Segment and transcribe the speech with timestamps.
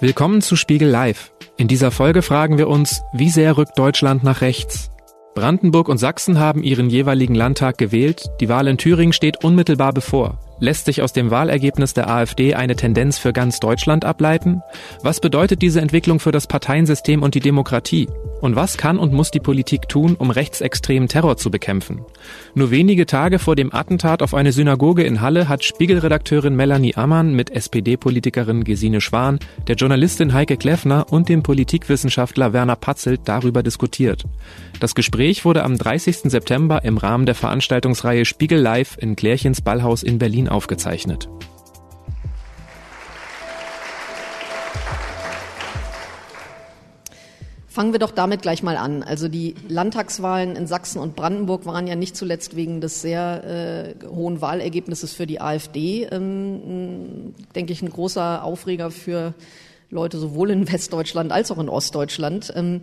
[0.00, 1.32] Willkommen zu Spiegel Live.
[1.56, 4.90] In dieser Folge fragen wir uns, wie sehr rückt Deutschland nach rechts?
[5.36, 10.40] Brandenburg und Sachsen haben ihren jeweiligen Landtag gewählt, die Wahl in Thüringen steht unmittelbar bevor.
[10.60, 14.62] Lässt sich aus dem Wahlergebnis der AfD eine Tendenz für ganz Deutschland ableiten?
[15.02, 18.08] Was bedeutet diese Entwicklung für das Parteiensystem und die Demokratie?
[18.40, 22.04] Und was kann und muss die Politik tun, um rechtsextremen Terror zu bekämpfen?
[22.54, 27.34] Nur wenige Tage vor dem Attentat auf eine Synagoge in Halle hat Spiegelredakteurin Melanie Ammann
[27.34, 34.24] mit SPD-Politikerin Gesine Schwan, der Journalistin Heike Kleffner und dem Politikwissenschaftler Werner Patzelt darüber diskutiert.
[34.78, 36.30] Das Gespräch wurde am 30.
[36.30, 41.28] September im Rahmen der Veranstaltungsreihe Spiegel Live in Klärchens Ballhaus in Berlin aufgezeichnet.
[47.74, 49.02] Fangen wir doch damit gleich mal an.
[49.02, 54.06] Also die Landtagswahlen in Sachsen und Brandenburg waren ja nicht zuletzt wegen des sehr äh,
[54.06, 59.34] hohen Wahlergebnisses für die AfD, ähm, denke ich, ein großer Aufreger für
[59.90, 62.52] Leute sowohl in Westdeutschland als auch in Ostdeutschland.
[62.54, 62.80] Ähm,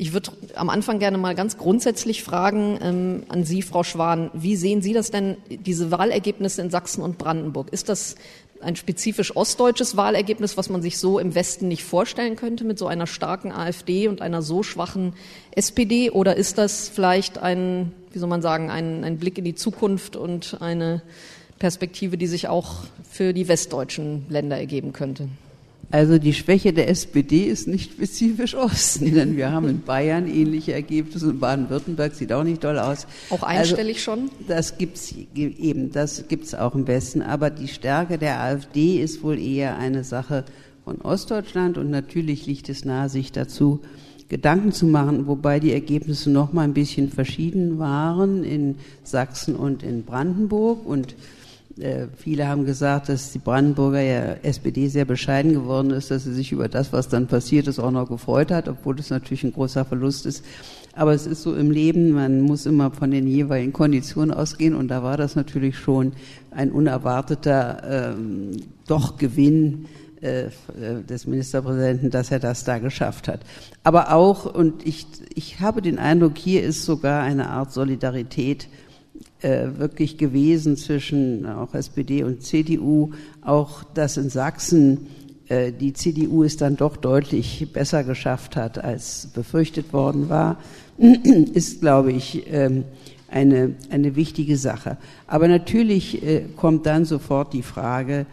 [0.00, 4.54] ich würde am Anfang gerne mal ganz grundsätzlich fragen ähm, an Sie, Frau Schwan, wie
[4.54, 7.72] sehen Sie das denn, diese Wahlergebnisse in Sachsen und Brandenburg?
[7.72, 8.14] Ist das
[8.60, 12.86] ein spezifisch ostdeutsches Wahlergebnis, was man sich so im Westen nicht vorstellen könnte mit so
[12.86, 15.14] einer starken AfD und einer so schwachen
[15.50, 16.10] SPD?
[16.10, 20.14] Oder ist das vielleicht ein, wie soll man sagen, ein, ein Blick in die Zukunft
[20.14, 21.02] und eine
[21.58, 25.28] Perspektive, die sich auch für die westdeutschen Länder ergeben könnte?
[25.90, 30.74] Also die Schwäche der SPD ist nicht spezifisch Osten, denn wir haben in Bayern ähnliche
[30.74, 33.06] Ergebnisse und Baden-Württemberg sieht auch nicht toll aus.
[33.30, 34.30] Auch einstellig also, schon?
[34.46, 37.22] Das gibt's eben, das gibt's auch im Westen.
[37.22, 40.44] Aber die Stärke der AfD ist wohl eher eine Sache
[40.84, 43.80] von Ostdeutschland und natürlich liegt es nahe, sich dazu
[44.28, 49.82] Gedanken zu machen, wobei die Ergebnisse noch mal ein bisschen verschieden waren in Sachsen und
[49.82, 51.14] in Brandenburg und
[52.16, 56.52] viele haben gesagt, dass die Brandenburger ja SPD sehr bescheiden geworden ist, dass sie sich
[56.52, 59.84] über das, was dann passiert ist, auch noch gefreut hat, obwohl es natürlich ein großer
[59.84, 60.44] Verlust ist.
[60.94, 64.88] Aber es ist so im Leben, man muss immer von den jeweiligen Konditionen ausgehen und
[64.88, 66.12] da war das natürlich schon
[66.50, 68.56] ein unerwarteter ähm,
[68.88, 69.86] doch Gewinn
[70.20, 70.50] äh, äh
[71.08, 73.40] des Ministerpräsidenten, dass er das da geschafft hat.
[73.84, 78.87] Aber auch, und ich, ich habe den Eindruck, hier ist sogar eine Art Solidarität äh,
[79.40, 83.12] wirklich gewesen zwischen auch SPD und CDU.
[83.40, 85.06] Auch dass in Sachsen
[85.48, 90.58] äh, die CDU es dann doch deutlich besser geschafft hat, als befürchtet worden war,
[90.98, 92.84] ist, glaube ich, ähm,
[93.30, 94.98] eine, eine wichtige Sache.
[95.26, 98.26] Aber natürlich äh, kommt dann sofort die Frage,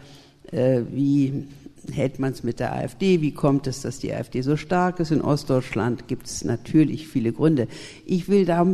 [0.50, 1.44] äh, wie
[1.92, 3.20] hält man es mit der AfD?
[3.20, 5.10] Wie kommt es, dass die AfD so stark ist?
[5.10, 7.68] In Ostdeutschland gibt es natürlich viele Gründe.
[8.04, 8.66] Ich will da,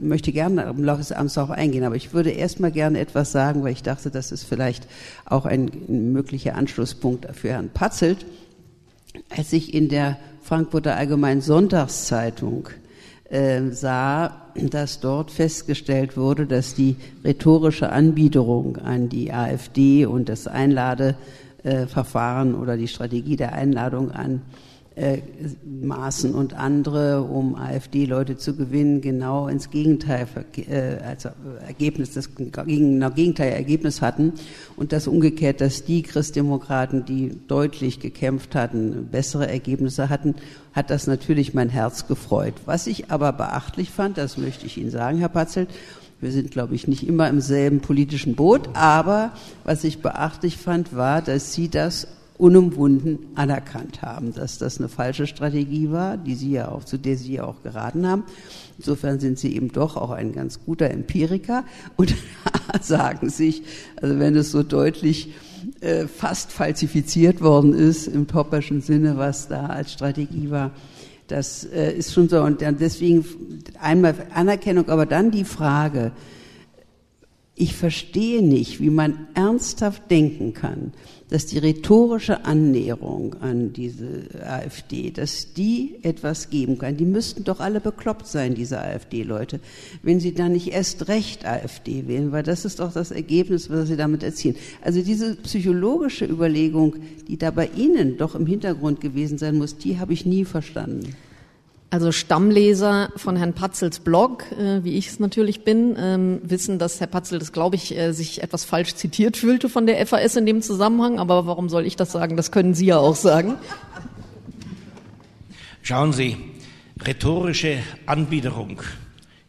[0.00, 3.32] möchte gerne im Laufe des Abends darauf eingehen, aber ich würde erst mal gerne etwas
[3.32, 4.86] sagen, weil ich dachte, das ist vielleicht
[5.24, 8.26] auch ein möglicher Anschlusspunkt für Herrn Patzelt.
[9.28, 12.68] Als ich in der Frankfurter Allgemeinen Sonntagszeitung
[13.32, 20.46] äh, sah, dass dort festgestellt wurde, dass die rhetorische Anbiederung an die AfD und das
[20.46, 21.16] Einlade
[21.62, 24.42] äh, Verfahren oder die Strategie der Einladung an
[24.94, 25.22] äh,
[25.64, 31.30] Maßen und andere, um AfD-Leute zu gewinnen, genau ins Gegenteil, äh, also
[31.66, 34.34] Ergebnis, das genau Gegenteil Ergebnis hatten
[34.76, 40.34] und das umgekehrt, dass die Christdemokraten, die deutlich gekämpft hatten, bessere Ergebnisse hatten,
[40.74, 42.54] hat das natürlich mein Herz gefreut.
[42.66, 45.70] Was ich aber beachtlich fand, das möchte ich Ihnen sagen, Herr Patzelt,
[46.22, 49.32] wir sind, glaube ich, nicht immer im selben politischen Boot, aber
[49.64, 52.06] was ich beachtlich fand, war, dass Sie das
[52.38, 57.16] unumwunden anerkannt haben, dass das eine falsche Strategie war, die Sie ja auch, zu der
[57.16, 58.22] Sie ja auch geraten haben.
[58.78, 61.64] Insofern sind Sie eben doch auch ein ganz guter Empiriker
[61.96, 62.14] und
[62.80, 63.62] sagen sich,
[64.00, 65.34] also wenn es so deutlich
[65.80, 70.70] äh, fast falsifiziert worden ist im Popperschen Sinne, was da als Strategie war,
[71.26, 72.42] das äh, ist schon so.
[72.42, 73.24] Und deswegen
[73.80, 76.12] einmal Anerkennung, aber dann die Frage,
[77.54, 80.92] ich verstehe nicht, wie man ernsthaft denken kann,
[81.32, 86.98] dass die rhetorische Annäherung an diese AfD, dass die etwas geben kann.
[86.98, 89.58] Die müssten doch alle bekloppt sein, diese AfD-Leute,
[90.02, 93.88] wenn sie dann nicht erst recht AfD wählen, weil das ist doch das Ergebnis, was
[93.88, 94.56] sie damit erzielen.
[94.82, 96.96] Also diese psychologische Überlegung,
[97.28, 101.16] die da bei Ihnen doch im Hintergrund gewesen sein muss, die habe ich nie verstanden.
[101.92, 107.00] Also Stammleser von Herrn Patzels Blog, äh, wie ich es natürlich bin, ähm, wissen, dass
[107.00, 110.46] Herr Patzel das, glaube ich, äh, sich etwas falsch zitiert fühlte von der FAS in
[110.46, 111.18] dem Zusammenhang.
[111.18, 112.38] Aber warum soll ich das sagen?
[112.38, 113.56] Das können Sie ja auch sagen.
[115.82, 116.38] Schauen Sie,
[117.04, 118.80] rhetorische Anbiederung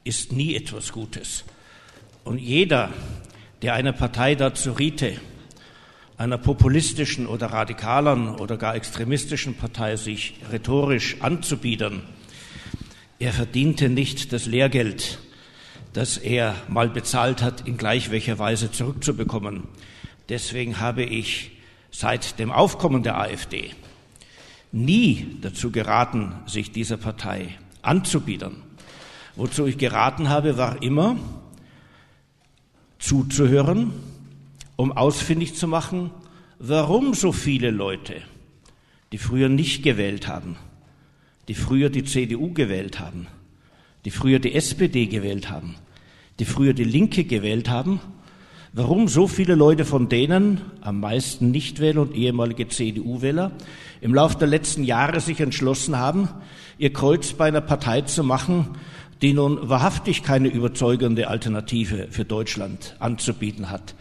[0.04, 1.46] ist nie etwas Gutes.
[2.26, 2.90] Und jeder,
[3.62, 5.14] der eine Partei dazu riete,
[6.18, 12.02] einer populistischen oder radikaleren oder gar extremistischen Partei sich rhetorisch anzubiedern.
[13.20, 15.20] Er verdiente nicht das Lehrgeld,
[15.94, 19.64] das er mal bezahlt hat, in gleich welcher Weise zurückzubekommen.
[20.30, 21.52] Deswegen habe ich
[21.92, 23.72] seit dem Aufkommen der AfD
[24.74, 28.64] nie dazu geraten, sich dieser Partei anzubiedern.
[29.36, 31.18] Wozu ich geraten habe, war immer
[32.98, 33.94] zuzuhören,
[34.76, 36.12] um ausfindig zu machen,
[36.60, 38.22] warum so viele Leute,
[39.12, 40.56] die früher nicht gewählt haben,
[41.48, 43.28] die früher die CDU gewählt haben,
[44.06, 45.76] die früher die SPD gewählt haben,
[46.40, 48.00] die früher die Linke gewählt haben,
[48.74, 53.52] warum so viele Leute von denen, am meisten Nichtwähler und ehemalige CDU-Wähler,
[54.02, 56.28] im Laufe der letzten Jahre sich entschlossen haben,
[56.78, 58.70] ihr Kreuz bei einer Partei zu machen,
[59.22, 63.96] die nun wahrhaftig keine überzeugende Alternative für Deutschland anzubieten hat.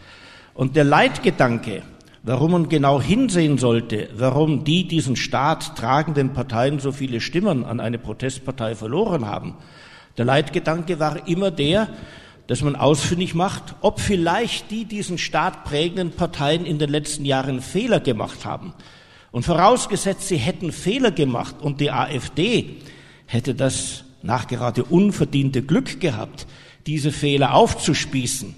[0.53, 1.83] Und der Leitgedanke,
[2.23, 7.79] warum man genau hinsehen sollte, warum die diesen Staat tragenden Parteien so viele Stimmen an
[7.81, 9.55] eine Protestpartei verloren haben,
[10.17, 11.89] der Leitgedanke war immer der,
[12.47, 17.61] dass man ausfindig macht, ob vielleicht die diesen Staat prägenden Parteien in den letzten Jahren
[17.61, 18.73] Fehler gemacht haben.
[19.31, 22.77] Und vorausgesetzt, sie hätten Fehler gemacht und die AfD
[23.25, 26.45] hätte das nachgerade unverdiente Glück gehabt,
[26.85, 28.55] diese Fehler aufzuspießen,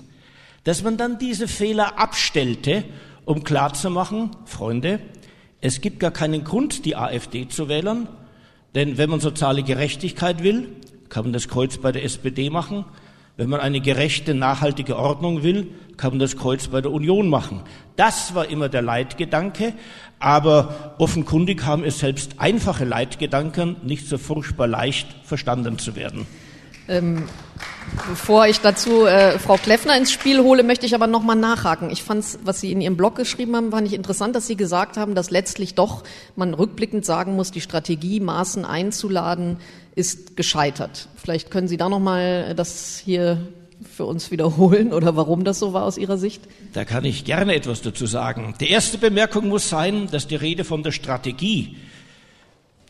[0.64, 2.84] dass man dann diese Fehler abstellte,
[3.26, 5.00] um klarzumachen, Freunde,
[5.62, 8.08] es gibt gar keinen Grund, die AfD zu wählen,
[8.76, 10.70] denn wenn man soziale Gerechtigkeit will,
[11.10, 12.86] kann man das Kreuz bei der SPD machen,
[13.38, 15.68] wenn man eine gerechte, nachhaltige Ordnung will,
[15.98, 17.64] kann man das Kreuz bei der Union machen.
[17.96, 19.74] Das war immer der Leitgedanke,
[20.20, 26.28] aber offenkundig haben es selbst einfache Leitgedanken nicht so furchtbar leicht verstanden zu werden.
[26.88, 27.24] Ähm,
[28.08, 31.90] bevor ich dazu äh, Frau Kleffner ins Spiel hole, möchte ich aber nochmal nachhaken.
[31.90, 34.98] Ich fand was Sie in Ihrem Blog geschrieben haben, fand ich interessant, dass Sie gesagt
[34.98, 36.04] haben, dass letztlich doch
[36.36, 39.58] man rückblickend sagen muss, die Strategie, Maßen einzuladen,
[39.96, 41.08] ist gescheitert.
[41.16, 43.48] Vielleicht können Sie da nochmal das hier
[43.96, 46.42] für uns wiederholen oder warum das so war aus Ihrer Sicht?
[46.74, 48.56] Da kann ich gerne etwas dazu sagen.
[48.60, 51.78] Die erste Bemerkung muss sein, dass die Rede von der Strategie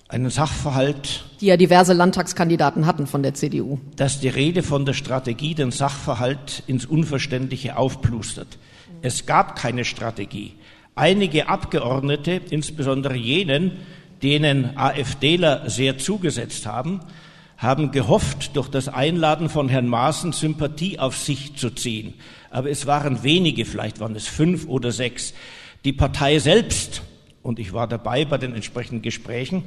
[0.07, 1.23] einen Sachverhalt.
[1.41, 3.79] Die ja diverse Landtagskandidaten hatten von der CDU.
[3.95, 8.57] Dass die Rede von der Strategie den Sachverhalt ins Unverständliche aufplustert.
[9.01, 10.53] Es gab keine Strategie.
[10.95, 13.71] Einige Abgeordnete, insbesondere jenen,
[14.23, 17.01] denen AfDler sehr zugesetzt haben,
[17.57, 22.13] haben gehofft, durch das Einladen von Herrn Maaßen Sympathie auf sich zu ziehen.
[22.49, 25.33] Aber es waren wenige, vielleicht waren es fünf oder sechs.
[25.83, 27.01] Die Partei selbst,
[27.45, 29.63] und ich war dabei bei den entsprechenden Gesprächen,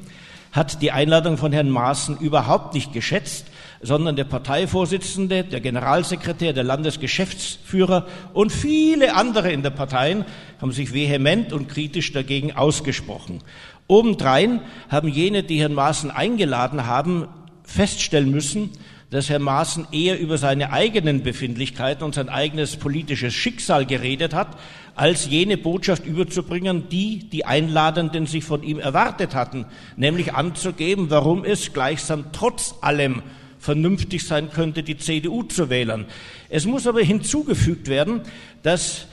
[0.51, 3.47] hat die Einladung von Herrn Maaßen überhaupt nicht geschätzt,
[3.81, 10.25] sondern der Parteivorsitzende, der Generalsekretär, der Landesgeschäftsführer und viele andere in der Partei
[10.61, 13.43] haben sich vehement und kritisch dagegen ausgesprochen.
[13.87, 17.29] Obendrein haben jene, die Herrn Maaßen eingeladen haben,
[17.63, 18.71] feststellen müssen,
[19.11, 24.59] dass Herr Maaßen eher über seine eigenen Befindlichkeiten und sein eigenes politisches Schicksal geredet hat,
[24.99, 29.65] als jene Botschaft überzubringen, die die Einladenden sich von ihm erwartet hatten,
[29.97, 33.23] nämlich anzugeben, warum es gleichsam trotz allem
[33.61, 36.07] vernünftig sein könnte, die CDU zu wählen.
[36.49, 38.23] Es muss aber hinzugefügt werden,
[38.65, 39.07] dass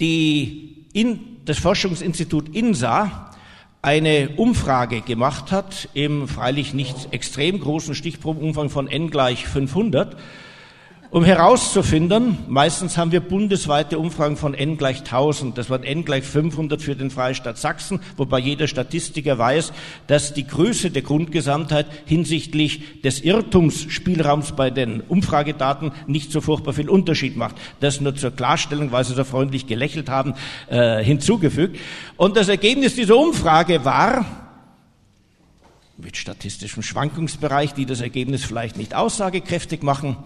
[0.00, 3.32] die in, das Forschungsinstitut INSA
[3.80, 10.14] eine Umfrage gemacht hat im freilich nicht extrem großen Stichprobenumfang von n gleich 500
[11.10, 16.22] um herauszufinden, meistens haben wir bundesweite Umfragen von n gleich 1000, das waren n gleich
[16.22, 19.72] 500 für den Freistaat Sachsen, wobei jeder Statistiker weiß,
[20.06, 26.88] dass die Größe der Grundgesamtheit hinsichtlich des Irrtumsspielraums bei den Umfragedaten nicht so furchtbar viel
[26.88, 27.56] Unterschied macht.
[27.80, 30.34] Das nur zur Klarstellung, weil Sie so freundlich gelächelt haben,
[30.68, 31.76] äh, hinzugefügt.
[32.16, 34.24] Und das Ergebnis dieser Umfrage war,
[35.96, 40.16] mit statistischem Schwankungsbereich, die das Ergebnis vielleicht nicht aussagekräftig machen,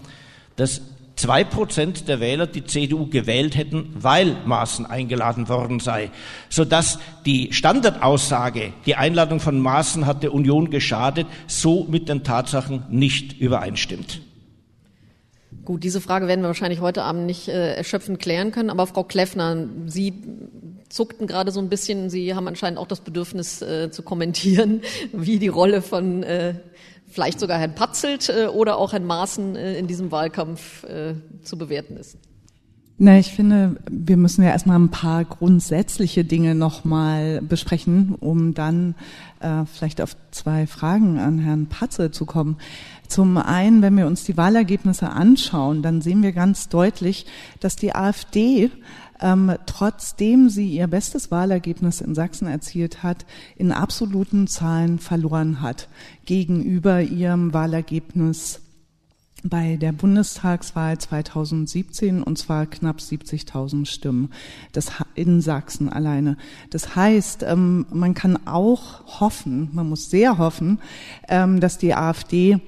[0.57, 0.81] dass
[1.17, 6.11] zwei Prozent der Wähler die CDU gewählt hätten, weil Maaßen eingeladen worden sei,
[6.49, 12.85] sodass die Standardaussage, die Einladung von Maaßen hat der Union geschadet, so mit den Tatsachen
[12.91, 14.21] nicht übereinstimmt.
[15.65, 19.03] Gut, diese Frage werden wir wahrscheinlich heute Abend nicht äh, erschöpfend klären können, aber Frau
[19.03, 20.13] Kleffner, Sie
[20.91, 24.83] zuckten gerade so ein bisschen, Sie haben anscheinend auch das Bedürfnis äh, zu kommentieren,
[25.13, 26.57] wie die Rolle von äh,
[27.15, 31.57] vielleicht sogar Herrn Patzelt äh, oder auch Herrn Maaßen äh, in diesem Wahlkampf äh, zu
[31.57, 32.19] bewerten ist?
[32.97, 38.95] Na, ich finde, wir müssen ja erstmal ein paar grundsätzliche Dinge nochmal besprechen, um dann
[39.41, 42.57] äh, vielleicht auf zwei Fragen an Herrn Patze zu kommen.
[43.09, 47.27] Zum einen, wenn wir uns die Wahlergebnisse anschauen, dann sehen wir ganz deutlich,
[47.59, 48.71] dass die AfD
[49.21, 55.89] ähm, trotzdem sie ihr bestes Wahlergebnis in Sachsen erzielt hat, in absoluten Zahlen verloren hat
[56.25, 58.61] gegenüber ihrem Wahlergebnis
[59.45, 64.33] bei der Bundestagswahl 2017 und zwar knapp 70.000 Stimmen
[64.73, 66.39] das, in Sachsen alleine.
[66.71, 70.81] Das heißt, ähm, man kann auch hoffen, man muss sehr hoffen,
[71.29, 72.61] ähm, dass die AfD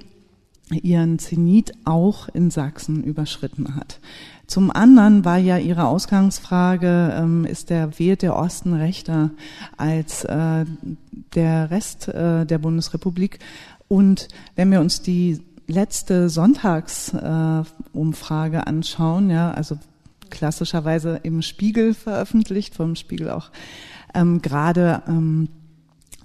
[0.70, 4.00] ihren Zenit auch in Sachsen überschritten hat.
[4.46, 9.30] Zum anderen war ja Ihre Ausgangsfrage, ähm, ist der wählt der Osten rechter
[9.76, 10.64] als äh,
[11.34, 13.40] der Rest äh, der Bundesrepublik?
[13.88, 19.78] Und wenn wir uns die letzte Sonntagsumfrage äh, anschauen, ja, also
[20.30, 23.50] klassischerweise im Spiegel veröffentlicht, vom Spiegel auch
[24.14, 25.48] ähm, gerade ähm,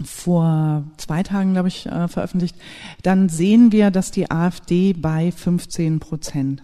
[0.05, 2.55] vor zwei Tagen, glaube ich, äh, veröffentlicht,
[3.03, 6.63] dann sehen wir, dass die AfD bei 15 Prozent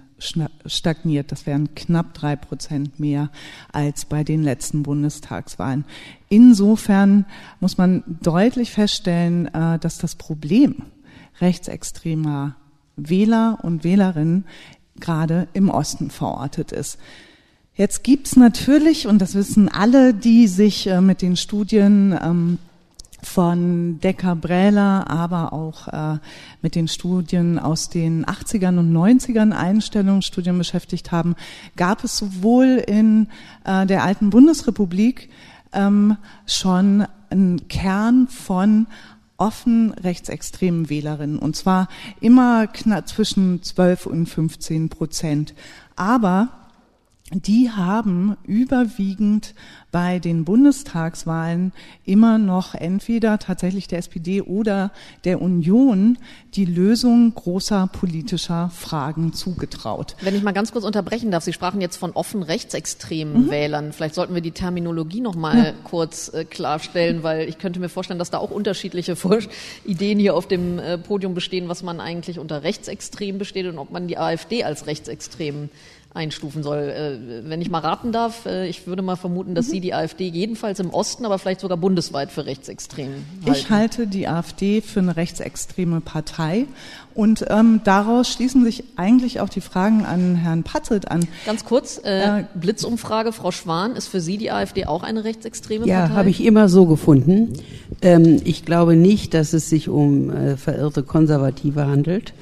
[0.66, 1.32] stagniert.
[1.32, 3.30] Das wären knapp drei Prozent mehr
[3.72, 5.86] als bei den letzten Bundestagswahlen.
[6.30, 7.26] Insofern
[7.60, 10.84] muss man deutlich feststellen, äh, dass das Problem
[11.40, 12.56] rechtsextremer
[12.96, 14.46] Wähler und Wählerinnen
[15.00, 16.98] gerade im Osten verortet ist.
[17.76, 22.58] Jetzt gibt's natürlich, und das wissen alle, die sich äh, mit den Studien ähm,
[23.28, 26.18] von Decker Bräler, aber auch äh,
[26.62, 31.36] mit den Studien aus den 80ern und 90ern Einstellungsstudien beschäftigt haben,
[31.76, 33.28] gab es sowohl in
[33.66, 35.30] äh, der alten Bundesrepublik
[35.74, 38.88] ähm, schon einen Kern von
[39.38, 41.90] offen rechtsextremen Wählerinnen und zwar
[42.22, 45.54] immer knapp zwischen 12 und 15 Prozent.
[45.96, 46.50] Aber
[47.34, 49.54] die haben überwiegend
[49.92, 51.74] bei den Bundestagswahlen
[52.06, 54.92] immer noch entweder tatsächlich der SPD oder
[55.26, 56.18] der Union
[56.54, 60.16] die Lösung großer politischer Fragen zugetraut.
[60.22, 63.50] Wenn ich mal ganz kurz unterbrechen darf, Sie sprachen jetzt von offen rechtsextremen mhm.
[63.50, 63.92] Wählern.
[63.92, 65.74] Vielleicht sollten wir die Terminologie noch mal ja.
[65.84, 69.18] kurz äh, klarstellen, weil ich könnte mir vorstellen, dass da auch unterschiedliche
[69.86, 73.92] Ideen hier auf dem äh, Podium bestehen, was man eigentlich unter rechtsextrem besteht und ob
[73.92, 75.70] man die AfD als rechtsextrem
[76.18, 76.80] einstufen soll.
[76.80, 79.72] Äh, wenn ich mal raten darf, äh, ich würde mal vermuten, dass mhm.
[79.72, 83.10] Sie die AfD jedenfalls im Osten, aber vielleicht sogar bundesweit für rechtsextrem
[83.46, 83.52] halten.
[83.52, 86.66] Ich halte die AfD für eine rechtsextreme Partei
[87.14, 91.28] und ähm, daraus schließen sich eigentlich auch die Fragen an Herrn Patzelt an.
[91.46, 95.88] Ganz kurz, äh, äh, Blitzumfrage, Frau Schwan, ist für Sie die AfD auch eine rechtsextreme
[95.88, 96.14] ja, Partei?
[96.14, 97.54] Ja, habe ich immer so gefunden.
[98.02, 102.34] Ähm, ich glaube nicht, dass es sich um äh, verirrte Konservative handelt.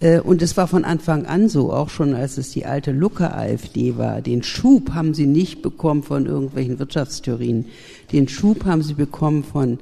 [0.00, 3.96] Äh, und es war von Anfang an so, auch schon als es die alte Lucke-AfD
[3.96, 4.20] war.
[4.22, 7.66] Den Schub haben sie nicht bekommen von irgendwelchen Wirtschaftstheorien.
[8.12, 9.78] Den Schub haben sie bekommen von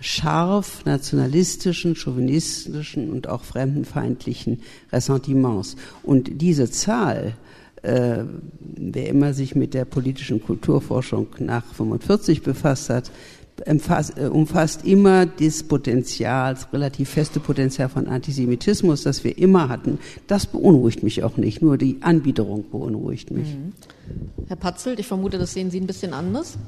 [0.00, 4.62] scharf nationalistischen, chauvinistischen und auch fremdenfeindlichen
[4.92, 5.76] Ressentiments.
[6.02, 7.34] Und diese Zahl,
[7.82, 8.24] äh,
[8.60, 13.10] wer immer sich mit der politischen Kulturforschung nach 45 befasst hat,
[13.66, 19.98] äh, umfasst immer das Potenzial, das relativ feste Potenzial von Antisemitismus, das wir immer hatten.
[20.26, 23.54] Das beunruhigt mich auch nicht, nur die Anbiederung beunruhigt mich.
[23.54, 23.72] Mhm.
[24.48, 26.58] Herr Patzelt, ich vermute, das sehen Sie ein bisschen anders.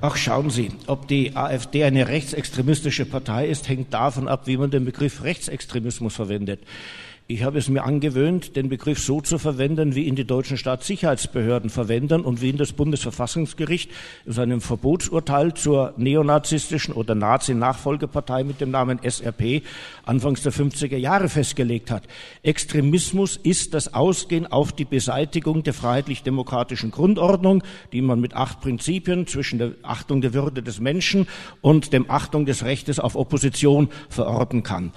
[0.00, 4.70] Ach, schauen Sie, ob die AfD eine rechtsextremistische Partei ist, hängt davon ab, wie man
[4.70, 6.60] den Begriff Rechtsextremismus verwendet.
[7.30, 11.68] Ich habe es mir angewöhnt, den Begriff so zu verwenden, wie ihn die deutschen Staatssicherheitsbehörden
[11.68, 13.90] verwenden und wie ihn das Bundesverfassungsgericht
[14.24, 19.60] in seinem Verbotsurteil zur neonazistischen oder Nazi-Nachfolgepartei mit dem Namen SRP
[20.06, 22.04] anfangs der 50er Jahre festgelegt hat.
[22.42, 29.26] Extremismus ist das Ausgehen auf die Beseitigung der freiheitlich-demokratischen Grundordnung, die man mit acht Prinzipien
[29.26, 31.28] zwischen der Achtung der Würde des Menschen
[31.60, 34.92] und dem Achtung des Rechtes auf Opposition verorten kann.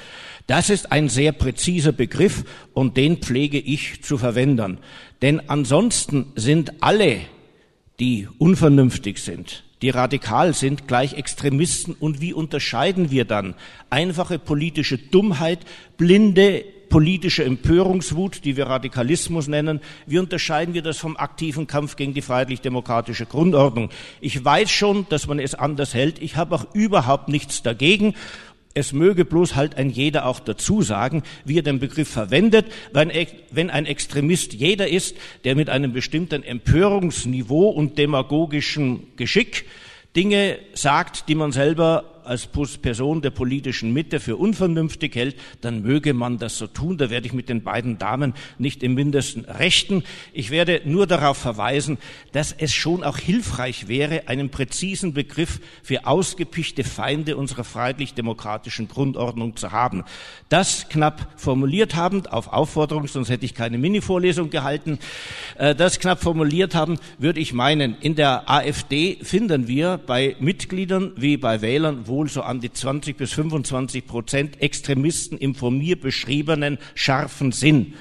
[0.51, 2.43] Das ist ein sehr präziser Begriff
[2.73, 4.79] und den pflege ich zu verwenden.
[5.21, 7.21] Denn ansonsten sind alle,
[8.01, 11.93] die unvernünftig sind, die radikal sind, gleich Extremisten.
[11.93, 13.55] Und wie unterscheiden wir dann
[13.89, 15.59] einfache politische Dummheit,
[15.95, 22.13] blinde politische Empörungswut, die wir Radikalismus nennen, wie unterscheiden wir das vom aktiven Kampf gegen
[22.13, 23.89] die freiheitlich-demokratische Grundordnung?
[24.19, 26.21] Ich weiß schon, dass man es anders hält.
[26.21, 28.13] Ich habe auch überhaupt nichts dagegen.
[28.73, 32.67] Es möge bloß halt ein jeder auch dazu sagen, wie er den Begriff verwendet.
[32.93, 39.65] Wenn ein Extremist jeder ist, der mit einem bestimmten Empörungsniveau und demagogischem Geschick
[40.15, 46.13] Dinge sagt, die man selber als Person der politischen Mitte für unvernünftig hält, dann möge
[46.13, 46.97] man das so tun.
[46.97, 50.03] Da werde ich mit den beiden Damen nicht im Mindesten rechten.
[50.33, 51.97] Ich werde nur darauf verweisen,
[52.31, 59.55] dass es schon auch hilfreich wäre, einen präzisen Begriff für ausgepichte Feinde unserer freiheitlich-demokratischen Grundordnung
[59.55, 60.03] zu haben.
[60.49, 64.99] Das knapp formuliert haben, auf Aufforderung, sonst hätte ich keine Mini-Vorlesung gehalten,
[65.57, 71.13] äh, das knapp formuliert haben, würde ich meinen, in der AfD finden wir bei Mitgliedern
[71.15, 75.99] wie bei Wählern wohl so an die 20 bis 25 Prozent Extremisten im von mir
[75.99, 77.93] beschriebenen scharfen Sinn.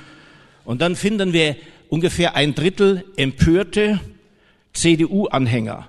[0.64, 1.56] Und dann finden wir
[1.88, 4.00] ungefähr ein Drittel empörte
[4.72, 5.88] CDU-Anhänger.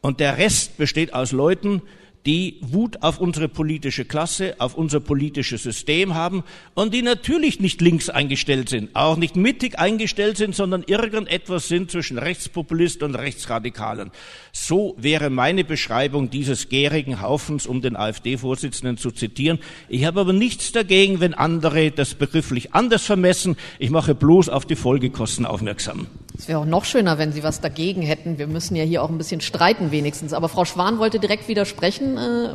[0.00, 1.82] Und der Rest besteht aus Leuten,
[2.28, 6.44] die Wut auf unsere politische Klasse, auf unser politisches System haben
[6.74, 11.90] und die natürlich nicht links eingestellt sind, auch nicht mittig eingestellt sind, sondern irgendetwas sind
[11.90, 14.10] zwischen Rechtspopulist und Rechtsradikalen.
[14.52, 19.58] So wäre meine Beschreibung dieses gärigen Haufens, um den AfD-Vorsitzenden zu zitieren.
[19.88, 23.56] Ich habe aber nichts dagegen, wenn andere das begrifflich anders vermessen.
[23.78, 26.08] Ich mache bloß auf die Folgekosten aufmerksam.
[26.38, 28.38] Es wäre auch noch schöner, wenn Sie was dagegen hätten.
[28.38, 30.32] Wir müssen ja hier auch ein bisschen streiten wenigstens.
[30.32, 32.16] Aber Frau Schwan wollte direkt widersprechen.
[32.16, 32.54] Äh, ja,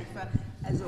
[0.00, 0.22] ich war,
[0.62, 0.84] also,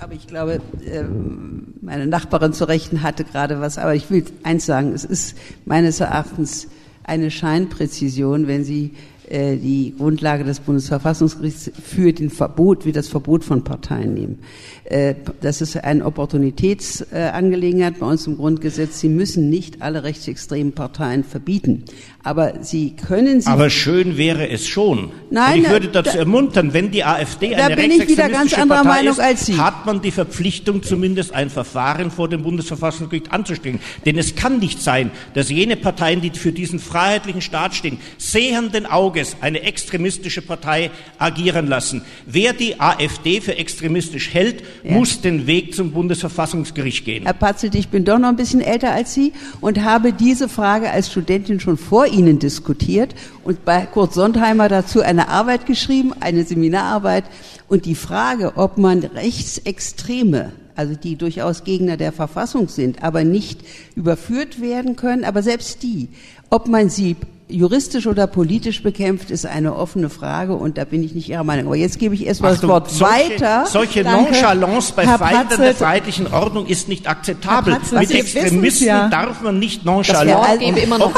[0.00, 3.76] aber ich glaube, ähm, meine Nachbarin zu Rechten hatte gerade was.
[3.76, 6.68] Aber ich will eins sagen, es ist meines Erachtens
[7.04, 8.94] eine Scheinpräzision, wenn Sie
[9.32, 14.40] die Grundlage des Bundesverfassungsgerichts für den Verbot, wie das Verbot von Parteien nehmen.
[14.84, 19.00] Äh, das ist eine Opportunitätsangelegenheit bei uns im Grundgesetz.
[19.00, 21.84] Sie müssen nicht alle rechtsextremen Parteien verbieten.
[22.24, 23.48] Aber Sie können sie.
[23.48, 25.10] Aber schön wäre es schon.
[25.30, 29.18] Nein, Und ich würde dazu da, ermuntern, wenn die AfD eine anderer Partei Meinung ist,
[29.18, 29.56] als Sie.
[29.56, 33.80] hat man die Verpflichtung, zumindest ein Verfahren vor dem Bundesverfassungsgericht anzustrengen.
[34.06, 38.86] Denn es kann nicht sein, dass jene Parteien, die für diesen freiheitlichen Staat stehen, sehenden
[38.86, 42.02] Auges eine extremistische Partei agieren lassen.
[42.26, 44.92] Wer die AfD für extremistisch hält, ja.
[44.92, 47.24] muss den Weg zum Bundesverfassungsgericht gehen.
[47.24, 50.90] Herr Patzelt, ich bin doch noch ein bisschen älter als Sie und habe diese Frage
[50.90, 53.14] als Studentin schon vor Ihnen diskutiert
[53.44, 57.24] und bei Kurt Sondheimer dazu eine Arbeit geschrieben, eine Seminararbeit.
[57.68, 63.60] Und die Frage, ob man Rechtsextreme also die durchaus Gegner der Verfassung sind, aber nicht
[63.94, 66.08] überführt werden können, aber selbst die,
[66.50, 67.16] ob man sie
[67.52, 71.66] juristisch oder politisch bekämpft, ist eine offene Frage und da bin ich nicht Ihrer Meinung.
[71.66, 73.66] Aber jetzt gebe ich erstmal das Wort solche, weiter.
[73.66, 74.32] Solche Danke.
[74.32, 77.78] Nonchalance bei Feinden der freiheitlichen Ordnung ist nicht akzeptabel.
[77.92, 79.08] Mit Extremisten ja.
[79.08, 81.12] darf man nicht nonchalant das Wort gebe immer noch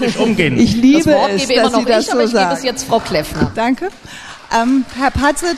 [0.00, 0.18] ich.
[0.18, 0.58] umgehen.
[0.58, 2.98] Ich liebe das Wort es, gebe immer noch ich, aber ich gebe es jetzt Frau
[2.98, 3.52] Kleffner.
[3.54, 3.88] Danke.
[4.54, 5.56] Ähm, Herr Patzelt,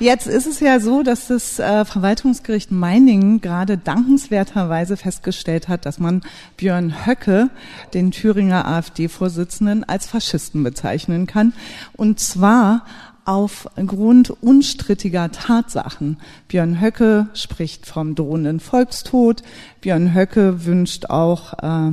[0.00, 5.98] Jetzt ist es ja so, dass das äh, Verwaltungsgericht Meiningen gerade dankenswerterweise festgestellt hat, dass
[5.98, 6.22] man
[6.56, 7.50] Björn Höcke,
[7.92, 11.52] den Thüringer AfD-Vorsitzenden, als Faschisten bezeichnen kann.
[11.92, 12.86] Und zwar
[13.26, 16.16] aufgrund unstrittiger Tatsachen.
[16.48, 19.42] Björn Höcke spricht vom drohenden Volkstod.
[19.82, 21.92] Björn Höcke wünscht auch äh,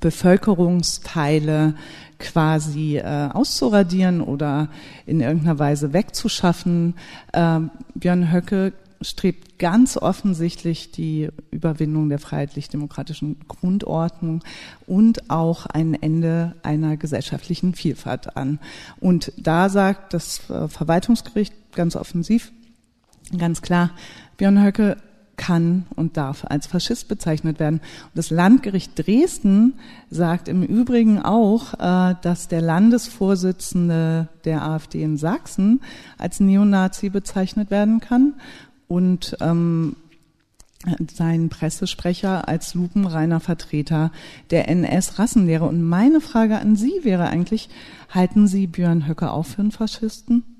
[0.00, 1.74] Bevölkerungsteile
[2.20, 4.68] quasi äh, auszuradieren oder
[5.06, 6.94] in irgendeiner Weise wegzuschaffen.
[7.32, 14.42] Ähm, Björn Höcke strebt ganz offensichtlich die Überwindung der freiheitlich-demokratischen Grundordnung
[14.86, 18.58] und auch ein Ende einer gesellschaftlichen Vielfalt an.
[19.00, 22.52] Und da sagt das äh, Verwaltungsgericht ganz offensiv,
[23.36, 23.90] ganz klar,
[24.36, 24.96] Björn Höcke
[25.40, 27.76] kann und darf als Faschist bezeichnet werden.
[27.78, 29.72] Und das Landgericht Dresden
[30.10, 35.80] sagt im Übrigen auch, äh, dass der Landesvorsitzende der AfD in Sachsen
[36.18, 38.34] als Neonazi bezeichnet werden kann
[38.86, 39.96] und ähm,
[41.14, 44.12] sein Pressesprecher als lupenreiner Vertreter
[44.50, 45.64] der NS-Rassenlehre.
[45.64, 47.70] Und meine Frage an Sie wäre eigentlich,
[48.10, 50.59] halten Sie Björn Höcke auch für einen Faschisten?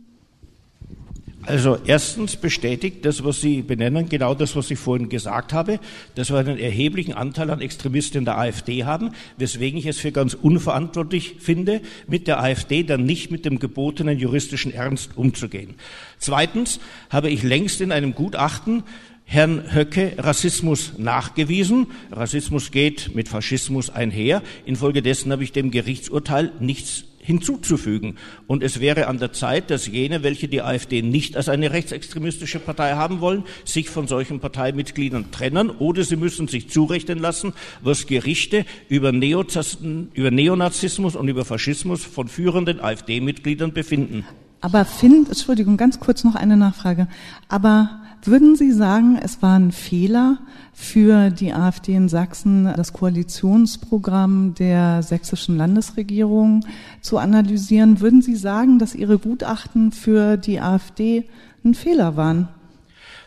[1.47, 5.81] Also erstens bestätigt das, was Sie benennen, genau das, was ich vorhin gesagt habe,
[6.15, 10.13] dass wir einen erheblichen Anteil an Extremisten in der AfD haben, weswegen ich es für
[10.13, 15.75] ganz unverantwortlich finde, mit der AfD dann nicht mit dem gebotenen juristischen Ernst umzugehen.
[16.19, 18.83] Zweitens habe ich längst in einem Gutachten
[19.25, 21.87] Herrn Höcke Rassismus nachgewiesen.
[22.11, 24.43] Rassismus geht mit Faschismus einher.
[24.67, 28.17] Infolgedessen habe ich dem Gerichtsurteil nichts hinzuzufügen.
[28.47, 32.59] Und es wäre an der Zeit, dass jene, welche die AfD nicht als eine rechtsextremistische
[32.59, 37.53] Partei haben wollen, sich von solchen Parteimitgliedern trennen oder sie müssen sich zurechnen lassen,
[37.83, 44.25] was Gerichte über, über Neonazismus und über Faschismus von führenden AfD-Mitgliedern befinden.
[44.63, 47.09] Aber find, Entschuldigung, ganz kurz noch eine Nachfrage.
[47.49, 50.39] Aber würden Sie sagen, es war ein Fehler
[50.73, 56.65] für die AfD in Sachsen, das Koalitionsprogramm der sächsischen Landesregierung
[57.01, 58.01] zu analysieren?
[58.01, 61.25] Würden Sie sagen, dass Ihre Gutachten für die AfD
[61.65, 62.49] ein Fehler waren?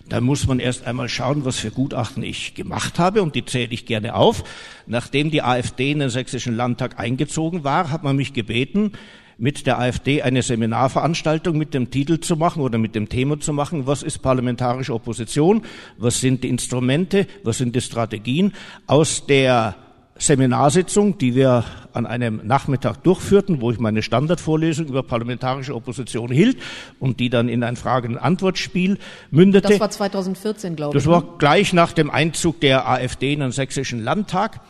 [0.09, 3.71] Da muss man erst einmal schauen, was für Gutachten ich gemacht habe und die zähle
[3.71, 4.43] ich gerne auf.
[4.85, 8.91] Nachdem die AfD in den sächsischen Landtag eingezogen war, hat man mich gebeten,
[9.43, 13.51] mit der AfD eine Seminarveranstaltung mit dem Titel zu machen oder mit dem Thema zu
[13.51, 15.63] machen, was ist parlamentarische Opposition,
[15.97, 18.53] was sind die Instrumente, was sind die Strategien.
[18.87, 19.75] Aus der
[20.15, 26.57] Seminarsitzung, die wir an einem Nachmittag durchführten, wo ich meine Standardvorlesung über parlamentarische Opposition hielt
[27.01, 28.97] und die dann in ein Fragen-Antwort-Spiel
[29.29, 29.67] mündete.
[29.67, 31.03] Das war 2014, glaube ich.
[31.03, 31.27] Das war ne?
[31.37, 34.61] gleich nach dem Einzug der AfD in den Sächsischen Landtag.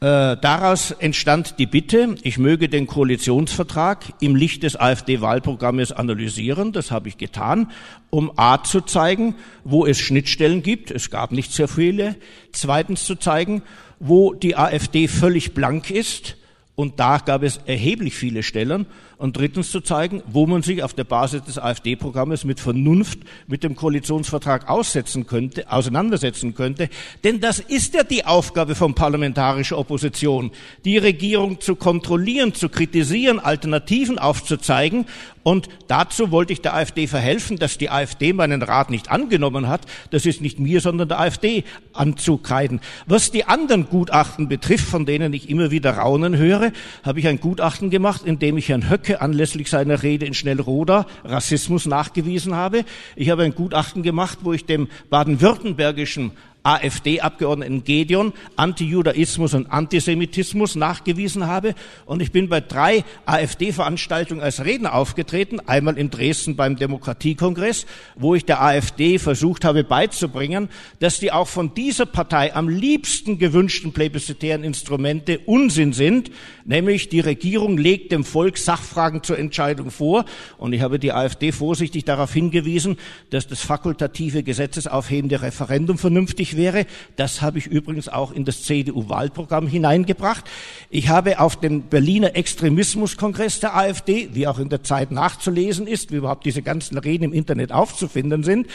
[0.00, 6.70] Äh, daraus entstand die Bitte, ich möge den Koalitionsvertrag im Licht des AfD-Wahlprogrammes analysieren.
[6.72, 7.72] Das habe ich getan,
[8.10, 9.34] um A zu zeigen,
[9.64, 10.92] wo es Schnittstellen gibt.
[10.92, 12.14] Es gab nicht sehr viele.
[12.52, 13.62] Zweitens zu zeigen,
[13.98, 16.36] wo die AfD völlig blank ist.
[16.76, 18.86] Und da gab es erheblich viele Stellen
[19.18, 23.64] und drittens zu zeigen, wo man sich auf der Basis des AfD-Programmes mit Vernunft mit
[23.64, 26.88] dem Koalitionsvertrag aussetzen könnte, auseinandersetzen könnte.
[27.24, 30.52] Denn das ist ja die Aufgabe von parlamentarischer Opposition,
[30.84, 35.04] die Regierung zu kontrollieren, zu kritisieren, Alternativen aufzuzeigen.
[35.42, 39.80] Und dazu wollte ich der AfD verhelfen, dass die AfD meinen Rat nicht angenommen hat.
[40.10, 42.80] Das ist nicht mir, sondern der AfD anzukreiden.
[43.06, 46.70] Was die anderen Gutachten betrifft, von denen ich immer wieder Raunen höre,
[47.02, 50.34] habe ich ein Gutachten gemacht, in dem ich Herrn Höck Höcke anlässlich seiner Rede in
[50.34, 52.84] Schnellroda Rassismus nachgewiesen habe.
[53.16, 56.32] Ich habe ein Gutachten gemacht, wo ich dem baden-württembergischen
[56.68, 61.74] AfD-Abgeordneten Gedeon Antijudaismus und Antisemitismus nachgewiesen habe.
[62.04, 65.60] Und ich bin bei drei AfD-Veranstaltungen als Redner aufgetreten.
[65.66, 71.48] Einmal in Dresden beim Demokratiekongress, wo ich der AfD versucht habe beizubringen, dass die auch
[71.48, 76.30] von dieser Partei am liebsten gewünschten plebiszitären Instrumente Unsinn sind,
[76.66, 80.26] nämlich die Regierung legt dem Volk Sachfragen zur Entscheidung vor.
[80.58, 82.98] Und ich habe die AfD vorsichtig darauf hingewiesen,
[83.30, 86.84] dass das fakultative gesetzesaufhebende Referendum vernünftig wäre.
[87.16, 90.44] Das habe ich übrigens auch in das CDU-Wahlprogramm hineingebracht.
[90.90, 96.12] Ich habe auf dem Berliner Extremismuskongress der AfD, wie auch in der Zeit nachzulesen ist,
[96.12, 98.66] wie überhaupt diese ganzen Reden im Internet aufzufinden sind,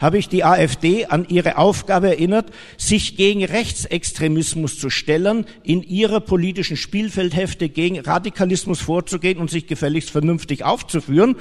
[0.00, 2.46] habe ich die AfD an ihre Aufgabe erinnert,
[2.78, 10.10] sich gegen Rechtsextremismus zu stellen, in ihrer politischen Spielfeldhefte gegen Radikalismus vorzugehen und sich gefälligst
[10.10, 11.36] vernünftig aufzuführen.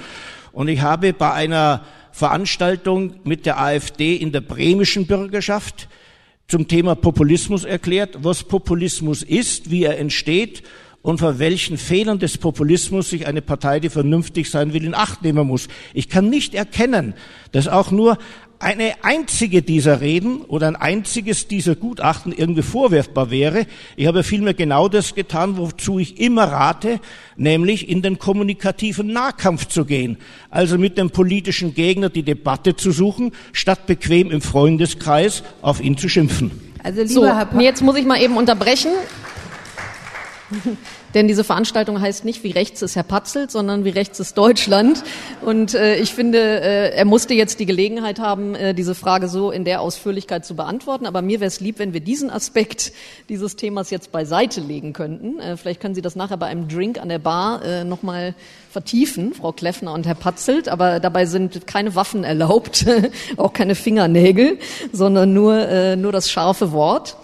[0.51, 5.87] Und ich habe bei einer Veranstaltung mit der AfD in der bremischen Bürgerschaft
[6.47, 10.63] zum Thema Populismus erklärt, was Populismus ist, wie er entsteht
[11.01, 15.23] und vor welchen Fehlern des Populismus sich eine Partei, die vernünftig sein will, in Acht
[15.23, 15.67] nehmen muss.
[15.93, 17.13] Ich kann nicht erkennen,
[17.51, 18.17] dass auch nur
[18.61, 23.65] eine einzige dieser Reden oder ein einziges dieser Gutachten irgendwie vorwerfbar wäre.
[23.95, 26.99] Ich habe vielmehr genau das getan, wozu ich immer rate,
[27.35, 30.17] nämlich in den kommunikativen Nahkampf zu gehen.
[30.49, 35.97] Also mit dem politischen Gegner die Debatte zu suchen, statt bequem im Freundeskreis auf ihn
[35.97, 36.51] zu schimpfen.
[36.83, 38.91] Also lieber so, Herr pa jetzt muss ich mal eben unterbrechen.
[41.13, 45.03] Denn diese Veranstaltung heißt nicht, wie rechts ist Herr Patzelt, sondern wie rechts ist Deutschland.
[45.41, 49.51] Und äh, ich finde, äh, er musste jetzt die Gelegenheit haben, äh, diese Frage so
[49.51, 51.05] in der Ausführlichkeit zu beantworten.
[51.05, 52.91] Aber mir wäre es lieb, wenn wir diesen Aspekt
[53.29, 55.39] dieses Themas jetzt beiseite legen könnten.
[55.39, 58.35] Äh, vielleicht können Sie das nachher bei einem Drink an der Bar äh, nochmal
[58.69, 60.69] vertiefen, Frau Kleffner und Herr Patzelt.
[60.69, 62.85] Aber dabei sind keine Waffen erlaubt,
[63.37, 64.59] auch keine Fingernägel,
[64.91, 67.17] sondern nur, äh, nur das scharfe Wort.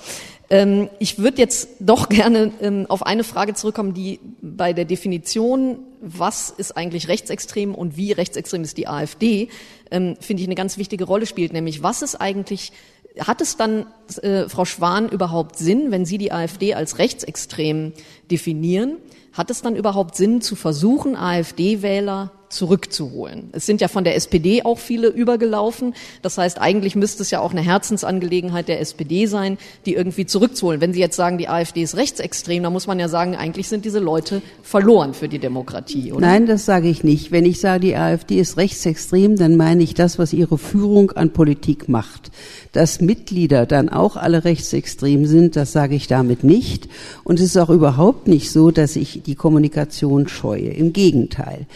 [0.49, 5.79] Ähm, ich würde jetzt doch gerne ähm, auf eine Frage zurückkommen, die bei der Definition,
[6.01, 9.49] was ist eigentlich rechtsextrem und wie rechtsextrem ist die AfD,
[9.91, 12.71] ähm, finde ich eine ganz wichtige Rolle spielt, nämlich was ist eigentlich
[13.19, 13.87] hat es dann,
[14.21, 17.93] äh, Frau Schwan, überhaupt Sinn, wenn Sie die AfD als rechtsextrem
[18.29, 18.97] definieren?
[19.33, 23.49] Hat es dann überhaupt Sinn zu versuchen, AfD-Wähler zurückzuholen.
[23.51, 25.93] Es sind ja von der SPD auch viele übergelaufen.
[26.21, 30.79] Das heißt, eigentlich müsste es ja auch eine Herzensangelegenheit der SPD sein, die irgendwie zurückzuholen.
[30.79, 33.85] Wenn Sie jetzt sagen, die AfD ist rechtsextrem, dann muss man ja sagen, eigentlich sind
[33.85, 36.25] diese Leute verloren für die Demokratie, oder?
[36.25, 37.31] Nein, das sage ich nicht.
[37.31, 41.31] Wenn ich sage, die AfD ist rechtsextrem, dann meine ich das, was ihre Führung an
[41.31, 42.31] Politik macht.
[42.71, 46.87] Dass Mitglieder dann auch alle rechtsextrem sind, das sage ich damit nicht.
[47.23, 50.69] Und es ist auch überhaupt nicht so, dass ich die Kommunikation scheue.
[50.69, 51.67] Im Gegenteil.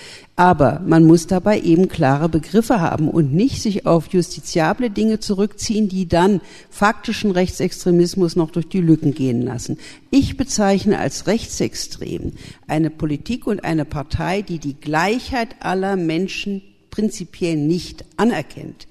[0.42, 5.88] Aber man muss dabei eben klare Begriffe haben und nicht sich auf justiziable Dinge zurückziehen,
[5.88, 9.78] die dann faktischen Rechtsextremismus noch durch die Lücken gehen lassen.
[10.10, 12.32] Ich bezeichne als rechtsextrem
[12.68, 18.88] eine Politik und eine Partei, die die Gleichheit aller Menschen prinzipiell nicht anerkennt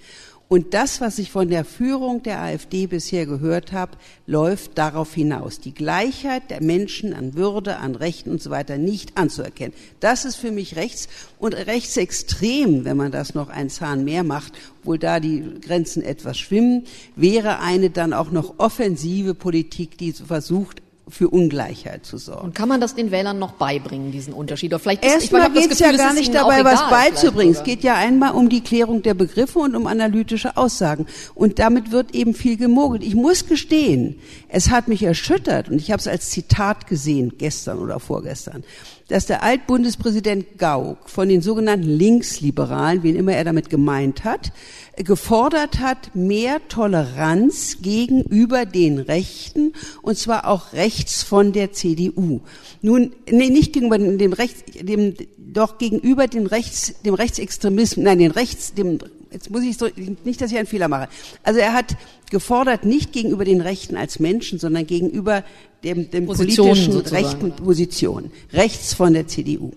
[0.52, 3.92] Und das, was ich von der Führung der AfD bisher gehört habe,
[4.26, 9.16] läuft darauf hinaus, die Gleichheit der Menschen an Würde, an Rechten und so weiter nicht
[9.16, 9.72] anzuerkennen.
[10.00, 11.06] Das ist für mich rechts
[11.38, 16.36] und rechtsextrem, wenn man das noch einen Zahn mehr macht, wohl da die Grenzen etwas
[16.36, 16.82] schwimmen,
[17.14, 22.46] wäre eine dann auch noch offensive Politik, die versucht, für Ungleichheit zu sorgen.
[22.46, 24.72] Und kann man das den Wählern noch beibringen, diesen Unterschied?
[24.72, 27.52] Oder vielleicht Erstmal geht es ja gar nicht dabei, was beizubringen.
[27.52, 31.06] Es geht ja einmal um die Klärung der Begriffe und um analytische Aussagen.
[31.34, 33.02] Und damit wird eben viel gemogelt.
[33.02, 37.78] Ich muss gestehen, es hat mich erschüttert und ich habe es als Zitat gesehen, gestern
[37.78, 38.64] oder vorgestern,
[39.10, 44.52] dass der Altbundespräsident Gauck von den sogenannten Linksliberalen, wen immer er damit gemeint hat,
[44.96, 52.40] gefordert hat, mehr Toleranz gegenüber den Rechten, und zwar auch rechts von der CDU.
[52.82, 58.30] Nun, nee, nicht gegenüber dem Rechts, dem, doch gegenüber dem Rechts, dem Rechtsextremismus, nein, den
[58.30, 58.98] Rechts, dem,
[59.32, 59.88] jetzt muss ich so,
[60.24, 61.08] nicht, dass ich einen Fehler mache.
[61.42, 61.96] Also er hat
[62.30, 65.42] gefordert, nicht gegenüber den Rechten als Menschen, sondern gegenüber
[65.84, 67.24] dem, dem politischen sozusagen.
[67.24, 69.72] rechten Position, rechts von der CDU.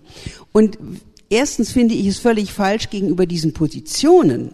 [0.52, 0.78] Und
[1.30, 4.52] erstens finde ich es völlig falsch, gegenüber diesen Positionen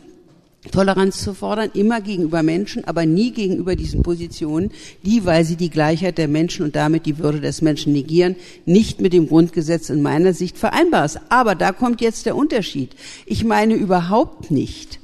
[0.71, 4.71] Toleranz zu fordern, immer gegenüber Menschen, aber nie gegenüber diesen Positionen,
[5.03, 8.35] die, weil sie die Gleichheit der Menschen und damit die Würde des Menschen negieren,
[8.65, 11.19] nicht mit dem Grundgesetz in meiner Sicht vereinbar ist.
[11.29, 12.91] Aber da kommt jetzt der Unterschied.
[13.25, 14.98] Ich meine überhaupt nicht,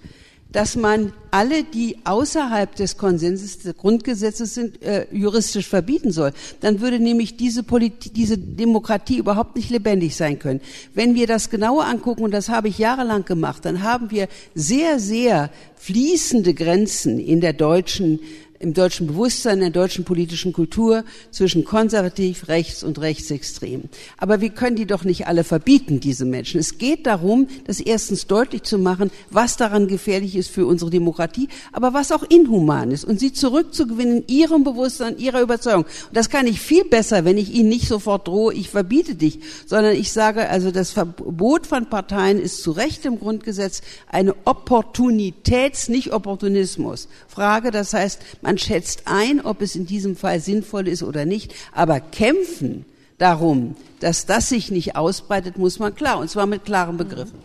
[0.51, 6.31] dass man alle, die außerhalb des Konsenses des Grundgesetzes sind, äh, juristisch verbieten soll.
[6.61, 10.61] Dann würde nämlich diese, Politik, diese Demokratie überhaupt nicht lebendig sein können.
[10.93, 14.99] Wenn wir das genauer angucken, und das habe ich jahrelang gemacht, dann haben wir sehr,
[14.99, 18.19] sehr fließende Grenzen in der deutschen
[18.59, 23.83] im deutschen Bewusstsein, in der deutschen politischen Kultur zwischen konservativ, rechts und rechtsextrem.
[24.17, 26.59] Aber wir können die doch nicht alle verbieten, diese Menschen.
[26.59, 31.49] Es geht darum, das erstens deutlich zu machen, was daran gefährlich ist für unsere Demokratie,
[31.73, 35.83] aber was auch inhuman ist und sie zurückzugewinnen in ihrem Bewusstsein, ihrer Überzeugung.
[35.83, 39.39] Und das kann ich viel besser, wenn ich ihnen nicht sofort drohe, ich verbiete dich,
[39.65, 45.89] sondern ich sage, also das Verbot von Parteien ist zu Recht im Grundgesetz eine Opportunitäts-,
[45.89, 47.07] nicht Opportunismus.
[47.27, 51.55] Frage, das heißt, man schätzt ein, ob es in diesem Fall sinnvoll ist oder nicht,
[51.71, 52.85] aber kämpfen
[53.17, 57.39] darum, dass das sich nicht ausbreitet, muss man klar, und zwar mit klaren Begriffen.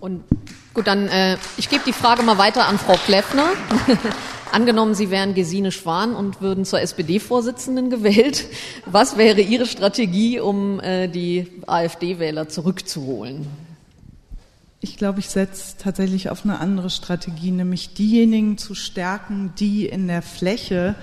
[0.00, 0.24] Und
[0.74, 3.50] gut, dann äh, ich gebe die Frage mal weiter an Frau Kleffner.
[4.52, 8.46] Angenommen, Sie wären Gesine Schwan und würden zur SPD-Vorsitzenden gewählt.
[8.86, 13.46] Was wäre Ihre Strategie, um äh, die AfD-Wähler zurückzuholen?
[14.82, 20.08] Ich glaube, ich setze tatsächlich auf eine andere Strategie, nämlich diejenigen zu stärken, die in
[20.08, 20.94] der Fläche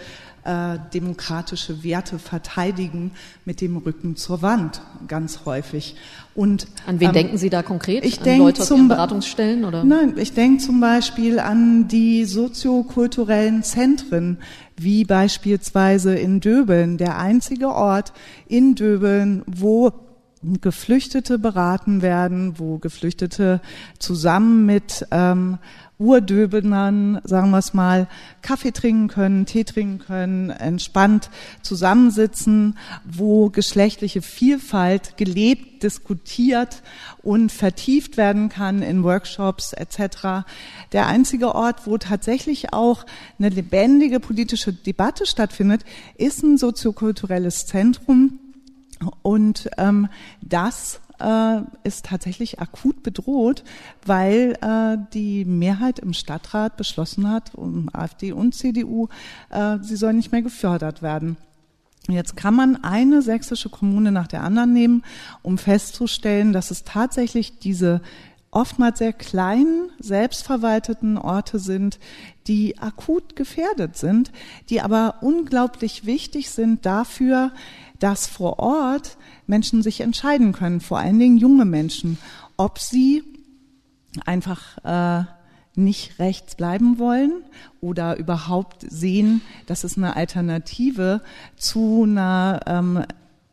[0.48, 3.12] äh, demokratische Werte verteidigen
[3.46, 5.96] mit dem Rücken zur Wand, ganz häufig.
[6.34, 8.04] Und an wen ähm, denken Sie da konkret?
[8.04, 9.84] Ich denke Leute aus zum Beratungsstellen oder?
[9.84, 14.38] Nein, ich denke zum Beispiel an die soziokulturellen Zentren,
[14.76, 18.14] wie beispielsweise in Döbeln, der einzige Ort
[18.48, 19.92] in Döbeln, wo
[20.62, 23.62] Geflüchtete beraten werden, wo Geflüchtete
[23.98, 25.58] zusammen mit ähm,
[26.00, 28.08] Urdöbenern, sagen wir es mal,
[28.44, 31.32] Kaffee trinken können, Tee trinken können, entspannt
[31.64, 36.84] zusammensitzen, wo geschlechtliche Vielfalt gelebt, diskutiert
[37.24, 40.46] und vertieft werden kann in Workshops etc.
[40.92, 43.06] Der einzige Ort, wo tatsächlich auch
[43.40, 45.84] eine lebendige politische Debatte stattfindet,
[46.16, 48.40] ist ein soziokulturelles Zentrum
[49.22, 50.08] und ähm,
[50.42, 53.64] das äh, ist tatsächlich akut bedroht,
[54.06, 59.08] weil äh, die Mehrheit im Stadtrat beschlossen hat, um AfD und CDU,
[59.50, 61.38] äh, sie sollen nicht mehr gefördert werden.
[62.08, 65.04] Jetzt kann man eine sächsische Kommune nach der anderen nehmen,
[65.42, 68.02] um festzustellen, dass es tatsächlich diese
[68.50, 72.00] oftmals sehr kleinen, selbstverwalteten Orte sind,
[72.48, 74.32] die akut gefährdet sind,
[74.70, 77.52] die aber unglaublich wichtig sind dafür,
[78.00, 82.18] dass vor Ort Menschen sich entscheiden können, vor allen Dingen junge Menschen,
[82.58, 83.24] ob sie
[84.26, 85.26] einfach äh,
[85.76, 87.44] nicht rechts bleiben wollen
[87.82, 91.22] oder überhaupt sehen, dass es eine Alternative
[91.56, 93.04] zu einer ähm,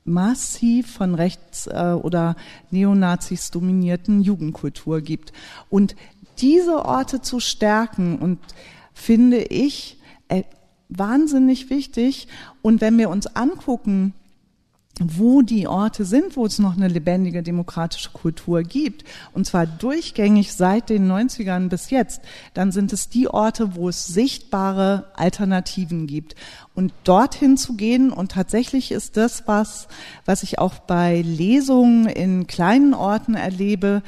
[0.04, 2.36] massiv von rechts äh, oder
[2.70, 5.32] Neonazis dominierten Jugendkultur gibt.
[5.70, 5.96] Und
[6.38, 8.38] diese Orte zu stärken und
[8.92, 10.42] finde ich äh,
[10.88, 12.28] wahnsinnig wichtig.
[12.62, 14.14] Und wenn wir uns angucken,
[15.00, 20.52] wo die Orte sind, wo es noch eine lebendige demokratische Kultur gibt, und zwar durchgängig
[20.52, 22.20] seit den 90ern bis jetzt,
[22.54, 26.36] dann sind es die Orte, wo es sichtbare Alternativen gibt.
[26.74, 29.88] Und dorthin zu gehen, und tatsächlich ist das was,
[30.26, 34.02] was ich auch bei Lesungen in kleinen Orten erlebe,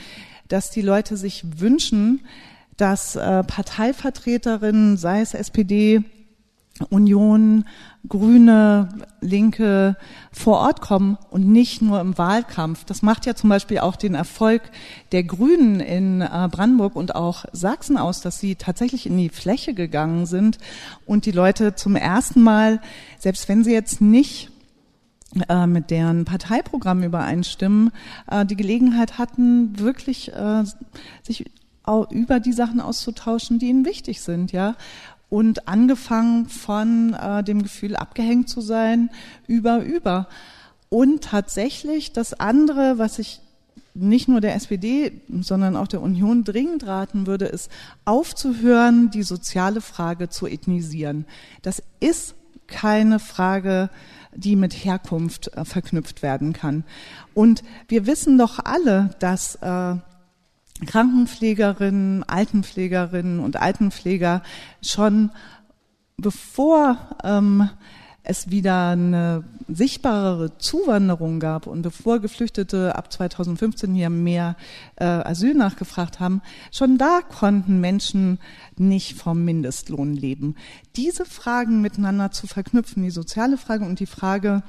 [0.49, 2.21] dass die Leute sich wünschen,
[2.77, 6.05] dass äh, Parteivertreterinnen, sei es SPD,
[6.91, 7.65] Union,
[8.09, 8.89] Grüne,
[9.21, 9.97] Linke
[10.31, 12.85] vor Ort kommen und nicht nur im Wahlkampf.
[12.85, 14.63] Das macht ja zum Beispiel auch den Erfolg
[15.13, 19.75] der Grünen in äh, Brandenburg und auch Sachsen aus, dass sie tatsächlich in die Fläche
[19.75, 20.59] gegangen sind
[21.07, 22.81] und die Leute zum ersten Mal,
[23.19, 24.51] selbst wenn sie jetzt nicht
[25.49, 27.91] äh, mit deren Parteiprogramm übereinstimmen,
[28.31, 30.33] äh, die Gelegenheit hatten, wirklich
[31.23, 31.51] sich
[32.11, 34.75] über die Sachen auszutauschen, die ihnen wichtig sind, ja.
[35.29, 39.11] Und angefangen von äh, dem Gefühl, abgehängt zu sein,
[39.47, 40.29] über, über.
[40.89, 43.41] Und tatsächlich das andere, was ich
[43.95, 47.71] nicht nur der SPD, sondern auch der Union dringend raten würde, ist
[48.05, 51.25] aufzuhören, die soziale Frage zu ethnisieren.
[51.63, 52.35] Das ist
[52.67, 53.91] keine Frage,
[54.35, 56.85] die mit Herkunft äh, verknüpft werden kann.
[57.35, 59.97] Und wir wissen doch alle, dass äh,
[60.85, 64.43] Krankenpflegerinnen, Altenpflegerinnen und Altenpfleger
[64.83, 65.31] schon
[66.19, 67.69] bevor ähm,
[68.29, 74.57] es wieder eine sichtbarere Zuwanderung gab und bevor Geflüchtete ab 2015 hier mehr
[74.97, 78.39] äh, Asyl nachgefragt haben, schon da konnten Menschen
[78.77, 80.57] nicht vom Mindestlohn leben.
[80.97, 84.63] Diese Fragen miteinander zu verknüpfen, die soziale Frage und die Frage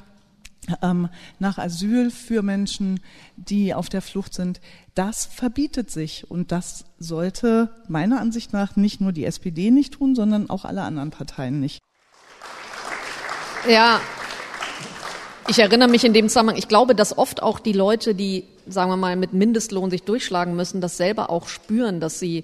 [1.40, 3.00] nach Asyl für Menschen,
[3.36, 4.60] die auf der Flucht sind,
[4.96, 6.30] das verbietet sich.
[6.30, 10.82] Und das sollte meiner Ansicht nach nicht nur die SPD nicht tun, sondern auch alle
[10.82, 11.80] anderen Parteien nicht.
[13.68, 14.00] Ja,
[15.50, 18.92] ich erinnere mich in dem Zusammenhang, ich glaube, dass oft auch die Leute, die, sagen
[18.92, 22.44] wir mal, mit Mindestlohn sich durchschlagen müssen, das selber auch spüren, dass sie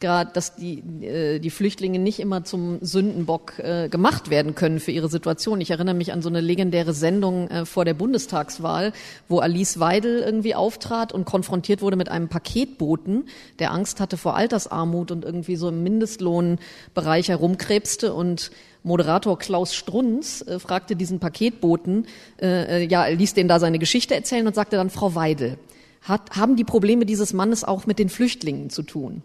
[0.00, 4.92] gerade, dass die, äh, die Flüchtlinge nicht immer zum Sündenbock äh, gemacht werden können für
[4.92, 5.60] ihre Situation.
[5.60, 8.92] Ich erinnere mich an so eine legendäre Sendung äh, vor der Bundestagswahl,
[9.28, 13.24] wo Alice Weidel irgendwie auftrat und konfrontiert wurde mit einem Paketboten,
[13.58, 18.50] der Angst hatte vor Altersarmut und irgendwie so im Mindestlohnbereich herumkrebste und
[18.84, 22.06] Moderator Klaus Strunz äh, fragte diesen Paketboten,
[22.40, 25.58] äh, äh, ja, ließ den da seine Geschichte erzählen und sagte dann, Frau Weidel,
[26.02, 29.22] hat, haben die Probleme dieses Mannes auch mit den Flüchtlingen zu tun?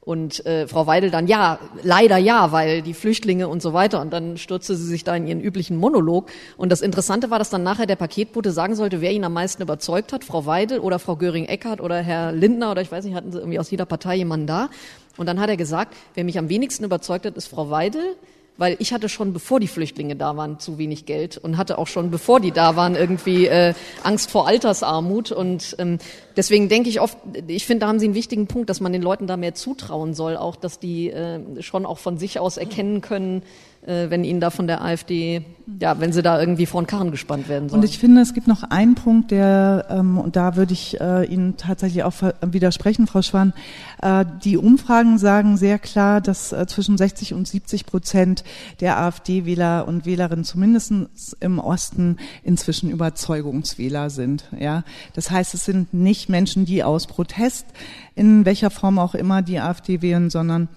[0.00, 4.00] Und äh, Frau Weidel dann, ja, leider ja, weil die Flüchtlinge und so weiter.
[4.00, 6.30] Und dann stürzte sie sich da in ihren üblichen Monolog.
[6.56, 9.62] Und das Interessante war, dass dann nachher der Paketbote sagen sollte, wer ihn am meisten
[9.62, 13.30] überzeugt hat, Frau Weidel oder Frau Göring-Eckardt oder Herr Lindner oder ich weiß nicht, hatten
[13.30, 14.70] sie irgendwie aus jeder Partei jemanden da.
[15.18, 18.16] Und dann hat er gesagt, wer mich am wenigsten überzeugt hat, ist Frau Weidel
[18.60, 21.86] weil ich hatte schon, bevor die Flüchtlinge da waren, zu wenig Geld und hatte auch
[21.86, 25.32] schon, bevor die da waren, irgendwie äh, Angst vor Altersarmut.
[25.32, 25.96] Und ähm,
[26.36, 29.00] deswegen denke ich oft, ich finde, da haben Sie einen wichtigen Punkt, dass man den
[29.00, 33.00] Leuten da mehr zutrauen soll, auch dass die äh, schon auch von sich aus erkennen
[33.00, 33.42] können,
[33.82, 35.42] wenn ihnen da von der AfD,
[35.80, 37.80] ja, wenn sie da irgendwie vor den Karren gespannt werden sollen.
[37.80, 41.24] Und ich finde, es gibt noch einen Punkt, der, ähm, und da würde ich äh,
[41.24, 42.12] Ihnen tatsächlich auch
[42.42, 43.54] widersprechen, Frau Schwan.
[44.02, 48.44] Äh, die Umfragen sagen sehr klar, dass äh, zwischen 60 und 70 Prozent
[48.80, 50.92] der AfD-Wähler und Wählerinnen zumindest
[51.40, 54.44] im Osten inzwischen Überzeugungswähler sind.
[54.58, 57.66] Ja, das heißt, es sind nicht Menschen, die aus Protest
[58.14, 60.68] in welcher Form auch immer die AfD wählen, sondern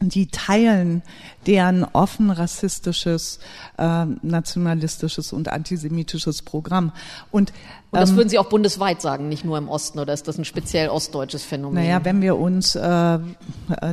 [0.00, 1.02] die teilen
[1.46, 3.38] deren offen rassistisches,
[3.78, 6.92] äh, nationalistisches und antisemitisches Programm.
[7.30, 7.52] Und,
[7.90, 10.36] und das ähm, würden Sie auch bundesweit sagen, nicht nur im Osten, oder ist das
[10.36, 11.82] ein speziell ostdeutsches Phänomen?
[11.82, 13.18] Naja, wenn wir uns äh,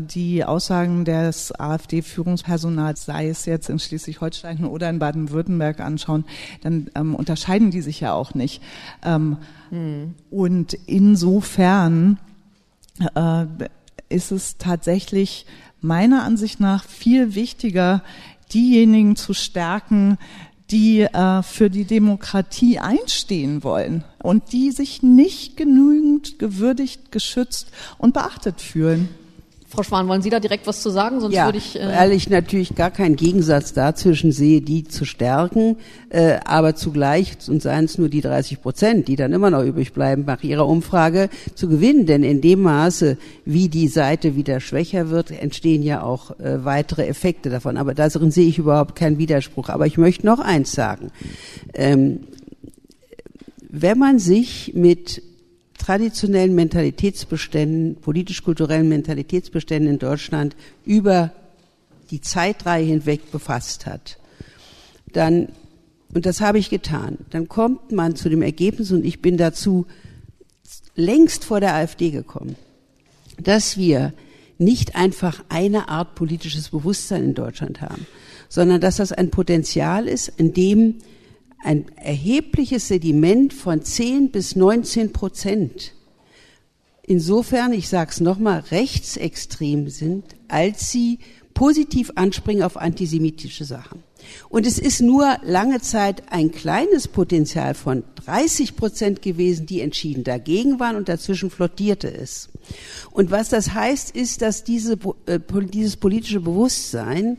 [0.02, 6.26] die Aussagen des AfD-Führungspersonals, sei es jetzt in Schleswig-Holstein oder in Baden-Württemberg anschauen,
[6.62, 8.62] dann ähm, unterscheiden die sich ja auch nicht.
[9.04, 9.38] Ähm,
[9.70, 10.16] hm.
[10.30, 12.20] Und insofern
[13.16, 13.46] äh,
[14.10, 15.46] ist es tatsächlich
[15.86, 18.04] meiner Ansicht nach viel wichtiger,
[18.54, 20.18] diejenigen zu stärken,
[20.72, 27.68] die äh, für die Demokratie einstehen wollen und die sich nicht genügend gewürdigt, geschützt
[27.98, 29.10] und beachtet fühlen.
[29.76, 31.20] Frau Schwan, wollen Sie da direkt was zu sagen?
[31.20, 35.04] Sonst ja, würde ich, äh weil ich natürlich gar keinen Gegensatz dazwischen sehe, die zu
[35.04, 35.76] stärken,
[36.10, 39.92] äh, aber zugleich, und seien es nur die 30 Prozent, die dann immer noch übrig
[39.92, 42.06] bleiben nach Ihrer Umfrage, zu gewinnen.
[42.06, 47.06] Denn in dem Maße, wie die Seite wieder schwächer wird, entstehen ja auch äh, weitere
[47.08, 47.76] Effekte davon.
[47.76, 49.68] Aber darin sehe ich überhaupt keinen Widerspruch.
[49.68, 51.12] Aber ich möchte noch eins sagen.
[51.74, 52.22] Ähm,
[53.70, 55.22] wenn man sich mit
[55.86, 61.32] traditionellen Mentalitätsbeständen, politisch-kulturellen Mentalitätsbeständen in Deutschland über
[62.10, 64.18] die Zeitreihe hinweg befasst hat,
[65.14, 65.50] dann,
[66.12, 69.86] und das habe ich getan, dann kommt man zu dem Ergebnis, und ich bin dazu
[70.96, 72.56] längst vor der AfD gekommen,
[73.40, 74.12] dass wir
[74.58, 78.08] nicht einfach eine Art politisches Bewusstsein in Deutschland haben,
[78.50, 80.96] sondern dass das ein Potenzial ist, in dem
[81.66, 85.96] ein erhebliches Sediment von 10 bis 19 Prozent
[87.08, 91.20] insofern, ich sage es nochmal, rechtsextrem sind, als sie
[91.54, 94.04] positiv anspringen auf antisemitische Sachen.
[94.50, 100.24] Und es ist nur lange Zeit ein kleines Potenzial von 30 Prozent gewesen, die entschieden
[100.24, 102.50] dagegen waren und dazwischen flottierte es.
[103.12, 105.40] Und was das heißt, ist, dass diese, äh,
[105.72, 107.38] dieses politische Bewusstsein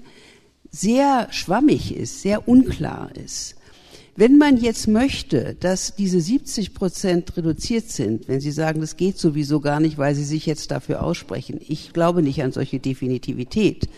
[0.70, 3.55] sehr schwammig ist, sehr unklar ist.
[4.18, 9.18] Wenn man jetzt möchte, dass diese 70 Prozent reduziert sind, wenn Sie sagen, das geht
[9.18, 13.90] sowieso gar nicht, weil Sie sich jetzt dafür aussprechen, ich glaube nicht an solche Definitivität,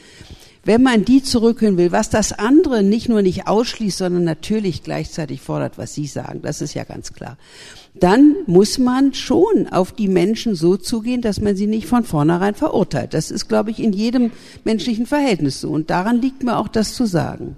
[0.64, 5.40] wenn man die zurückhören will, was das andere nicht nur nicht ausschließt, sondern natürlich gleichzeitig
[5.40, 7.38] fordert, was Sie sagen, das ist ja ganz klar,
[7.94, 12.54] dann muss man schon auf die Menschen so zugehen, dass man sie nicht von vornherein
[12.54, 13.14] verurteilt.
[13.14, 14.30] Das ist, glaube ich, in jedem
[14.64, 15.70] menschlichen Verhältnis so.
[15.70, 17.56] Und daran liegt mir auch das zu sagen.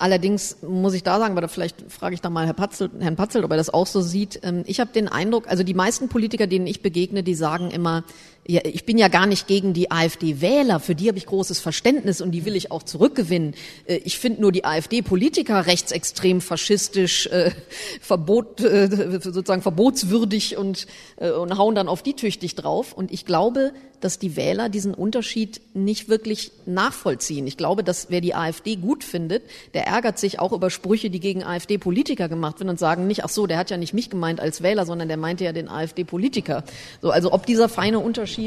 [0.00, 3.44] Allerdings muss ich da sagen, aber vielleicht frage ich da mal Herr Patzel, Herrn Patzel,
[3.44, 4.40] ob er das auch so sieht.
[4.42, 8.02] Ähm, ich habe den Eindruck, also die meisten Politiker, denen ich begegne, die sagen immer,
[8.50, 12.20] ja, ich bin ja gar nicht gegen die AfD-Wähler, für die habe ich großes Verständnis
[12.20, 13.54] und die will ich auch zurückgewinnen.
[13.86, 17.52] Äh, ich finde nur die AfD-Politiker rechtsextrem, faschistisch, äh,
[18.00, 22.92] verbot, äh, sozusagen verbotswürdig und, äh, und hauen dann auf die tüchtig drauf.
[22.92, 27.46] Und ich glaube, dass die Wähler diesen Unterschied nicht wirklich nachvollziehen.
[27.46, 29.42] Ich glaube, dass wer die AfD gut findet,
[29.74, 33.28] der ärgert sich auch über Sprüche, die gegen AfD-Politiker gemacht werden und sagen nicht, ach
[33.28, 36.64] so, der hat ja nicht mich gemeint als Wähler, sondern der meinte ja den AfD-Politiker.
[37.02, 38.39] So, also ob dieser feine Unterschied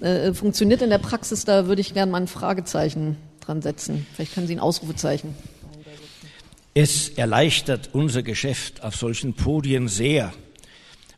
[0.00, 4.06] äh, funktioniert in der Praxis, da würde ich gerne mal ein Fragezeichen dran setzen.
[4.14, 5.34] Vielleicht können Sie ein Ausrufezeichen.
[6.74, 10.32] Es erleichtert unser Geschäft auf solchen Podien sehr,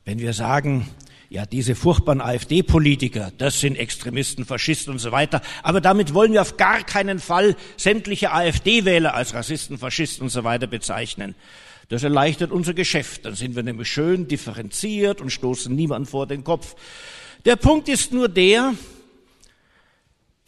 [0.05, 0.89] wenn wir sagen,
[1.31, 5.43] ja, diese furchtbaren AfD-Politiker, das sind Extremisten, Faschisten und so weiter.
[5.63, 10.45] Aber damit wollen wir auf gar keinen Fall sämtliche AfD-Wähler als Rassisten, Faschisten und so
[10.45, 11.35] weiter bezeichnen.
[11.89, 13.25] Das erleichtert unser Geschäft.
[13.25, 16.77] Dann sind wir nämlich schön differenziert und stoßen niemand vor den Kopf.
[17.45, 18.75] Der Punkt ist nur der,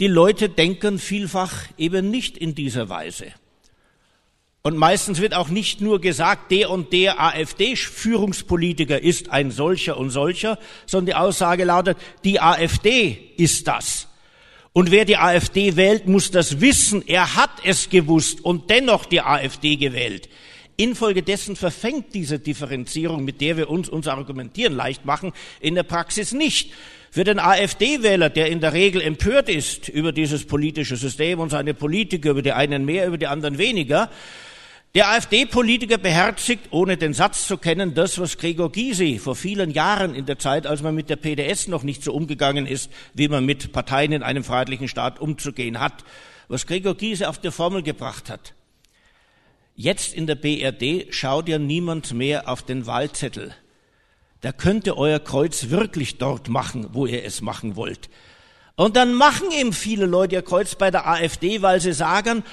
[0.01, 3.27] die Leute denken vielfach eben nicht in dieser Weise.
[4.63, 10.11] Und meistens wird auch nicht nur gesagt, der und der AfD-Führungspolitiker ist ein solcher und
[10.11, 14.09] solcher, sondern die Aussage lautet, die AfD ist das.
[14.73, 17.03] Und wer die AfD wählt, muss das wissen.
[17.07, 20.29] Er hat es gewusst und dennoch die AfD gewählt.
[20.81, 26.33] Infolgedessen verfängt diese Differenzierung, mit der wir uns unser Argumentieren leicht machen, in der Praxis
[26.33, 26.73] nicht.
[27.11, 31.75] Für den AfD-Wähler, der in der Regel empört ist über dieses politische System und seine
[31.75, 34.11] Politiker, über die einen mehr, über die anderen weniger,
[34.95, 40.15] der AfD-Politiker beherzigt, ohne den Satz zu kennen, das, was Gregor Gysi vor vielen Jahren
[40.15, 43.45] in der Zeit, als man mit der PDS noch nicht so umgegangen ist, wie man
[43.45, 46.05] mit Parteien in einem freiheitlichen Staat umzugehen hat,
[46.49, 48.55] was Gregor Gysi auf die Formel gebracht hat.
[49.83, 53.55] Jetzt in der BRD schaut ja niemand mehr auf den Wahlzettel.
[54.43, 58.11] Da könnte euer Kreuz wirklich dort machen, wo ihr es machen wollt.
[58.77, 62.45] Und dann machen eben viele Leute ihr Kreuz bei der AfD, weil sie sagen,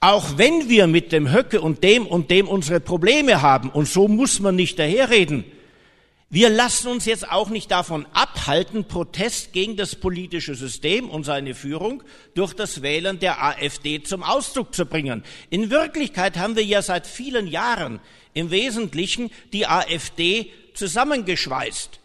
[0.00, 4.08] auch wenn wir mit dem Höcke und dem und dem unsere Probleme haben, und so
[4.08, 5.44] muss man nicht daherreden,
[6.28, 11.54] wir lassen uns jetzt auch nicht davon abhalten, Protest gegen das politische System und seine
[11.54, 12.02] Führung
[12.34, 15.22] durch das Wählen der AfD zum Ausdruck zu bringen.
[15.50, 18.00] In Wirklichkeit haben wir ja seit vielen Jahren
[18.34, 22.00] im Wesentlichen die AfD zusammengeschweißt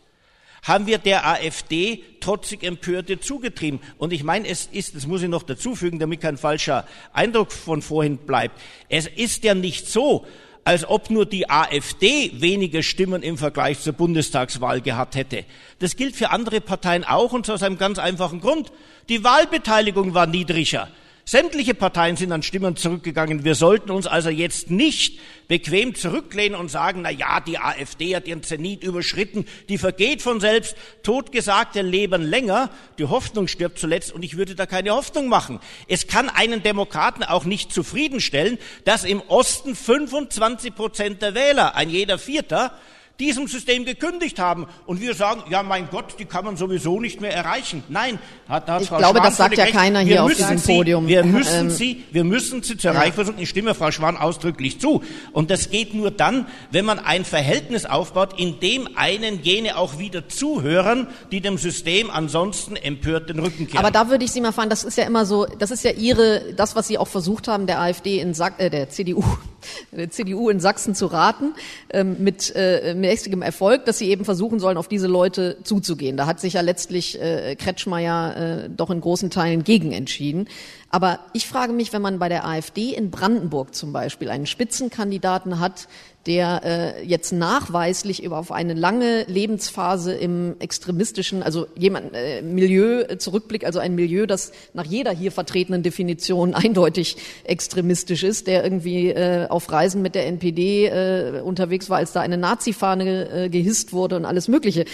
[0.64, 3.80] haben wir der AfD trotzig Empörte zugetrieben.
[3.98, 7.82] Und ich meine, es ist, das muss ich noch dazufügen, damit kein falscher Eindruck von
[7.82, 10.26] vorhin bleibt, es ist ja nicht so,
[10.64, 15.46] als ob nur die AfD weniger Stimmen im Vergleich zur Bundestagswahl gehabt hätte.
[15.80, 18.72] Das gilt für andere Parteien auch und zwar aus einem ganz einfachen Grund.
[19.10, 20.88] Die Wahlbeteiligung war niedriger.
[21.24, 23.44] Sämtliche Parteien sind an Stimmen zurückgegangen.
[23.44, 28.28] Wir sollten uns also jetzt nicht bequem zurücklehnen und sagen, na ja, die AfD hat
[28.28, 30.76] ihren Zenit überschritten, die vergeht von selbst.
[31.04, 35.60] Totgesagte leben länger, die Hoffnung stirbt zuletzt und ich würde da keine Hoffnung machen.
[35.88, 41.90] Es kann einen Demokraten auch nicht zufriedenstellen, dass im Osten 25 Prozent der Wähler, ein
[41.90, 42.78] jeder Vierter,
[43.22, 44.66] diesem System gekündigt haben.
[44.88, 47.84] Und wir sagen, ja, mein Gott, die kann man sowieso nicht mehr erreichen.
[47.88, 48.18] Nein,
[48.50, 49.76] hat, hat ich Frau glaube, Schwan das sagt ja recht.
[49.76, 51.08] keiner hier auf diesem sie, Podium.
[51.08, 52.98] Wir müssen ähm, sie, wir müssen sie zur ja.
[52.98, 53.40] Erreichung versuchen.
[53.40, 55.04] Ich stimme Frau Schwan ausdrücklich zu.
[55.34, 60.00] Und das geht nur dann, wenn man ein Verhältnis aufbaut, in dem einen jene auch
[60.00, 63.86] wieder zuhören, die dem System ansonsten empört den Rücken kehren.
[63.86, 65.92] Aber da würde ich Sie mal fragen, das ist ja immer so, das ist ja
[65.92, 69.24] Ihre, das, was Sie auch versucht haben, der AfD in Sack, äh, der CDU,
[69.92, 71.54] der CDU in Sachsen zu raten,
[71.92, 76.16] ähm, mit, äh, mit mäßigem Erfolg, dass sie eben versuchen sollen, auf diese Leute zuzugehen.
[76.16, 80.48] Da hat sich ja letztlich äh, Kretschmer ja äh, doch in großen Teilen gegen entschieden.
[80.90, 85.60] Aber ich frage mich, wenn man bei der AfD in Brandenburg zum Beispiel einen Spitzenkandidaten
[85.60, 85.88] hat,
[86.28, 93.16] der äh, jetzt nachweislich über auf eine lange Lebensphase im extremistischen, also jemand äh, Milieu
[93.18, 99.10] zurückblickt, also ein Milieu, das nach jeder hier vertretenen Definition eindeutig extremistisch ist, der irgendwie
[99.10, 103.94] äh, auf Reisen mit der NPD äh, unterwegs war, als da eine Nazi-Fahne äh, gehisst
[103.94, 104.86] wurde und alles Mögliche.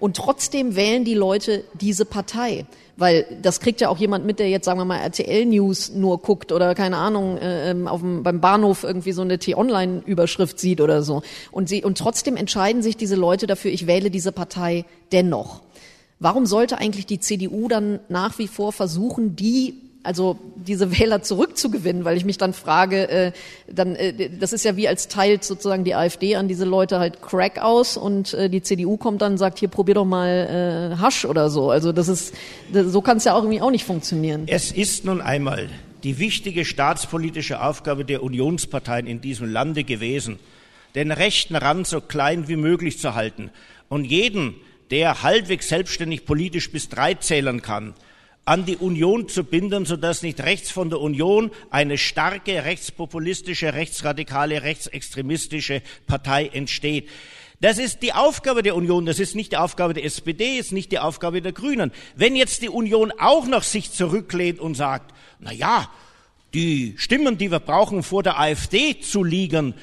[0.00, 2.66] Und trotzdem wählen die Leute diese Partei.
[2.96, 6.18] Weil das kriegt ja auch jemand mit, der jetzt, sagen wir mal, RTL News nur
[6.18, 10.80] guckt oder keine Ahnung, äh, ähm, auf dem, beim Bahnhof irgendwie so eine T-Online-Überschrift sieht
[10.80, 11.22] oder so.
[11.50, 15.62] Und, sie, und trotzdem entscheiden sich diese Leute dafür, ich wähle diese Partei dennoch.
[16.18, 22.04] Warum sollte eigentlich die CDU dann nach wie vor versuchen, die also diese Wähler zurückzugewinnen,
[22.04, 23.32] weil ich mich dann frage, äh,
[23.68, 27.22] dann äh, das ist ja wie als teilt sozusagen die AfD an diese Leute halt
[27.22, 31.00] Crack aus und äh, die CDU kommt dann und sagt, hier probier doch mal äh,
[31.00, 31.70] Hasch oder so.
[31.70, 32.34] Also das ist
[32.72, 34.44] so kann es ja auch irgendwie auch nicht funktionieren.
[34.46, 35.68] Es ist nun einmal
[36.02, 40.38] die wichtige staatspolitische Aufgabe der Unionsparteien in diesem Lande gewesen,
[40.94, 43.50] den rechten Rand so klein wie möglich zu halten
[43.88, 44.54] und jeden,
[44.90, 47.94] der halbwegs selbstständig politisch bis drei zählen kann,
[48.44, 54.62] an die Union zu binden, sodass nicht rechts von der Union eine starke rechtspopulistische, rechtsradikale,
[54.62, 57.08] rechtsextremistische Partei entsteht.
[57.60, 60.90] Das ist die Aufgabe der Union, das ist nicht die Aufgabe der SPD, ist nicht
[60.90, 61.92] die Aufgabe der Grünen.
[62.16, 65.88] Wenn jetzt die Union auch noch sich zurücklehnt und sagt, na ja,
[66.54, 69.74] die Stimmen, die wir brauchen, vor der AfD zu liegen,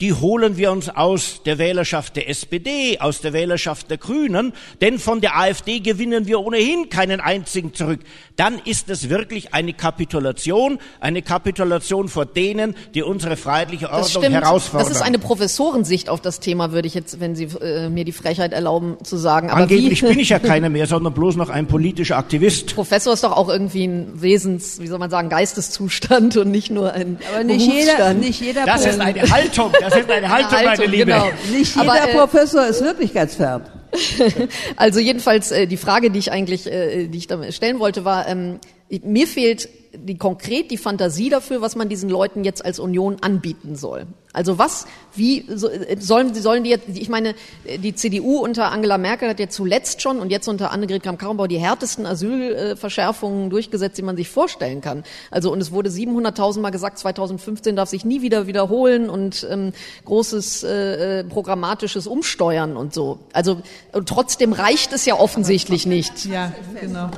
[0.00, 4.98] die holen wir uns aus der Wählerschaft der SPD, aus der Wählerschaft der Grünen, denn
[4.98, 8.00] von der AfD gewinnen wir ohnehin keinen einzigen zurück.
[8.36, 14.10] Dann ist es wirklich eine Kapitulation, eine Kapitulation vor denen, die unsere freiheitliche Ordnung das
[14.10, 14.34] stimmt.
[14.34, 14.86] herausfordern.
[14.86, 18.12] Das ist eine Professorensicht auf das Thema, würde ich jetzt, wenn Sie äh, mir die
[18.12, 19.48] Frechheit erlauben, zu sagen.
[19.48, 22.74] Aber Angeblich wie, bin ich ja keiner mehr, sondern bloß noch ein politischer Aktivist.
[22.74, 26.92] Professor ist doch auch irgendwie ein Wesens, wie soll man sagen, Geisteszustand und nicht nur
[26.92, 28.66] ein Aber nicht jeder, nicht jeder.
[28.66, 29.72] Das ist eine Haltung.
[29.90, 31.12] Das ist eine Haltung, eine Haltung meine Liebe.
[31.12, 31.30] Genau.
[31.50, 33.62] Nicht jeder Aber, äh, Professor ist wirklichkeitsfern.
[34.76, 38.28] also jedenfalls äh, die Frage, die ich eigentlich, äh, die ich da stellen wollte, war,
[38.28, 38.58] ähm,
[39.02, 39.68] mir fehlt
[40.06, 44.06] die konkret die Fantasie dafür, was man diesen Leuten jetzt als Union anbieten soll.
[44.32, 47.34] Also was, wie sollen, sollen die jetzt, ich meine,
[47.78, 51.58] die CDU unter Angela Merkel hat ja zuletzt schon und jetzt unter Annegret Kramp-Karrenbauer die
[51.58, 55.04] härtesten Asylverschärfungen durchgesetzt, die man sich vorstellen kann.
[55.30, 59.72] Also und es wurde 700.000 Mal gesagt, 2015 darf sich nie wieder wiederholen und ähm,
[60.04, 63.20] großes äh, programmatisches Umsteuern und so.
[63.32, 66.26] Also und trotzdem reicht es ja offensichtlich nicht.
[66.26, 67.10] Ja, genau.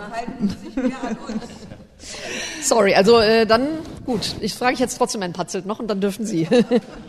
[2.62, 3.68] Sorry, also äh, dann
[4.04, 4.34] gut.
[4.40, 6.48] Ich frage ich jetzt trotzdem Herrn Patzelt noch und dann dürfen Sie.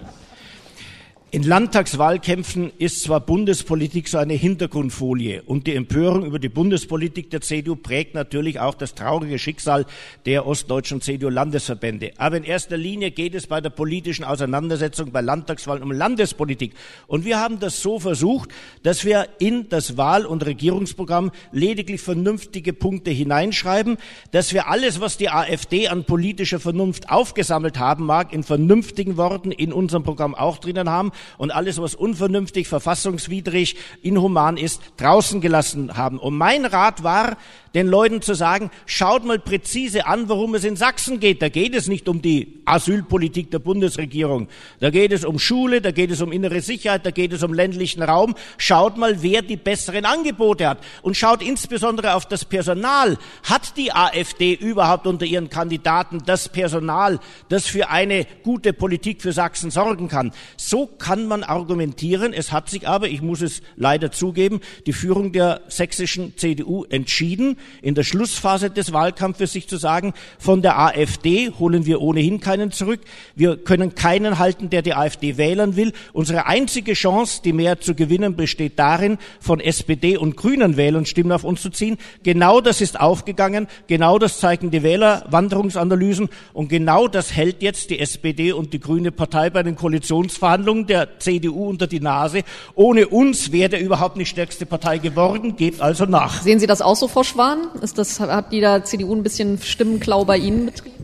[1.31, 7.41] In Landtagswahlkämpfen ist zwar Bundespolitik so eine Hintergrundfolie und die Empörung über die Bundespolitik der
[7.41, 9.85] CDU prägt natürlich auch das traurige Schicksal
[10.25, 12.13] der ostdeutschen CDU-Landesverbände.
[12.17, 16.73] Aber in erster Linie geht es bei der politischen Auseinandersetzung bei Landtagswahlen um Landespolitik.
[17.05, 18.49] Und wir haben das so versucht,
[18.81, 23.97] dass wir in das Wahl- und Regierungsprogramm lediglich vernünftige Punkte hineinschreiben,
[24.31, 29.51] dass wir alles, was die AfD an politischer Vernunft aufgesammelt haben mag, in vernünftigen Worten
[29.51, 35.95] in unserem Programm auch drinnen haben und alles, was unvernünftig, verfassungswidrig, inhuman ist, draußen gelassen
[35.97, 36.19] haben.
[36.19, 37.37] Und mein Rat war,
[37.73, 41.41] den Leuten zu sagen, schaut mal präzise an, worum es in Sachsen geht.
[41.41, 44.47] Da geht es nicht um die Asylpolitik der Bundesregierung.
[44.79, 47.53] Da geht es um Schule, da geht es um innere Sicherheit, da geht es um
[47.53, 48.35] ländlichen Raum.
[48.57, 50.79] Schaut mal, wer die besseren Angebote hat.
[51.01, 53.17] Und schaut insbesondere auf das Personal.
[53.43, 59.33] Hat die AfD überhaupt unter ihren Kandidaten das Personal, das für eine gute Politik für
[59.33, 60.31] Sachsen sorgen kann?
[60.57, 62.33] So kann man argumentieren.
[62.33, 67.57] Es hat sich aber, ich muss es leider zugeben, die Führung der sächsischen CDU entschieden,
[67.81, 72.71] in der Schlussphase des Wahlkampfes sich zu sagen, von der AfD holen wir ohnehin keinen
[72.71, 73.01] zurück.
[73.35, 75.93] Wir können keinen halten, der die AfD wählen will.
[76.13, 81.31] Unsere einzige Chance, die Mehrheit zu gewinnen, besteht darin, von SPD und Grünen Wählern Stimmen
[81.31, 81.97] auf uns zu ziehen.
[82.23, 83.67] Genau das ist aufgegangen.
[83.87, 86.29] Genau das zeigen die Wählerwanderungsanalysen.
[86.53, 91.19] Und genau das hält jetzt die SPD und die Grüne Partei bei den Koalitionsverhandlungen der
[91.19, 92.43] CDU unter die Nase.
[92.75, 95.55] Ohne uns wäre der überhaupt nicht stärkste Partei geworden.
[95.55, 96.41] Gebt also nach.
[96.41, 97.48] Sehen Sie das auch so, Frau Schwarz?
[97.49, 97.81] Waren?
[97.81, 100.95] Ist das, hat die da CDU ein bisschen Stimmenklau bei Ihnen betrieben?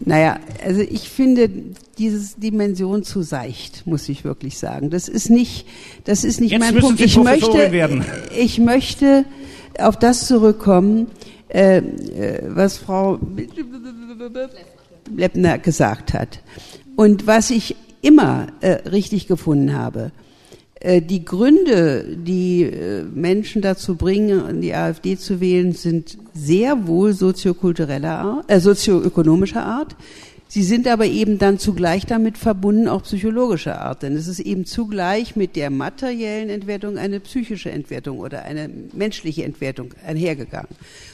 [0.00, 1.50] Naja, also ich finde
[1.98, 4.88] diese Dimension zu seicht, muss ich wirklich sagen.
[4.88, 5.66] Das ist nicht,
[6.04, 7.00] das ist nicht Jetzt mein Punkt.
[7.00, 8.04] ich möchte, werden.
[8.34, 9.26] ich möchte
[9.78, 11.08] auf das zurückkommen,
[11.48, 13.18] äh, äh was Frau
[15.14, 16.40] Leppner gesagt hat.
[16.96, 20.12] Und was ich immer äh, richtig gefunden habe.
[20.80, 27.12] Äh, die Gründe, die äh, Menschen dazu bringen, die AfD zu wählen, sind sehr wohl
[27.12, 29.94] soziokultureller Art, äh, sozioökonomischer Art.
[30.48, 34.02] Sie sind aber eben dann zugleich damit verbunden, auch psychologischer Art.
[34.02, 39.44] Denn es ist eben zugleich mit der materiellen Entwertung eine psychische Entwertung oder eine menschliche
[39.44, 40.70] Entwertung einhergegangen.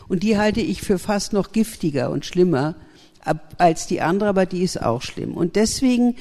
[0.08, 2.76] Und die halte ich für fast noch giftiger und schlimmer
[3.58, 5.34] als die andere, aber die ist auch schlimm.
[5.34, 6.16] Und deswegen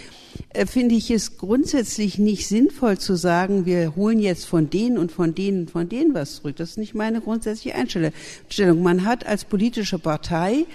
[0.50, 5.12] äh, finde ich es grundsätzlich nicht sinnvoll zu sagen, wir holen jetzt von denen und
[5.12, 6.56] von denen und von denen was zurück.
[6.56, 8.84] Das ist nicht meine grundsätzliche Einstellung.
[8.84, 10.66] Man hat als politische Partei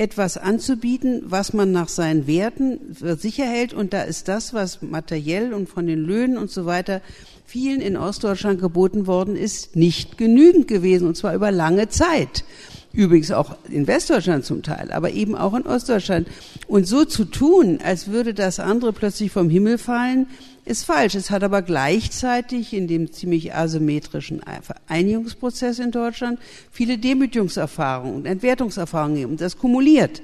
[0.00, 2.78] etwas anzubieten, was man nach seinen Werten
[3.18, 3.74] sicher hält.
[3.74, 7.02] Und da ist das, was materiell und von den Löhnen und so weiter
[7.44, 12.44] vielen in Ostdeutschland geboten worden ist, nicht genügend gewesen, und zwar über lange Zeit.
[12.92, 16.26] Übrigens auch in Westdeutschland zum Teil, aber eben auch in Ostdeutschland.
[16.66, 20.26] Und so zu tun, als würde das andere plötzlich vom Himmel fallen,
[20.64, 21.14] ist falsch.
[21.14, 24.40] Es hat aber gleichzeitig in dem ziemlich asymmetrischen
[24.88, 26.38] Einigungsprozess in Deutschland
[26.70, 29.36] viele Demütigungserfahrungen und Entwertungserfahrungen gegeben.
[29.36, 30.20] Das kumuliert.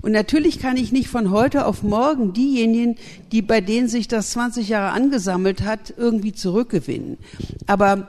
[0.00, 2.96] Und natürlich kann ich nicht von heute auf morgen diejenigen,
[3.32, 7.18] die bei denen sich das 20 Jahre angesammelt hat, irgendwie zurückgewinnen.
[7.66, 8.08] Aber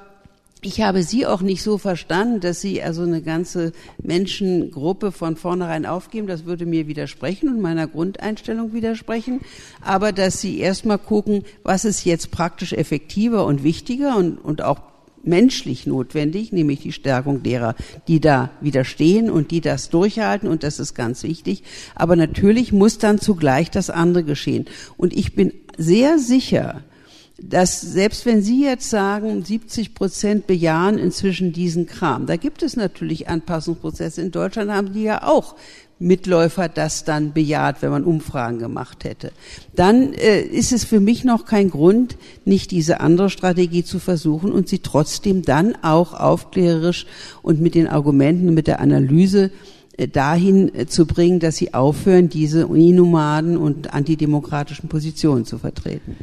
[0.61, 3.71] ich habe Sie auch nicht so verstanden, dass Sie also eine ganze
[4.03, 6.27] Menschengruppe von vornherein aufgeben.
[6.27, 9.39] Das würde mir widersprechen und meiner Grundeinstellung widersprechen.
[9.81, 14.81] Aber dass Sie erstmal gucken, was ist jetzt praktisch effektiver und wichtiger und, und auch
[15.23, 17.75] menschlich notwendig, nämlich die Stärkung derer,
[18.07, 21.63] die da widerstehen und die das durchhalten und das ist ganz wichtig.
[21.95, 24.65] Aber natürlich muss dann zugleich das andere geschehen.
[24.97, 26.83] Und ich bin sehr sicher,
[27.41, 32.75] dass selbst wenn Sie jetzt sagen, 70 Prozent bejahen inzwischen diesen Kram, da gibt es
[32.75, 34.21] natürlich Anpassungsprozesse.
[34.21, 35.55] In Deutschland haben die ja auch
[35.99, 39.33] Mitläufer das dann bejaht, wenn man Umfragen gemacht hätte.
[39.75, 44.51] Dann äh, ist es für mich noch kein Grund, nicht diese andere Strategie zu versuchen
[44.51, 47.05] und sie trotzdem dann auch aufklärerisch
[47.41, 49.51] und mit den Argumenten mit der Analyse
[49.97, 56.15] äh, dahin äh, zu bringen, dass sie aufhören, diese inhumanen und antidemokratischen Positionen zu vertreten.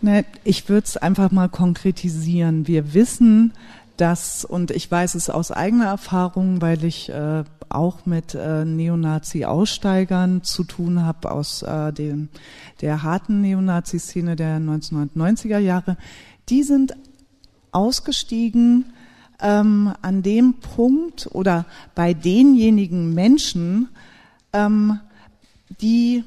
[0.00, 2.68] Ne, ich würde es einfach mal konkretisieren.
[2.68, 3.52] Wir wissen,
[3.96, 10.44] dass, und ich weiß es aus eigener Erfahrung, weil ich äh, auch mit äh, Neonazi-Aussteigern
[10.44, 12.28] zu tun habe aus äh, dem,
[12.80, 15.96] der harten Neonazi-Szene der 1990er Jahre,
[16.48, 16.94] die sind
[17.72, 18.92] ausgestiegen
[19.40, 23.88] ähm, an dem Punkt oder bei denjenigen Menschen,
[24.52, 25.00] ähm,
[25.80, 26.24] die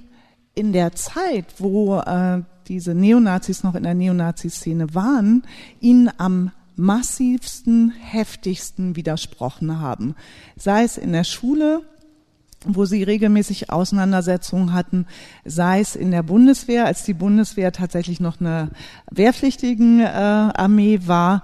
[0.55, 2.41] in der Zeit, wo äh,
[2.71, 5.43] diese Neonazis noch in der Neonazi-Szene waren,
[5.81, 10.15] ihnen am massivsten, heftigsten widersprochen haben.
[10.55, 11.81] Sei es in der Schule,
[12.65, 15.05] wo sie regelmäßig Auseinandersetzungen hatten,
[15.43, 18.69] sei es in der Bundeswehr, als die Bundeswehr tatsächlich noch eine
[19.11, 21.43] wehrpflichtigen äh, Armee war,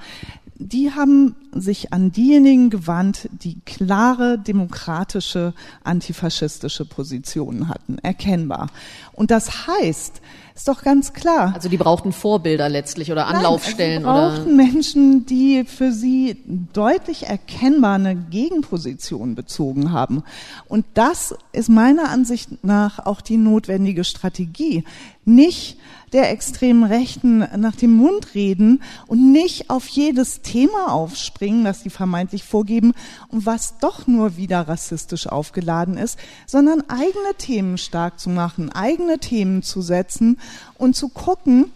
[0.56, 5.54] die haben sich an diejenigen gewandt, die klare demokratische
[5.84, 8.68] antifaschistische Positionen hatten, erkennbar.
[9.14, 10.22] Und das heißt,
[10.58, 11.52] ist doch ganz klar.
[11.54, 16.38] Also die brauchten Vorbilder letztlich oder Anlaufstellen Nein, also brauchten oder Menschen, die für sie
[16.74, 20.24] deutlich erkennbar eine Gegenposition bezogen haben.
[20.68, 24.84] Und das ist meiner Ansicht nach auch die notwendige Strategie.
[25.26, 25.78] Nicht
[26.14, 31.90] der extremen Rechten nach dem Mund reden und nicht auf jedes Thema aufspringen, das sie
[31.90, 32.94] vermeintlich vorgeben
[33.30, 39.20] und was doch nur wieder rassistisch aufgeladen ist, sondern eigene Themen stark zu machen, eigene
[39.20, 40.38] Themen zu setzen
[40.78, 41.72] und zu gucken,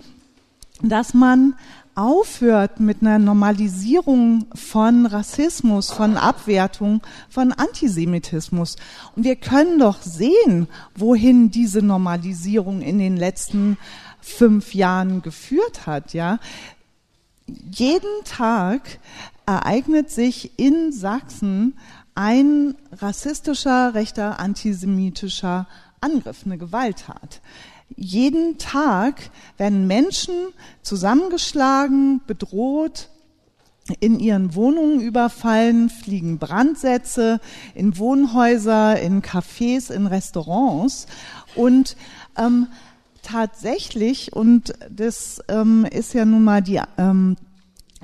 [0.82, 1.56] dass man
[1.96, 8.78] aufhört mit einer Normalisierung von Rassismus, von Abwertung, von Antisemitismus.
[9.16, 13.78] Und wir können doch sehen, wohin diese Normalisierung in den letzten
[14.22, 16.40] fünf Jahren geführt hat, ja.
[17.72, 19.00] Jeden Tag
[19.46, 21.78] ereignet sich in Sachsen
[22.16, 25.68] ein rassistischer, rechter, antisemitischer
[26.02, 27.42] Angriff, eine Gewalttat.
[27.96, 30.34] Jeden Tag werden Menschen
[30.82, 33.10] zusammengeschlagen, bedroht,
[34.00, 37.42] in ihren Wohnungen überfallen, fliegen Brandsätze
[37.74, 41.08] in Wohnhäuser, in Cafés, in Restaurants
[41.56, 41.98] und
[42.38, 42.68] ähm,
[43.22, 47.36] tatsächlich, und das ähm, ist ja nun mal die ähm,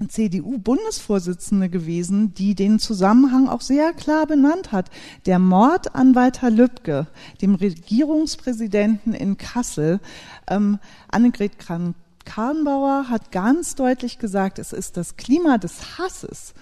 [0.08, 4.92] CDU-Bundesvorsitzende gewesen, die den Zusammenhang auch sehr klar benannt hat.
[5.26, 7.08] Der Mord an Walter Lübcke,
[7.42, 10.00] dem Regierungspräsidenten in Kassel,
[10.48, 16.54] ähm, Annegret Kramp-Karrenbauer hat ganz deutlich gesagt, es ist das Klima des Hasses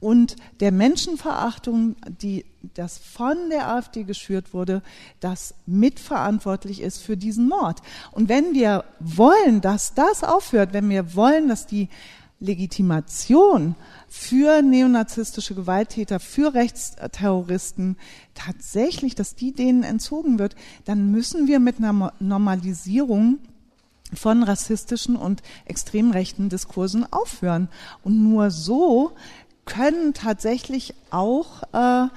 [0.00, 4.82] und der Menschenverachtung, die das von der AfD geschürt wurde,
[5.20, 7.80] das mitverantwortlich ist für diesen Mord.
[8.12, 11.88] Und wenn wir wollen, dass das aufhört, wenn wir wollen, dass die
[12.40, 13.74] Legitimation
[14.08, 17.98] für neonazistische Gewalttäter, für Rechtsterroristen
[18.34, 23.38] tatsächlich, dass die denen entzogen wird, dann müssen wir mit einer Normalisierung
[24.14, 27.68] von rassistischen und extrem rechten Diskursen aufhören.
[28.02, 29.12] Und nur so
[29.70, 32.08] können tatsächlich auch äh,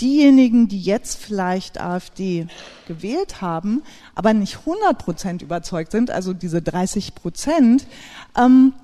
[0.00, 2.46] diejenigen, die jetzt vielleicht AfD
[2.86, 3.82] gewählt haben,
[4.14, 7.86] aber nicht 100 Prozent überzeugt sind, also diese 30 Prozent,
[8.38, 8.74] ähm,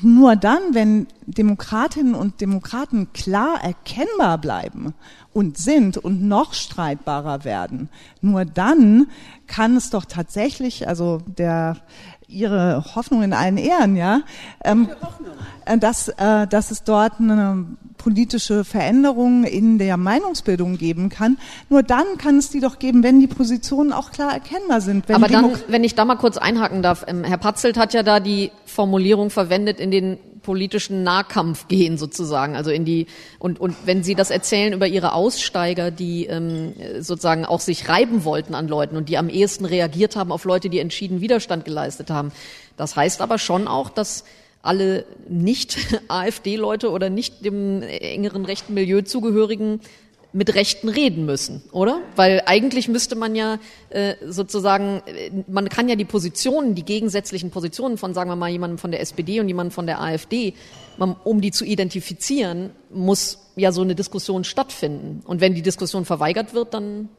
[0.00, 4.94] nur dann, wenn Demokratinnen und Demokraten klar erkennbar bleiben
[5.32, 7.90] und sind und noch streitbarer werden,
[8.22, 9.06] nur dann
[9.46, 11.76] kann es doch tatsächlich, also der
[12.32, 14.22] ihre Hoffnung in allen Ehren, ja,
[14.64, 14.88] ähm,
[15.64, 17.66] äh, dass, äh, dass es dort eine
[17.98, 21.38] politische Veränderung in der Meinungsbildung geben kann.
[21.68, 25.08] Nur dann kann es die doch geben, wenn die Positionen auch klar erkennbar sind.
[25.10, 28.18] Aber dann, wenn ich da mal kurz einhaken darf, ähm, Herr Patzelt hat ja da
[28.18, 33.06] die Formulierung verwendet in den politischen Nahkampf gehen sozusagen, also in die
[33.38, 38.24] und und wenn Sie das erzählen über Ihre Aussteiger, die ähm, sozusagen auch sich reiben
[38.24, 42.10] wollten an Leuten und die am ehesten reagiert haben auf Leute, die entschieden Widerstand geleistet
[42.10, 42.32] haben,
[42.76, 44.24] das heißt aber schon auch, dass
[44.62, 45.76] alle nicht
[46.08, 49.80] AfD-Leute oder nicht dem engeren rechten Milieu zugehörigen
[50.32, 52.00] mit Rechten reden müssen, oder?
[52.16, 53.58] Weil eigentlich müsste man ja
[53.90, 58.48] äh, sozusagen, äh, man kann ja die Positionen, die gegensätzlichen Positionen von, sagen wir mal,
[58.48, 60.54] jemandem von der SPD und jemandem von der AfD,
[60.96, 65.22] man, um die zu identifizieren, muss ja so eine Diskussion stattfinden.
[65.26, 67.10] Und wenn die Diskussion verweigert wird, dann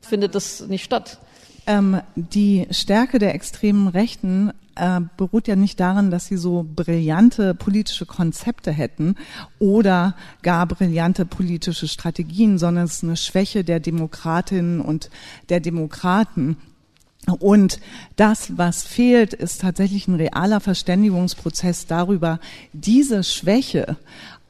[0.00, 1.18] findet das nicht statt.
[1.66, 7.54] Ähm, die Stärke der extremen Rechten äh, beruht ja nicht darin, dass sie so brillante
[7.54, 9.16] politische Konzepte hätten
[9.58, 15.10] oder gar brillante politische Strategien, sondern es ist eine Schwäche der Demokratinnen und
[15.48, 16.56] der Demokraten.
[17.38, 17.78] Und
[18.16, 22.40] das, was fehlt, ist tatsächlich ein realer Verständigungsprozess darüber,
[22.72, 23.96] diese Schwäche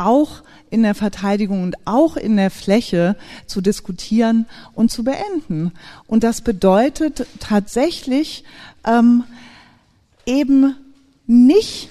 [0.07, 5.72] auch in der Verteidigung und auch in der Fläche zu diskutieren und zu beenden.
[6.07, 8.44] Und das bedeutet tatsächlich
[8.84, 9.24] ähm,
[10.26, 10.74] eben
[11.26, 11.90] nicht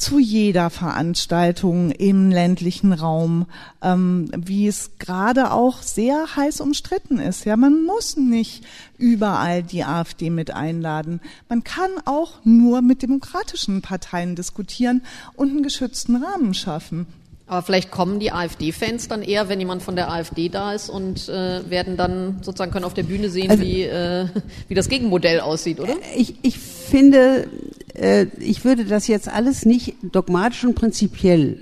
[0.00, 3.46] zu jeder Veranstaltung im ländlichen Raum,
[3.82, 7.44] ähm, wie es gerade auch sehr heiß umstritten ist.
[7.44, 8.64] Ja, man muss nicht
[8.96, 11.20] überall die AfD mit einladen.
[11.50, 15.02] Man kann auch nur mit demokratischen Parteien diskutieren
[15.36, 17.06] und einen geschützten Rahmen schaffen.
[17.50, 21.28] Aber vielleicht kommen die AfD-Fans dann eher, wenn jemand von der AfD da ist und
[21.28, 24.26] äh, werden dann sozusagen können auf der Bühne sehen, also, wie, äh,
[24.68, 25.94] wie das Gegenmodell aussieht, oder?
[26.16, 27.48] Ich, ich finde,
[27.94, 31.58] äh, ich würde das jetzt alles nicht dogmatisch und prinzipiell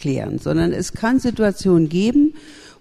[0.00, 2.32] klären, sondern es kann Situationen geben,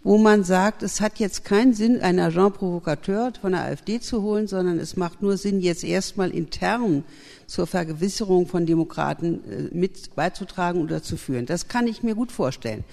[0.06, 4.22] wo man sagt, es hat jetzt keinen Sinn, einen Agent Provokateur von der AfD zu
[4.22, 7.04] holen, sondern es macht nur Sinn, jetzt erstmal intern
[7.48, 11.48] zur Vergewisserung von Demokraten äh, mit beizutragen oder zu führen.
[11.48, 12.84] Das kann ich mir gut vorstellen.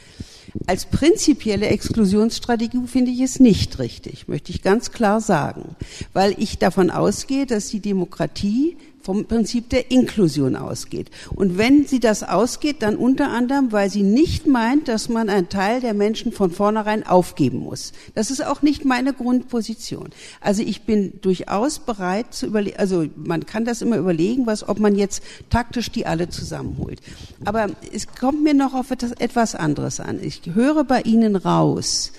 [0.66, 5.76] Als prinzipielle Exklusionsstrategie finde ich es nicht richtig, möchte ich ganz klar sagen,
[6.14, 11.11] weil ich davon ausgehe, dass die Demokratie vom Prinzip der Inklusion ausgeht.
[11.34, 15.48] Und wenn sie das ausgeht, dann unter anderem, weil sie nicht meint, dass man einen
[15.48, 17.92] Teil der Menschen von vornherein aufgeben muss.
[18.14, 20.11] Das ist auch nicht meine Grundposition.
[20.40, 24.78] Also ich bin durchaus bereit zu überlegen, also man kann das immer überlegen, was, ob
[24.78, 27.00] man jetzt taktisch die alle zusammenholt.
[27.44, 30.18] Aber es kommt mir noch auf etwas, anderes an.
[30.22, 32.12] Ich höre bei Ihnen raus,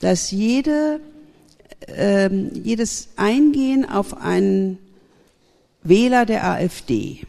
[0.00, 1.00] dass jede,
[1.86, 4.78] ähm, jedes Eingehen auf einen
[5.82, 7.26] Wähler der AfD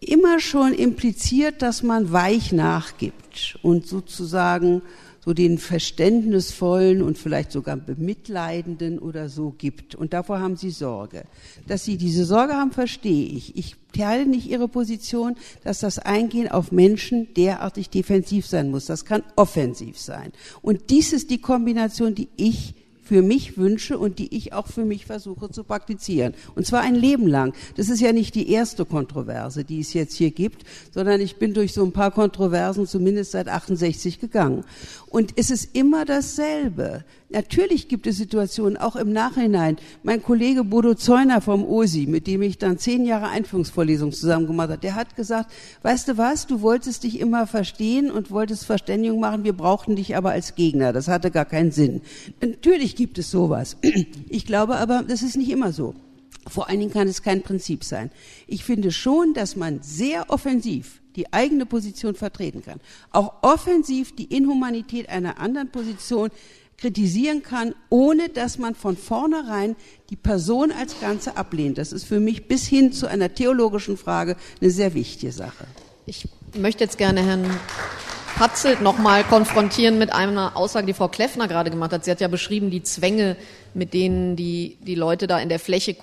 [0.00, 4.82] immer schon impliziert, dass man weich nachgibt und sozusagen
[5.24, 9.94] so den verständnisvollen und vielleicht sogar bemitleidenden oder so gibt.
[9.94, 11.24] Und davor haben Sie Sorge.
[11.66, 13.56] Dass Sie diese Sorge haben, verstehe ich.
[13.56, 18.86] Ich teile nicht Ihre Position, dass das Eingehen auf Menschen derartig defensiv sein muss.
[18.86, 20.32] Das kann offensiv sein.
[20.62, 22.74] Und dies ist die Kombination, die ich
[23.08, 26.34] für mich wünsche und die ich auch für mich versuche zu praktizieren.
[26.54, 27.54] Und zwar ein Leben lang.
[27.76, 31.54] Das ist ja nicht die erste Kontroverse, die es jetzt hier gibt, sondern ich bin
[31.54, 34.64] durch so ein paar Kontroversen zumindest seit 68 gegangen.
[35.06, 37.02] Und es ist immer dasselbe.
[37.30, 39.76] Natürlich gibt es Situationen, auch im Nachhinein.
[40.02, 44.70] Mein Kollege Bodo Zeuner vom OSI, mit dem ich dann zehn Jahre Einführungsvorlesung zusammen gemacht
[44.70, 45.52] habe, der hat gesagt,
[45.82, 50.16] weißt du was, du wolltest dich immer verstehen und wolltest Verständigung machen, wir brauchten dich
[50.16, 50.94] aber als Gegner.
[50.94, 52.00] Das hatte gar keinen Sinn.
[52.40, 53.76] Natürlich gibt es sowas.
[54.30, 55.94] Ich glaube aber, das ist nicht immer so.
[56.46, 58.10] Vor allen Dingen kann es kein Prinzip sein.
[58.46, 64.24] Ich finde schon, dass man sehr offensiv die eigene Position vertreten kann, auch offensiv die
[64.24, 66.30] Inhumanität einer anderen Position
[66.78, 69.76] kritisieren kann, ohne dass man von vornherein
[70.10, 71.76] die Person als Ganze ablehnt.
[71.76, 75.66] Das ist für mich bis hin zu einer theologischen Frage eine sehr wichtige Sache.
[76.06, 77.44] Ich möchte jetzt gerne Herrn
[78.36, 82.04] Patzelt nochmal konfrontieren mit einer Aussage, die Frau Kleffner gerade gemacht hat.
[82.04, 83.36] Sie hat ja beschrieben, die Zwänge,
[83.74, 85.96] mit denen die, die Leute da in der Fläche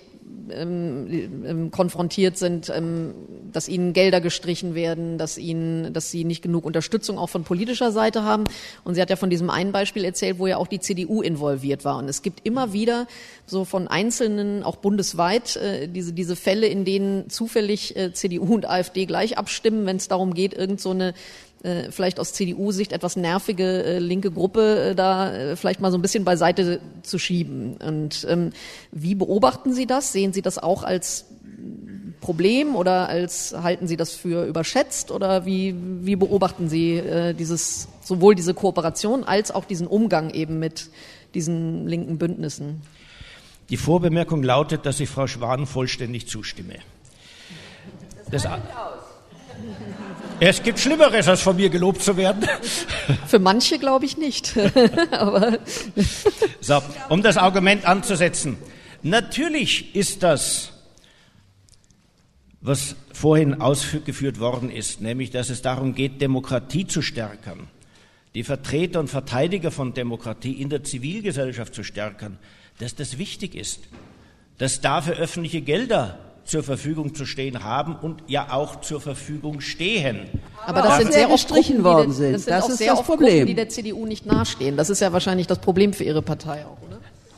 [0.52, 1.08] ähm,
[1.46, 3.14] ähm, konfrontiert sind, ähm,
[3.52, 7.92] dass ihnen Gelder gestrichen werden, dass ihnen, dass sie nicht genug Unterstützung auch von politischer
[7.92, 8.44] Seite haben.
[8.84, 11.86] Und sie hat ja von diesem einen Beispiel erzählt, wo ja auch die CDU involviert
[11.86, 11.98] war.
[11.98, 13.08] Und es gibt immer wieder
[13.46, 18.70] so von Einzelnen, auch bundesweit, äh, diese, diese Fälle, in denen zufällig äh, CDU und
[18.70, 21.14] AfD gleich abstimmen, wenn es darum geht, irgend so eine
[21.66, 25.98] äh, vielleicht aus CDU-Sicht etwas nervige äh, linke Gruppe äh, da äh, vielleicht mal so
[25.98, 27.78] ein bisschen beiseite zu schieben.
[27.78, 28.52] Und ähm,
[28.92, 30.12] wie beobachten Sie das?
[30.12, 31.26] Sehen Sie das auch als
[32.22, 37.88] Problem oder als halten Sie das für überschätzt oder wie, wie beobachten Sie äh, dieses
[38.04, 40.90] sowohl diese Kooperation als auch diesen Umgang eben mit
[41.34, 42.82] diesen linken Bündnissen?
[43.70, 46.76] Die Vorbemerkung lautet, dass ich Frau Schwan vollständig zustimme.
[48.30, 48.52] Das, das
[50.40, 52.48] es gibt Schlimmeres, als von mir gelobt zu werden.
[53.28, 54.58] Für manche glaube ich nicht.
[55.12, 55.60] Aber
[56.62, 58.58] so, um das Argument anzusetzen.
[59.02, 60.74] Natürlich ist das,
[62.62, 67.68] was vorhin ausgeführt worden ist, nämlich, dass es darum geht, Demokratie zu stärken,
[68.34, 72.40] die Vertreter und Verteidiger von Demokratie in der Zivilgesellschaft zu stärken,
[72.80, 73.82] dass das wichtig ist,
[74.58, 80.28] dass dafür öffentliche Gelder zur Verfügung zu stehen haben und ja auch zur Verfügung stehen.
[80.66, 82.34] Aber das sind sehr oft Gruppen, worden sind.
[82.34, 83.34] Das, sind das auch ist sehr das Problem.
[83.34, 84.78] Gruppen, die der CDU nicht nahestehen.
[84.78, 86.85] Das ist ja wahrscheinlich das Problem für Ihre Partei auch?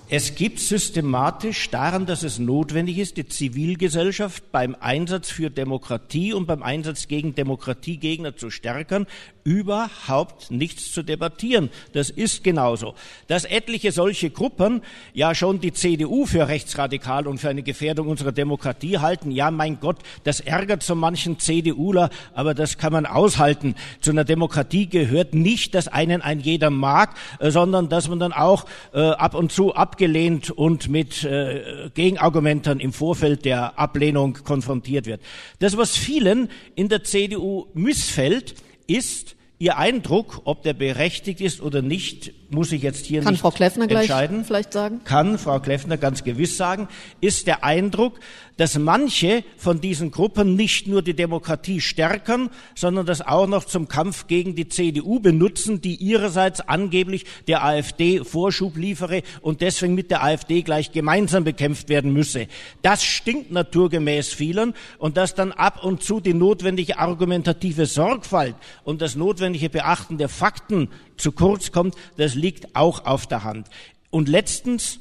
[0.10, 6.45] Es gibt systematisch daran, dass es notwendig ist, die Zivilgesellschaft beim Einsatz für Demokratie und
[6.45, 9.05] beim Einsatz gegen Demokratiegegner zu stärken,
[9.43, 11.70] überhaupt nichts zu debattieren.
[11.91, 12.95] Das ist genauso.
[13.28, 14.82] Dass etliche solche Gruppen
[15.14, 19.80] ja schon die CDU für rechtsradikal und für eine Gefährdung unserer Demokratie halten, ja mein
[19.82, 23.76] Gott, das ärgert so manchen CDUler, aber das kann man aushalten.
[23.99, 28.34] Zu einer Demokratie gehört nicht, dass einen ein jeder mag, äh, sondern dass man dann
[28.34, 35.08] auch äh, ab und zu abgelehnt und mit äh, Gegenargumenten im Vorfeld der Ablehnung konfrontiert
[35.08, 35.22] wird.
[35.58, 38.54] Das, was vielen in der CDU missfällt,
[38.86, 43.41] ist, Ihr Eindruck, ob der berechtigt ist oder nicht, muss ich jetzt hier Kann nicht
[43.41, 44.45] Frau Kleffner entscheiden.
[44.45, 45.02] Vielleicht sagen?
[45.04, 46.88] Kann Frau Kleffner ganz gewiss sagen,
[47.20, 48.20] ist der Eindruck,
[48.58, 53.88] dass manche von diesen Gruppen nicht nur die Demokratie stärken, sondern das auch noch zum
[53.88, 60.10] Kampf gegen die CDU benutzen, die ihrerseits angeblich der AfD Vorschub liefere und deswegen mit
[60.10, 62.48] der AfD gleich gemeinsam bekämpft werden müsse.
[62.82, 69.02] Das stinkt naturgemäß vielen und dass dann ab und zu die notwendige argumentative Sorgfalt und
[69.02, 73.68] das notwendige Beachten der Fakten zu kurz kommt, das liegt auch auf der Hand.
[74.10, 75.00] Und letztens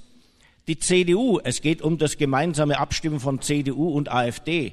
[0.66, 4.72] die CDU, es geht um das gemeinsame Abstimmen von CDU und AfD.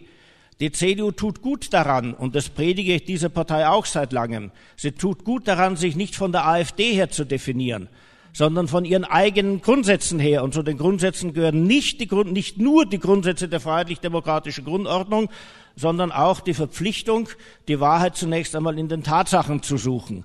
[0.60, 4.92] Die CDU tut gut daran, und das predige ich dieser Partei auch seit langem, sie
[4.92, 7.90] tut gut daran, sich nicht von der AfD her zu definieren,
[8.34, 10.44] sondern von ihren eigenen Grundsätzen her.
[10.44, 15.30] Und zu den Grundsätzen gehören nicht, die Grund, nicht nur die Grundsätze der freiheitlich-demokratischen Grundordnung,
[15.76, 17.30] sondern auch die Verpflichtung,
[17.68, 20.24] die Wahrheit zunächst einmal in den Tatsachen zu suchen.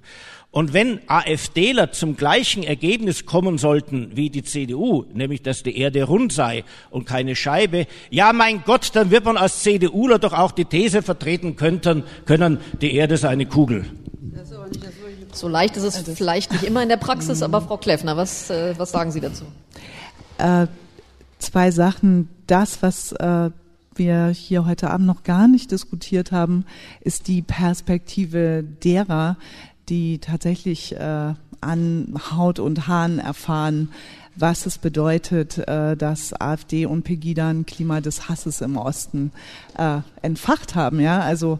[0.51, 6.05] Und wenn AfDler zum gleichen Ergebnis kommen sollten wie die CDU, nämlich dass die Erde
[6.05, 10.53] rund sei und keine Scheibe, ja mein Gott, dann wird man als CDUler doch auch
[10.53, 13.84] die These vertreten könnten, können, die Erde sei eine Kugel.
[15.32, 18.74] So leicht ist es vielleicht nicht immer in der Praxis, aber Frau Kleffner, was, äh,
[18.78, 19.44] was sagen Sie dazu?
[20.38, 20.66] Äh,
[21.38, 22.30] zwei Sachen.
[22.46, 23.51] Das, was äh,
[23.99, 26.64] wir hier heute Abend noch gar nicht diskutiert haben,
[27.01, 29.36] ist die Perspektive derer,
[29.89, 33.91] die tatsächlich äh, an Haut und Haaren erfahren,
[34.36, 39.32] was es bedeutet, äh, dass AfD und Pegida ein Klima des Hasses im Osten
[39.76, 41.01] äh, entfacht haben.
[41.01, 41.59] Ja, also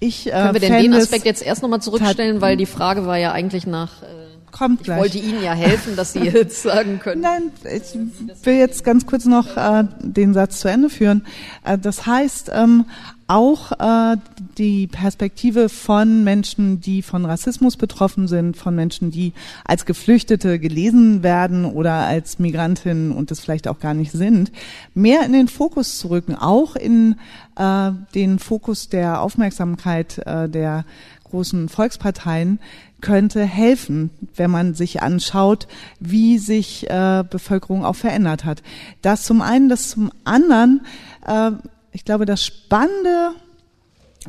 [0.00, 3.18] ich äh, können wir denn den Aspekt jetzt erst nochmal zurückstellen, weil die Frage war
[3.18, 5.00] ja eigentlich nach äh Kommt ich gleich.
[5.00, 7.20] wollte Ihnen ja helfen, dass Sie jetzt sagen können.
[7.22, 11.26] Nein, ich will jetzt ganz kurz noch äh, den Satz zu Ende führen.
[11.64, 12.84] Äh, das heißt, ähm,
[13.26, 14.16] auch äh,
[14.58, 19.32] die Perspektive von Menschen, die von Rassismus betroffen sind, von Menschen, die
[19.64, 24.52] als Geflüchtete gelesen werden oder als Migrantinnen und das vielleicht auch gar nicht sind,
[24.94, 27.16] mehr in den Fokus zu rücken, auch in
[27.56, 30.84] äh, den Fokus der Aufmerksamkeit äh, der
[31.24, 32.60] großen Volksparteien,
[33.00, 35.68] könnte helfen, wenn man sich anschaut,
[36.00, 38.62] wie sich äh, Bevölkerung auch verändert hat.
[39.02, 40.80] Das zum einen, das zum anderen,
[41.26, 41.50] äh,
[41.94, 43.30] ich glaube, das Spannende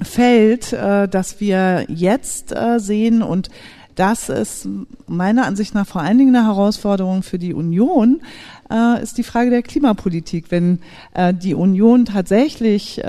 [0.02, 3.50] Feld, äh, das wir jetzt äh, sehen und
[3.96, 4.68] das ist
[5.08, 8.22] meiner Ansicht nach vor allen Dingen eine Herausforderung für die Union,
[8.70, 10.52] äh, ist die Frage der Klimapolitik.
[10.52, 10.80] Wenn
[11.14, 13.02] äh, die Union tatsächlich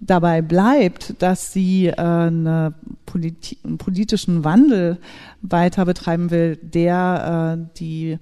[0.00, 2.74] dabei bleibt, dass sie eine
[3.06, 4.98] Politi einen politischen Wandel
[5.42, 8.18] weiter betreiben will, der die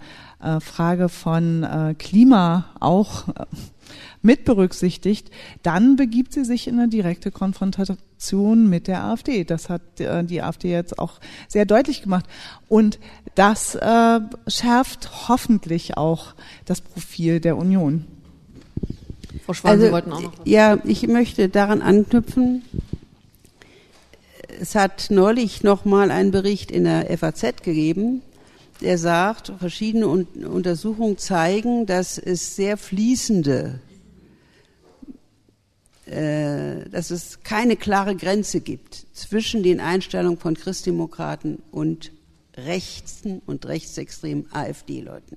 [0.60, 3.24] Frage von Klima auch
[4.22, 5.30] mit berücksichtigt,
[5.62, 9.44] dann begibt sie sich in eine direkte Konfrontation mit der AfD.
[9.44, 12.26] Das hat äh, die AfD jetzt auch sehr deutlich gemacht.
[12.68, 12.98] Und
[13.34, 16.34] das äh, schärft hoffentlich auch
[16.66, 18.04] das Profil der Union.
[19.46, 20.38] Frau Schwan, also, Sie wollten auch noch.
[20.38, 20.46] Was.
[20.46, 22.62] Ja, ich möchte daran anknüpfen.
[24.60, 28.20] Es hat neulich noch mal einen Bericht in der FAZ gegeben,
[28.82, 33.80] der sagt, verschiedene Untersuchungen zeigen, dass es sehr fließende
[36.10, 42.10] dass es keine klare Grenze gibt zwischen den Einstellungen von Christdemokraten und
[42.56, 45.36] rechten und rechtsextremen AfD-Leuten.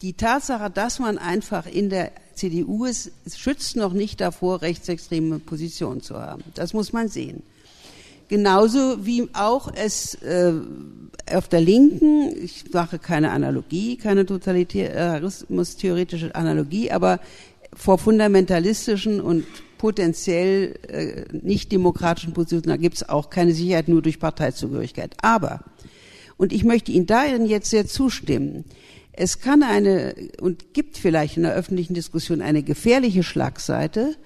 [0.00, 6.00] Die Tatsache, dass man einfach in der CDU ist, schützt noch nicht davor, rechtsextreme Positionen
[6.00, 6.42] zu haben.
[6.54, 7.42] Das muss man sehen.
[8.28, 10.52] Genauso wie auch es äh,
[11.32, 17.20] auf der Linken, ich mache keine Analogie, keine totalitarismus-theoretische Analogie, aber
[17.74, 19.44] vor fundamentalistischen und
[19.78, 25.14] potenziell äh, nicht demokratischen Positionen, da gibt es auch keine Sicherheit nur durch Parteizugehörigkeit.
[25.20, 25.60] Aber,
[26.36, 28.64] und ich möchte Ihnen darin jetzt sehr zustimmen,
[29.12, 34.16] es kann eine und gibt vielleicht in der öffentlichen Diskussion eine gefährliche Schlagseite,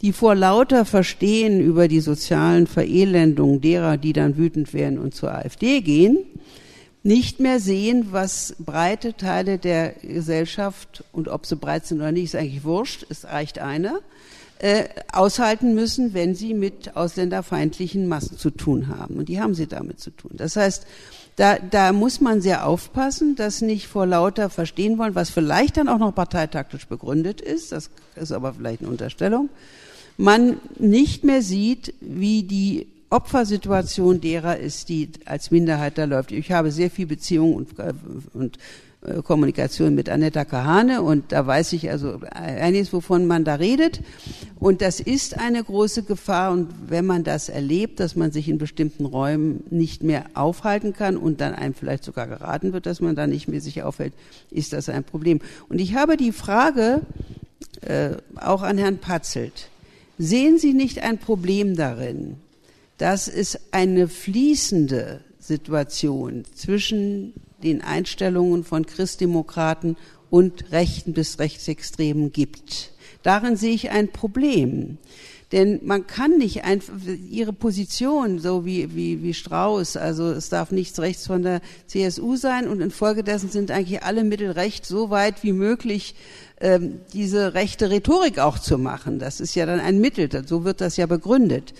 [0.00, 5.32] die vor lauter Verstehen über die sozialen Verelendungen derer, die dann wütend werden und zur
[5.32, 6.18] AfD gehen,
[7.02, 12.24] nicht mehr sehen, was breite Teile der Gesellschaft und ob sie breit sind oder nicht,
[12.24, 14.00] ist eigentlich wurscht, es reicht einer,
[14.60, 19.16] äh, aushalten müssen, wenn sie mit ausländerfeindlichen Massen zu tun haben.
[19.16, 20.30] Und die haben sie damit zu tun.
[20.34, 20.86] Das heißt,
[21.34, 25.88] da, da muss man sehr aufpassen, dass nicht vor lauter verstehen wollen, was vielleicht dann
[25.88, 29.48] auch noch parteitaktisch begründet ist, das ist aber vielleicht eine Unterstellung,
[30.16, 36.32] man nicht mehr sieht, wie die Opfersituation derer ist, die als Minderheit da läuft.
[36.32, 37.92] Ich habe sehr viel Beziehungen und, äh,
[38.32, 38.58] und
[39.04, 44.00] äh, Kommunikation mit Annetta Kahane und da weiß ich also einiges, wovon man da redet.
[44.58, 48.58] Und das ist eine große Gefahr und wenn man das erlebt, dass man sich in
[48.58, 53.16] bestimmten Räumen nicht mehr aufhalten kann und dann einem vielleicht sogar geraten wird, dass man
[53.16, 54.14] da nicht mehr sich aufhält,
[54.50, 55.40] ist das ein Problem.
[55.68, 57.02] Und ich habe die Frage
[57.82, 59.68] äh, auch an Herrn Patzelt.
[60.16, 62.36] Sehen Sie nicht ein Problem darin,
[63.02, 67.32] dass es eine fließende Situation zwischen
[67.64, 69.96] den Einstellungen von Christdemokraten
[70.30, 72.92] und Rechten bis Rechtsextremen gibt.
[73.24, 74.98] Darin sehe ich ein Problem.
[75.50, 76.94] Denn man kann nicht einfach
[77.28, 82.36] ihre Position, so wie, wie, wie Strauß, also es darf nichts rechts von der CSU
[82.36, 86.14] sein und infolgedessen sind eigentlich alle Mittel recht, so weit wie möglich
[86.60, 89.18] ähm, diese rechte Rhetorik auch zu machen.
[89.18, 91.74] Das ist ja dann ein Mittel, so wird das ja begründet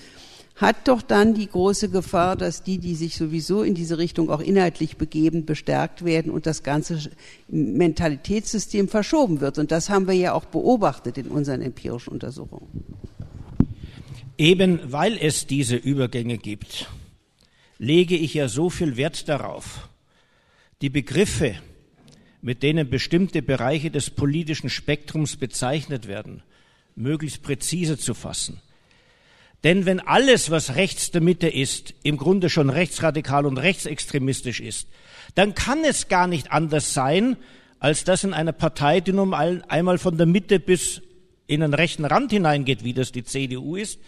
[0.57, 4.41] hat doch dann die große Gefahr, dass die, die sich sowieso in diese Richtung auch
[4.41, 7.11] inhaltlich begeben, bestärkt werden und das ganze
[7.49, 9.59] Mentalitätssystem verschoben wird.
[9.59, 12.69] Und das haben wir ja auch beobachtet in unseren empirischen Untersuchungen.
[14.37, 16.89] Eben weil es diese Übergänge gibt,
[17.79, 19.89] lege ich ja so viel Wert darauf,
[20.83, 21.55] die Begriffe,
[22.41, 26.43] mit denen bestimmte Bereiche des politischen Spektrums bezeichnet werden,
[26.95, 28.61] möglichst präzise zu fassen
[29.65, 34.89] denn wenn alles, was rechts der Mitte ist, im Grunde schon rechtsradikal und rechtsextremistisch ist,
[35.35, 37.37] dann kann es gar nicht anders sein,
[37.79, 41.03] als dass in einer Partei, die nun einmal von der Mitte bis
[41.47, 44.01] in den rechten Rand hineingeht, wie das die CDU ist,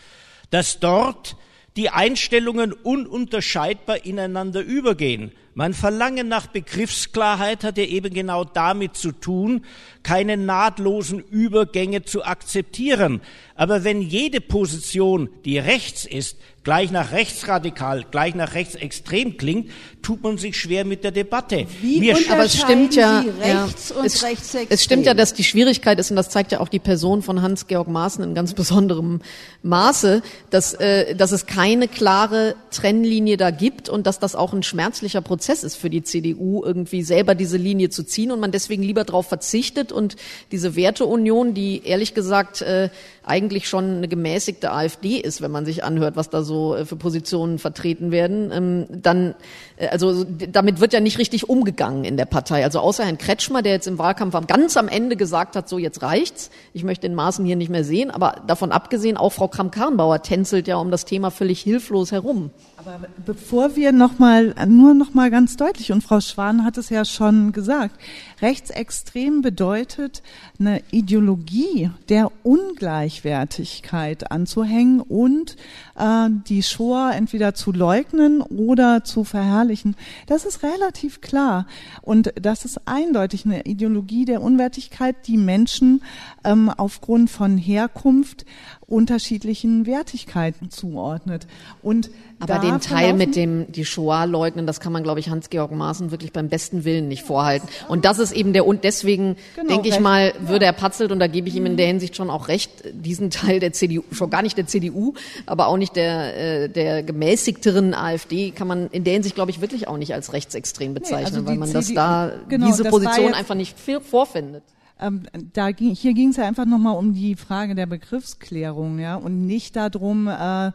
[0.51, 1.37] dass dort
[1.77, 5.33] die Einstellungen ununterscheidbar ineinander übergehen.
[5.57, 9.65] Mein Verlangen nach Begriffsklarheit hat ja eben genau damit zu tun,
[10.03, 13.21] keine nahtlosen Übergänge zu akzeptieren.
[13.55, 19.71] Aber wenn jede Position, die rechts ist, gleich nach rechtsradikal, gleich nach rechtsextrem klingt,
[20.03, 21.67] tut man sich schwer mit der Debatte.
[21.81, 23.69] Wie Mir aber es stimmt ja, ja
[24.03, 24.25] es,
[24.69, 27.43] es, stimmt ja, dass die Schwierigkeit ist, und das zeigt ja auch die Person von
[27.43, 29.21] Hans-Georg Maaßen in ganz besonderem
[29.63, 34.63] Maße, dass, äh, dass es keine klare Trennlinie da gibt und dass das auch ein
[34.63, 38.51] schmerzlicher Prozess Prozess ist für die CDU, irgendwie selber diese Linie zu ziehen und man
[38.51, 40.17] deswegen lieber darauf verzichtet und
[40.53, 42.89] diese Werteunion, die ehrlich gesagt äh,
[43.23, 46.97] eigentlich schon eine gemäßigte AfD ist, wenn man sich anhört, was da so äh, für
[46.97, 49.35] Positionen vertreten werden, ähm, dann,
[49.77, 52.65] äh, also damit wird ja nicht richtig umgegangen in der Partei.
[52.65, 56.01] Also außer Herrn Kretschmer, der jetzt im Wahlkampf ganz am Ende gesagt hat, so jetzt
[56.01, 60.23] reicht's, ich möchte den Maßen hier nicht mehr sehen, aber davon abgesehen, auch Frau Kramp-Karrenbauer
[60.23, 62.51] tänzelt ja um das Thema völlig hilflos herum.
[62.87, 67.53] Aber bevor wir nochmal, nur nochmal ganz deutlich, und Frau Schwan hat es ja schon
[67.53, 67.99] gesagt,
[68.43, 70.23] rechtsextrem bedeutet
[70.59, 75.57] eine Ideologie der Ungleichwertigkeit anzuhängen und
[75.97, 79.97] äh, die Shoah entweder zu leugnen oder zu verherrlichen.
[80.27, 81.67] Das ist relativ klar.
[82.03, 86.03] Und das ist eindeutig eine Ideologie der Unwertigkeit, die Menschen
[86.45, 88.45] ähm, aufgrund von Herkunft
[88.87, 91.47] unterschiedlichen Wertigkeiten zuordnet.
[91.83, 95.73] Und aber den Teil mit dem die Shoah leugnen, das kann man, glaube ich, Hans-Georg
[95.73, 97.69] Maaßen wirklich beim besten Willen nicht vorhalten.
[97.89, 101.19] Und das ist eben der und deswegen genau, denke ich mal, würde er Patzelt und
[101.19, 104.31] da gebe ich ihm in der Hinsicht schon auch recht, diesen Teil der CDU, schon
[104.31, 105.15] gar nicht der CDU,
[105.47, 109.61] aber auch nicht der äh, der gemäßigteren AfD, kann man in der Hinsicht, glaube ich,
[109.61, 112.85] wirklich auch nicht als rechtsextrem bezeichnen, nee, also weil man CDU, das da genau, diese
[112.85, 114.63] Position einfach nicht vorfindet.
[115.01, 119.17] Ähm, da ging, hier ging es ja einfach nochmal um die Frage der Begriffsklärung, ja,
[119.17, 120.71] und nicht darum, äh,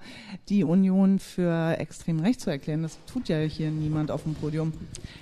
[0.50, 2.84] die Union für extrem recht zu erklären.
[2.84, 4.74] Das tut ja hier niemand auf dem Podium.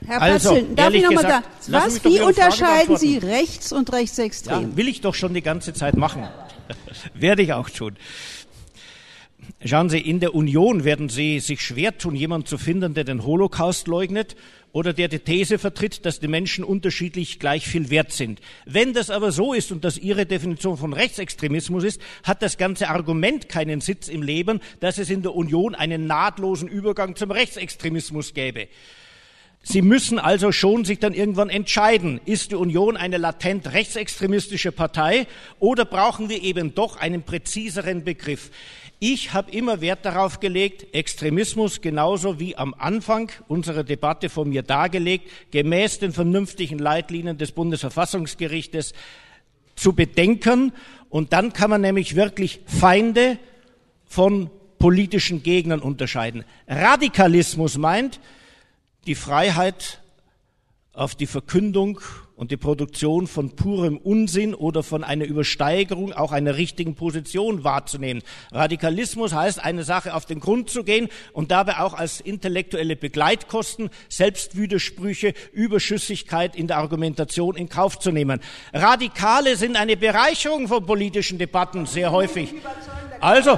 [0.03, 4.71] Herr also, Patzel, darf ich nochmal sagen, was, wie unterscheiden Sie rechts und rechtsextrem?
[4.71, 6.23] Ja, will ich doch schon die ganze Zeit machen.
[7.13, 7.97] Werde ich auch tun.
[9.63, 13.25] Schauen Sie, in der Union werden Sie sich schwer tun, jemanden zu finden, der den
[13.25, 14.35] Holocaust leugnet
[14.71, 18.39] oder der die These vertritt, dass die Menschen unterschiedlich gleich viel wert sind.
[18.65, 22.89] Wenn das aber so ist und das Ihre Definition von Rechtsextremismus ist, hat das ganze
[22.89, 28.35] Argument keinen Sitz im Leben, dass es in der Union einen nahtlosen Übergang zum Rechtsextremismus
[28.35, 28.67] gäbe.
[29.63, 35.27] Sie müssen also schon sich dann irgendwann entscheiden, ist die Union eine latent rechtsextremistische Partei
[35.59, 38.49] oder brauchen wir eben doch einen präziseren Begriff?
[38.99, 44.63] Ich habe immer Wert darauf gelegt, Extremismus genauso wie am Anfang unserer Debatte von mir
[44.63, 48.93] dargelegt, gemäß den vernünftigen Leitlinien des Bundesverfassungsgerichtes
[49.75, 50.73] zu bedenken.
[51.09, 53.37] Und dann kann man nämlich wirklich Feinde
[54.07, 56.43] von politischen Gegnern unterscheiden.
[56.67, 58.19] Radikalismus meint
[59.05, 60.01] die Freiheit
[60.93, 62.01] auf die Verkündung
[62.37, 68.21] und die Produktion von purem Unsinn oder von einer Übersteigerung auch einer richtigen Position wahrzunehmen.
[68.51, 73.89] Radikalismus heißt, eine Sache auf den Grund zu gehen und dabei auch als intellektuelle Begleitkosten
[74.07, 78.39] Selbstwidersprüche, Überschüssigkeit in der Argumentation in Kauf zu nehmen.
[78.71, 82.53] Radikale sind eine Bereicherung von politischen Debatten sehr häufig.
[83.19, 83.57] Also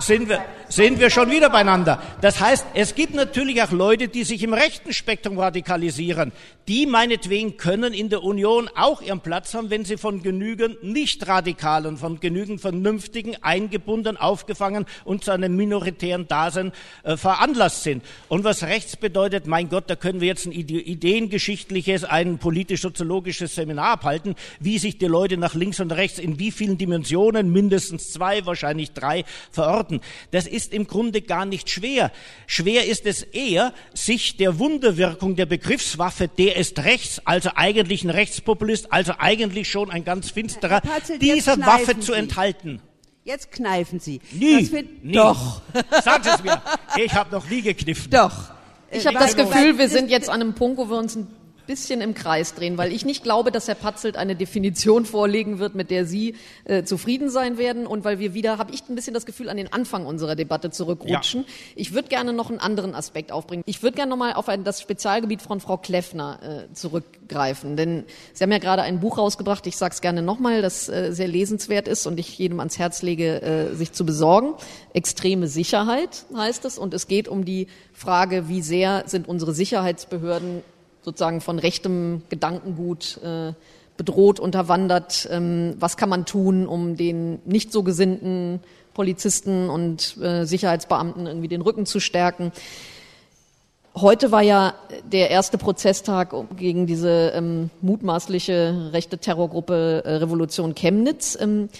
[0.00, 2.00] sind wir, sind wir schon wieder beieinander.
[2.20, 6.32] Das heißt, es gibt natürlich auch Leute, die sich im rechten Spektrum radikalisieren.
[6.68, 11.96] Die meinetwegen können in der Union auch ihren Platz haben, wenn sie von genügend nicht-radikalen,
[11.96, 16.72] von genügend vernünftigen, eingebunden, aufgefangen und zu einem minoritären Dasein
[17.04, 18.04] äh, veranlasst sind.
[18.28, 23.92] Und was rechts bedeutet, mein Gott, da können wir jetzt ein ideengeschichtliches, ein politisch-soziologisches Seminar
[23.92, 28.44] abhalten, wie sich die Leute nach links und rechts in wie vielen Dimensionen, mindestens zwei,
[28.44, 30.00] wahrscheinlich drei, verorten.
[30.32, 32.10] Das ist im Grunde gar nicht schwer.
[32.46, 38.10] Schwer ist es eher, sich der Wunderwirkung der Begriffswaffe, der ist rechts, also eigentlich ein
[38.10, 42.00] Rechtspopulist, also eigentlich schon ein ganz finsterer, Patzel, dieser Waffe Sie.
[42.00, 42.80] zu enthalten.
[43.24, 44.20] Jetzt kneifen Sie.
[44.32, 44.68] Nie.
[45.02, 45.12] nie.
[45.12, 45.60] Doch.
[46.02, 46.62] Sagen Sie es mir.
[46.96, 48.10] Ich habe noch nie gekniffen.
[48.10, 48.52] Doch.
[48.90, 51.26] Ich habe das Gefühl, wir sind jetzt an einem Punkt, wo wir uns ein
[51.68, 55.74] bisschen im Kreis drehen, weil ich nicht glaube, dass Herr Patzelt eine Definition vorlegen wird,
[55.74, 59.14] mit der Sie äh, zufrieden sein werden und weil wir wieder, habe ich ein bisschen
[59.14, 61.42] das Gefühl, an den Anfang unserer Debatte zurückrutschen.
[61.42, 61.46] Ja.
[61.76, 63.62] Ich würde gerne noch einen anderen Aspekt aufbringen.
[63.66, 68.42] Ich würde gerne nochmal auf ein, das Spezialgebiet von Frau Kleffner äh, zurückgreifen, denn Sie
[68.42, 71.86] haben ja gerade ein Buch rausgebracht, ich sage es gerne nochmal, das äh, sehr lesenswert
[71.86, 74.54] ist und ich jedem ans Herz lege, äh, sich zu besorgen.
[74.94, 80.62] Extreme Sicherheit heißt es und es geht um die Frage, wie sehr sind unsere Sicherheitsbehörden
[81.08, 83.54] sozusagen von rechtem Gedankengut äh,
[83.96, 85.26] bedroht, unterwandert.
[85.30, 88.60] Ähm, was kann man tun, um den nicht so gesinnten
[88.92, 92.52] Polizisten und äh, Sicherheitsbeamten irgendwie den Rücken zu stärken?
[93.94, 101.36] Heute war ja der erste Prozesstag gegen diese ähm, mutmaßliche rechte Terrorgruppe äh, Revolution Chemnitz.
[101.40, 101.70] Ähm,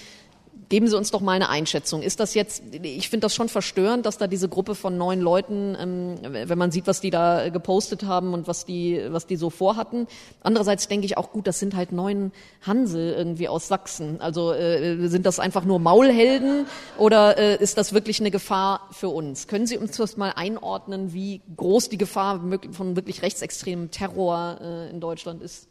[0.69, 2.03] Geben Sie uns doch mal eine Einschätzung.
[2.03, 5.75] Ist das jetzt, ich finde das schon verstörend, dass da diese Gruppe von neun Leuten,
[5.79, 9.49] ähm, wenn man sieht, was die da gepostet haben und was die, was die so
[9.49, 10.05] vorhatten.
[10.43, 14.21] Andererseits denke ich auch gut, das sind halt neun Hansel irgendwie aus Sachsen.
[14.21, 16.67] Also äh, sind das einfach nur Maulhelden
[16.99, 19.47] oder äh, ist das wirklich eine Gefahr für uns?
[19.47, 22.41] Können Sie uns das mal einordnen, wie groß die Gefahr
[22.71, 25.67] von wirklich rechtsextremem Terror äh, in Deutschland ist?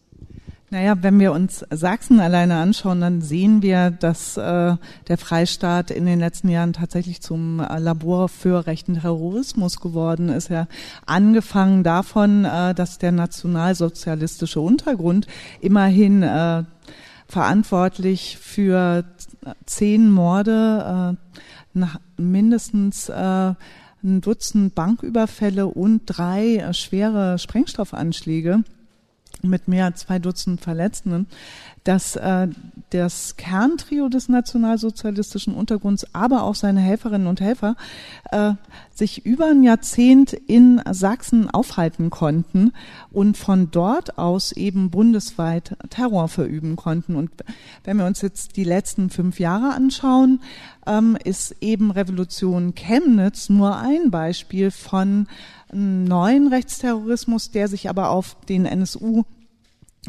[0.71, 4.77] Naja, wenn wir uns Sachsen alleine anschauen, dann sehen wir, dass äh,
[5.09, 10.51] der Freistaat in den letzten Jahren tatsächlich zum äh, Labor für rechten Terrorismus geworden ist.
[10.51, 10.67] Ja,
[11.07, 15.27] angefangen davon, äh, dass der nationalsozialistische Untergrund
[15.63, 16.65] immerhin äh,
[17.27, 19.05] verantwortlich für
[19.65, 21.39] zehn Morde, äh,
[21.73, 23.55] nach mindestens äh,
[24.05, 28.65] ein Dutzend Banküberfälle und drei äh, schwere Sprengstoffanschläge
[29.43, 31.27] mit mehr als zwei Dutzend Verletzten,
[31.89, 32.49] dass äh,
[32.91, 37.77] das Kerntrio des nationalsozialistischen Untergrunds, aber auch seine Helferinnen und Helfer,
[38.31, 38.53] äh,
[38.95, 42.75] sich über ein Jahrzehnt in Sachsen aufhalten konnten
[43.11, 47.17] und von dort aus eben bundesweit Terror verüben konnten.
[47.17, 47.31] Und
[47.85, 50.43] wenn wir uns jetzt die letzten fünf Jahre anschauen,
[50.87, 55.27] ähm, ist eben Revolution Chemnitz nur ein Beispiel von
[55.73, 59.25] neuen Rechtsterrorismus, der sich aber auf den NSU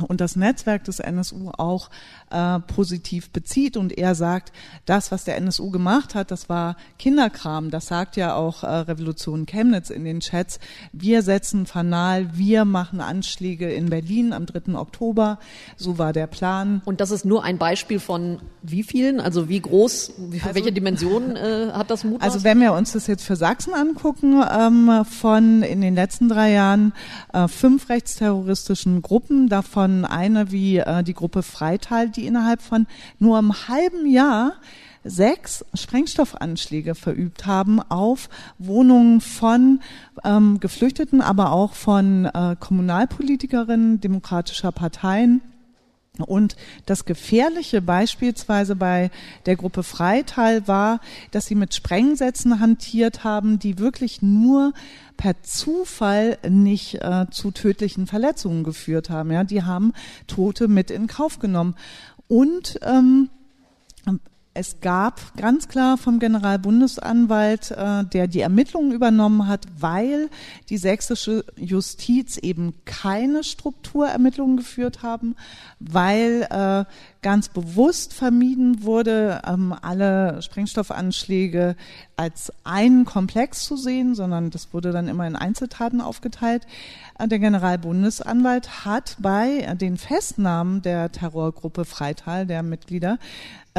[0.01, 1.89] und das Netzwerk des NSU auch
[2.31, 4.51] äh, positiv bezieht und er sagt,
[4.85, 7.71] das, was der NSU gemacht hat, das war Kinderkram.
[7.71, 10.59] Das sagt ja auch äh, Revolution Chemnitz in den Chats.
[10.91, 14.75] Wir setzen Fanal, wir machen Anschläge in Berlin am 3.
[14.75, 15.39] Oktober.
[15.75, 16.81] So war der Plan.
[16.85, 19.19] Und das ist nur ein Beispiel von wie vielen?
[19.19, 22.21] Also wie groß, also, welche Dimensionen äh, hat das Mut?
[22.21, 26.51] Also wenn wir uns das jetzt für Sachsen angucken, ähm, von in den letzten drei
[26.51, 26.93] Jahren
[27.33, 32.87] äh, fünf rechtsterroristischen Gruppen, davon eine wie äh, die Gruppe Freital, die innerhalb von
[33.19, 34.53] nur einem halben Jahr
[35.03, 39.79] sechs Sprengstoffanschläge verübt haben auf Wohnungen von
[40.23, 45.41] ähm, Geflüchteten, aber auch von äh, Kommunalpolitikerinnen demokratischer Parteien.
[46.23, 46.55] Und
[46.85, 49.11] das Gefährliche beispielsweise bei
[49.45, 50.99] der Gruppe Freital war,
[51.31, 54.73] dass sie mit Sprengsätzen hantiert haben, die wirklich nur
[55.17, 59.31] per Zufall nicht äh, zu tödlichen Verletzungen geführt haben.
[59.31, 59.93] Ja, die haben
[60.27, 61.75] Tote mit in Kauf genommen.
[62.27, 63.29] Und ähm,
[64.55, 70.29] es gab ganz klar vom Generalbundesanwalt, äh, der die Ermittlungen übernommen hat, weil
[70.69, 75.35] die sächsische Justiz eben keine Strukturermittlungen geführt haben,
[75.79, 76.85] weil äh,
[77.21, 81.75] ganz bewusst vermieden wurde, ähm, alle Sprengstoffanschläge
[82.17, 86.65] als einen Komplex zu sehen, sondern das wurde dann immer in Einzeltaten aufgeteilt.
[87.19, 93.19] Äh, der Generalbundesanwalt hat bei den Festnahmen der Terrorgruppe Freital, der Mitglieder,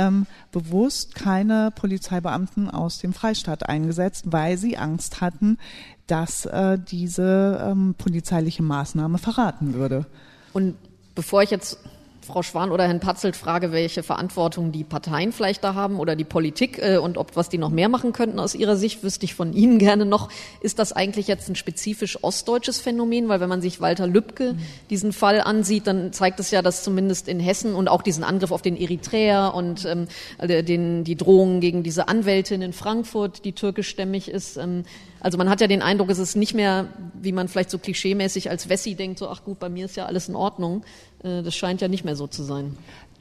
[0.00, 5.58] ähm, bewusst keine Polizeibeamten aus dem Freistaat eingesetzt, weil sie Angst hatten,
[6.06, 10.06] dass äh, diese ähm, polizeiliche Maßnahme verraten würde.
[10.52, 10.76] Und
[11.14, 11.78] bevor ich jetzt
[12.26, 16.24] Frau Schwan oder Herrn Patzelt frage, welche Verantwortung die Parteien vielleicht da haben oder die
[16.24, 19.34] Politik äh, und ob was die noch mehr machen könnten aus ihrer Sicht, wüsste ich
[19.34, 20.28] von Ihnen gerne noch.
[20.60, 23.28] Ist das eigentlich jetzt ein spezifisch ostdeutsches Phänomen?
[23.28, 24.54] Weil wenn man sich Walter Lübcke
[24.90, 28.52] diesen Fall ansieht, dann zeigt es ja, dass zumindest in Hessen und auch diesen Angriff
[28.52, 30.06] auf den Eritreer und ähm,
[30.40, 34.84] den, die Drohungen gegen diese Anwältin in Frankfurt, die türkischstämmig ist, ähm,
[35.20, 38.50] also man hat ja den Eindruck, es ist nicht mehr, wie man vielleicht so klischeemäßig
[38.50, 40.82] als Wessi denkt, so ach gut, bei mir ist ja alles in Ordnung.
[41.22, 42.76] Äh, das scheint ja nicht mehr so zu sein.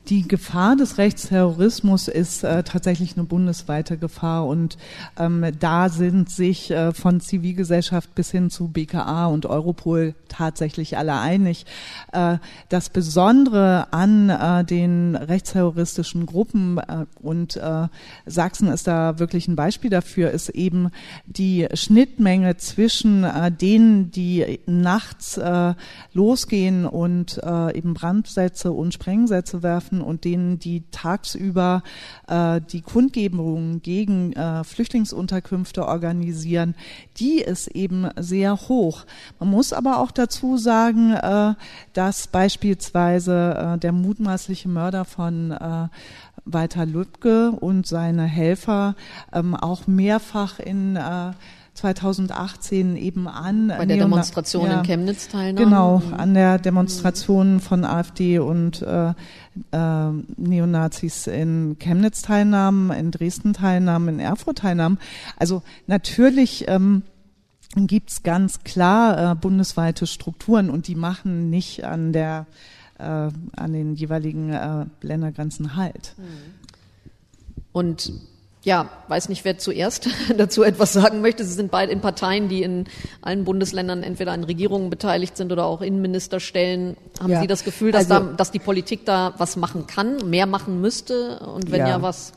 [0.10, 4.76] Die Gefahr des Rechtsterrorismus ist äh, tatsächlich eine bundesweite Gefahr und
[5.20, 11.20] ähm, da sind sich äh, von Zivilgesellschaft bis hin zu BKA und Europol tatsächlich alle
[11.20, 11.68] einig.
[12.12, 17.88] Äh, das Besondere an äh, den rechtsterroristischen Gruppen äh, und äh,
[18.26, 20.90] Sachsen ist da wirklich ein Beispiel dafür, ist eben
[21.28, 23.28] die Schnittmenge zwischen
[23.62, 25.40] denen, die nachts
[26.14, 27.40] losgehen und
[27.74, 31.84] eben Brandsätze und Sprengsätze werfen und denen, die tagsüber
[32.28, 36.76] äh, die Kundgebungen gegen äh, Flüchtlingsunterkünfte organisieren,
[37.18, 39.06] die ist eben sehr hoch.
[39.40, 41.54] Man muss aber auch dazu sagen, äh,
[41.94, 45.88] dass beispielsweise äh, der mutmaßliche Mörder von äh,
[46.46, 48.96] Walter Lübcke und seine Helfer
[49.34, 51.32] ähm, auch mehrfach in äh,
[51.80, 53.70] 2018 eben an.
[53.70, 55.56] Bei der Neona Demonstration ja, in Chemnitz teilnahmen.
[55.56, 56.14] Genau, mhm.
[56.14, 64.10] an der Demonstration von AfD und äh, äh, Neonazis in Chemnitz teilnahmen, in Dresden teilnahmen,
[64.10, 65.00] in Erfurt teilnahmen.
[65.38, 67.04] Also natürlich ähm,
[67.76, 72.46] gibt ganz klar äh, bundesweite Strukturen und die machen nicht an der
[72.98, 76.16] äh, an den jeweiligen äh, Ländergrenzen halt.
[77.72, 78.12] Und
[78.64, 81.46] ja, weiß nicht, wer zuerst dazu etwas sagen möchte.
[81.46, 82.86] Sie sind beide in Parteien, die in
[83.22, 86.98] allen Bundesländern entweder an Regierungen beteiligt sind oder auch Innenministerstellen.
[87.20, 87.42] Haben ja.
[87.42, 90.82] Sie das Gefühl, dass, also, da, dass die Politik da was machen kann, mehr machen
[90.82, 91.40] müsste?
[91.40, 92.34] Und wenn ja, ja was?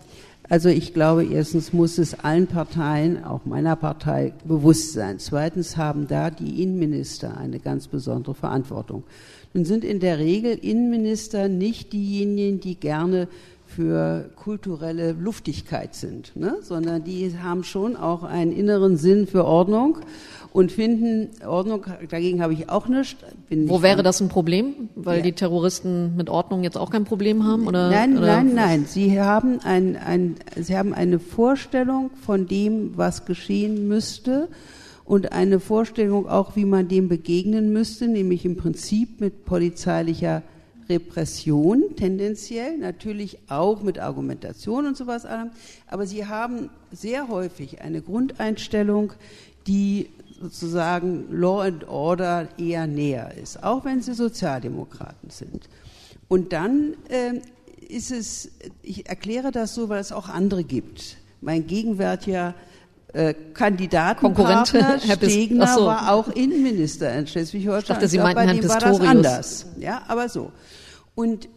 [0.49, 5.19] Also ich glaube, erstens muss es allen Parteien, auch meiner Partei, bewusst sein.
[5.19, 9.05] Zweitens haben da die Innenminister eine ganz besondere Verantwortung.
[9.55, 13.29] Nun sind in der Regel Innenminister nicht diejenigen, die gerne
[13.75, 16.57] für kulturelle Luftigkeit sind, ne?
[16.63, 19.99] sondern die haben schon auch einen inneren Sinn für Ordnung
[20.53, 23.17] und finden Ordnung, dagegen habe ich auch nichts.
[23.51, 24.91] Wo wäre das ein Problem?
[24.95, 25.23] Weil ja.
[25.23, 27.67] die Terroristen mit Ordnung jetzt auch kein Problem haben?
[27.67, 28.85] Oder, nein, oder nein, nein.
[28.87, 34.49] Sie haben, ein, ein, sie haben eine Vorstellung von dem, was geschehen müsste
[35.05, 40.43] und eine Vorstellung auch, wie man dem begegnen müsste, nämlich im Prinzip mit polizeilicher
[40.93, 45.51] Repression tendenziell, natürlich auch mit Argumentation und sowas allem,
[45.87, 49.13] aber sie haben sehr häufig eine Grundeinstellung,
[49.67, 50.09] die
[50.41, 55.69] sozusagen Law and Order eher näher ist, auch wenn sie Sozialdemokraten sind.
[56.29, 57.41] Und dann äh,
[57.89, 58.51] ist es,
[58.83, 61.17] ich erkläre das so, weil es auch andere gibt.
[61.41, 62.55] Mein gegenwärtiger
[63.13, 65.87] äh, Kandidatenpartner Stegner so.
[65.87, 67.97] war auch Innenminister in Schleswig-Holstein.
[67.97, 68.83] Ich dachte, Sie meinten Herrn Pistorius.
[68.83, 69.67] War das anders.
[69.79, 70.53] Ja, aber so.
[71.15, 71.49] Und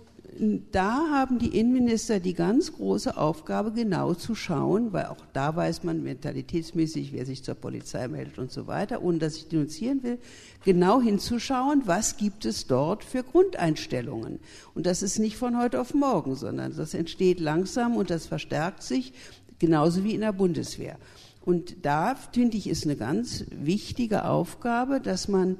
[0.72, 5.84] da haben die Innenminister die ganz große Aufgabe, genau zu schauen, weil auch da weiß
[5.84, 10.19] man mentalitätsmäßig, wer sich zur Polizei meldet und so weiter, ohne dass ich denunzieren will,
[10.65, 14.40] genau hinzuschauen, was gibt es dort für Grundeinstellungen.
[14.73, 18.84] Und das ist nicht von heute auf morgen, sondern das entsteht langsam und das verstärkt
[18.84, 19.14] sich,
[19.60, 20.98] genauso wie in der Bundeswehr.
[21.45, 25.57] Und da, finde ich, ist eine ganz wichtige Aufgabe, dass man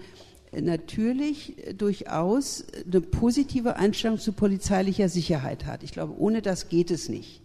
[0.62, 5.84] natürlich durchaus eine positive Einstellung zu polizeilicher Sicherheit hat.
[5.84, 7.42] Ich glaube, ohne das geht es nicht.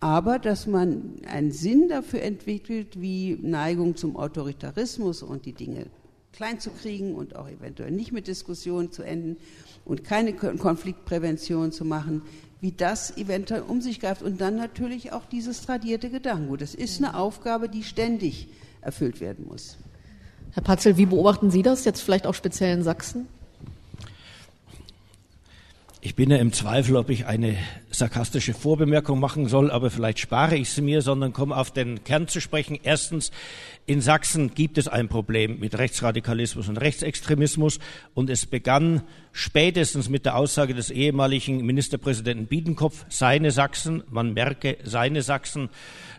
[0.00, 5.86] Aber dass man einen Sinn dafür entwickelt, wie Neigung zum Autoritarismus und die Dinge
[6.32, 9.36] klein zu kriegen und auch eventuell nicht mit Diskussionen zu enden
[9.84, 12.22] und keine Konfliktprävention zu machen,
[12.60, 16.62] wie das eventuell um sich greift und dann natürlich auch dieses tradierte Gedankengut.
[16.62, 18.48] Das ist eine Aufgabe, die ständig
[18.80, 19.76] erfüllt werden muss.
[20.54, 23.26] Herr Patzel, wie beobachten Sie das jetzt vielleicht auch speziell in Sachsen?
[26.04, 27.56] Ich bin ja im Zweifel, ob ich eine
[27.92, 32.26] sarkastische Vorbemerkung machen soll, aber vielleicht spare ich sie mir, sondern komme auf den Kern
[32.26, 32.76] zu sprechen.
[32.82, 33.30] Erstens,
[33.84, 37.80] in Sachsen gibt es ein Problem mit Rechtsradikalismus und Rechtsextremismus
[38.14, 39.02] und es begann
[39.32, 45.68] spätestens mit der Aussage des ehemaligen Ministerpräsidenten Biedenkopf, seine Sachsen, man merke, seine Sachsen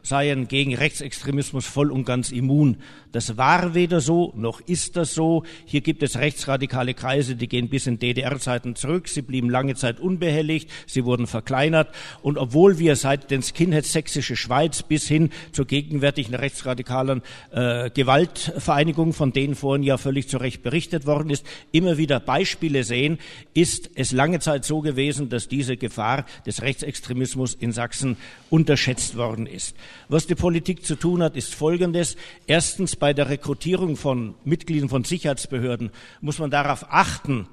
[0.02, 2.77] seien gegen Rechtsextremismus voll und ganz immun.
[3.14, 5.44] Das war weder so, noch ist das so.
[5.65, 9.07] Hier gibt es rechtsradikale Kreise, die gehen bis in DDR-Zeiten zurück.
[9.07, 11.94] Sie blieben lange Zeit unbehelligt, sie wurden verkleinert.
[12.22, 17.22] Und obwohl wir seit den Skinheads Sächsische Schweiz bis hin zur gegenwärtigen rechtsradikalen
[17.54, 22.84] äh, Gewaltvereinigung, von denen vorhin ja völlig zu Recht berichtet worden ist, immer wieder Beispiele
[22.84, 23.20] sehen,
[23.54, 28.18] ist es lange Zeit so gewesen, dass diese Gefahr des Rechtsextremismus in Sachsen
[28.50, 29.76] unterschätzt worden ist.
[30.10, 32.18] Was die Politik zu tun hat, ist Folgendes.
[32.48, 37.48] Erstens bei der Rekrutierung von Mitgliedern von Sicherheitsbehörden muss man darauf achten,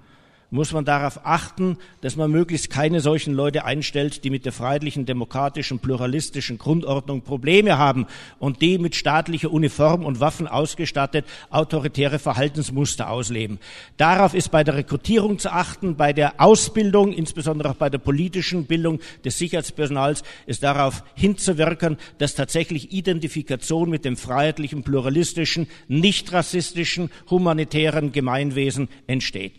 [0.51, 5.06] muss man darauf achten, dass man möglichst keine solchen Leute einstellt, die mit der freiheitlichen,
[5.06, 8.06] demokratischen, pluralistischen Grundordnung Probleme haben
[8.39, 13.59] und die mit staatlicher Uniform und Waffen ausgestattet autoritäre Verhaltensmuster ausleben.
[13.97, 18.66] Darauf ist bei der Rekrutierung zu achten, bei der Ausbildung, insbesondere auch bei der politischen
[18.66, 27.10] Bildung des Sicherheitspersonals, ist darauf hinzuwirken, dass tatsächlich Identifikation mit dem freiheitlichen, pluralistischen, nicht rassistischen,
[27.31, 29.52] humanitären Gemeinwesen entsteht.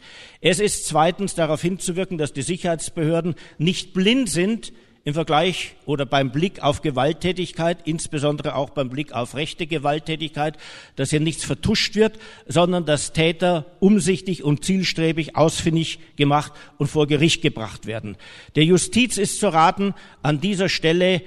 [0.43, 6.31] Es ist zweitens darauf hinzuwirken, dass die Sicherheitsbehörden nicht blind sind im Vergleich oder beim
[6.31, 10.57] Blick auf Gewalttätigkeit, insbesondere auch beim Blick auf rechte Gewalttätigkeit,
[10.95, 17.07] dass hier nichts vertuscht wird, sondern dass Täter umsichtig und zielstrebig ausfindig gemacht und vor
[17.07, 18.15] Gericht gebracht werden.
[18.55, 21.23] Der Justiz ist zu raten, an dieser Stelle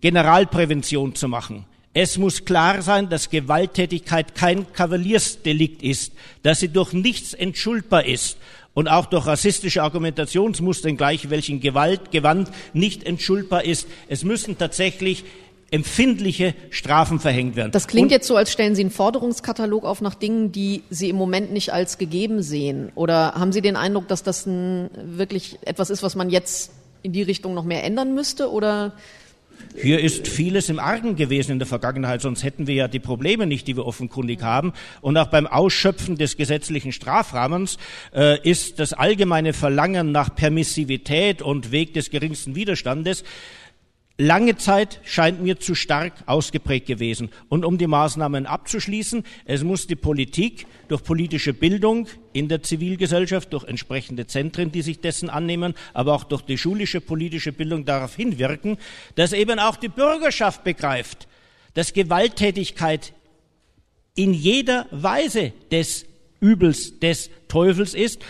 [0.00, 1.66] Generalprävention zu machen.
[2.00, 6.12] Es muss klar sein, dass Gewalttätigkeit kein Kavaliersdelikt ist,
[6.44, 8.36] dass sie durch nichts entschuldbar ist
[8.72, 13.88] und auch durch rassistische Argumentationsmuster, in gleich welchen Gewalt, Gewand nicht entschuldbar ist.
[14.06, 15.24] Es müssen tatsächlich
[15.72, 17.72] empfindliche Strafen verhängt werden.
[17.72, 21.08] Das klingt und jetzt so, als stellen Sie einen Forderungskatalog auf nach Dingen, die Sie
[21.08, 22.92] im Moment nicht als gegeben sehen.
[22.94, 26.70] Oder haben Sie den Eindruck, dass das ein, wirklich etwas ist, was man jetzt
[27.02, 28.52] in die Richtung noch mehr ändern müsste?
[28.52, 28.92] Oder
[29.80, 33.46] hier ist vieles im Argen gewesen in der Vergangenheit, sonst hätten wir ja die Probleme
[33.46, 34.72] nicht, die wir offenkundig haben.
[35.00, 37.78] Und auch beim Ausschöpfen des gesetzlichen Strafrahmens
[38.14, 43.24] äh, ist das allgemeine Verlangen nach Permissivität und Weg des geringsten Widerstandes
[44.18, 47.30] lange Zeit scheint mir zu stark ausgeprägt gewesen.
[47.48, 53.52] Und um die Maßnahmen abzuschließen, es muss die Politik durch politische Bildung in der Zivilgesellschaft,
[53.52, 58.16] durch entsprechende Zentren, die sich dessen annehmen, aber auch durch die schulische politische Bildung darauf
[58.16, 58.76] hinwirken,
[59.14, 61.28] dass eben auch die Bürgerschaft begreift,
[61.74, 63.12] dass Gewalttätigkeit
[64.16, 66.06] in jeder Weise des
[66.40, 68.20] Übels des Teufels ist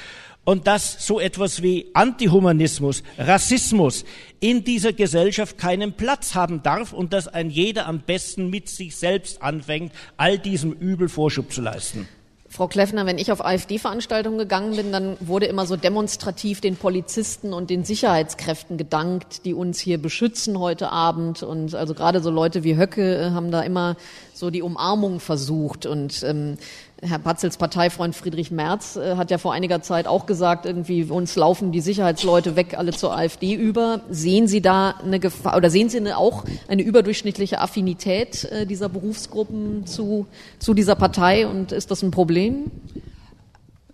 [0.49, 4.07] und dass so etwas wie Antihumanismus, Rassismus
[4.41, 8.97] in dieser Gesellschaft keinen Platz haben darf und dass ein jeder am besten mit sich
[8.97, 12.09] selbst anfängt, all diesem Übel Vorschub zu leisten.
[12.51, 17.53] Frau Kleffner, wenn ich auf AfD-Veranstaltungen gegangen bin, dann wurde immer so demonstrativ den Polizisten
[17.53, 21.43] und den Sicherheitskräften gedankt, die uns hier beschützen heute Abend.
[21.43, 23.97] Und also gerade so Leute wie Höcke äh, haben da immer
[24.33, 25.85] so die Umarmung versucht.
[25.85, 26.57] Und ähm,
[27.01, 31.37] Herr Patzels Parteifreund Friedrich Merz äh, hat ja vor einiger Zeit auch gesagt, irgendwie uns
[31.37, 34.01] laufen die Sicherheitsleute weg, alle zur AfD über.
[34.11, 38.89] Sehen Sie da eine Gefahr oder sehen Sie eine, auch eine überdurchschnittliche Affinität äh, dieser
[38.89, 40.27] Berufsgruppen zu,
[40.59, 42.71] zu dieser Partei und ist das ein Problem?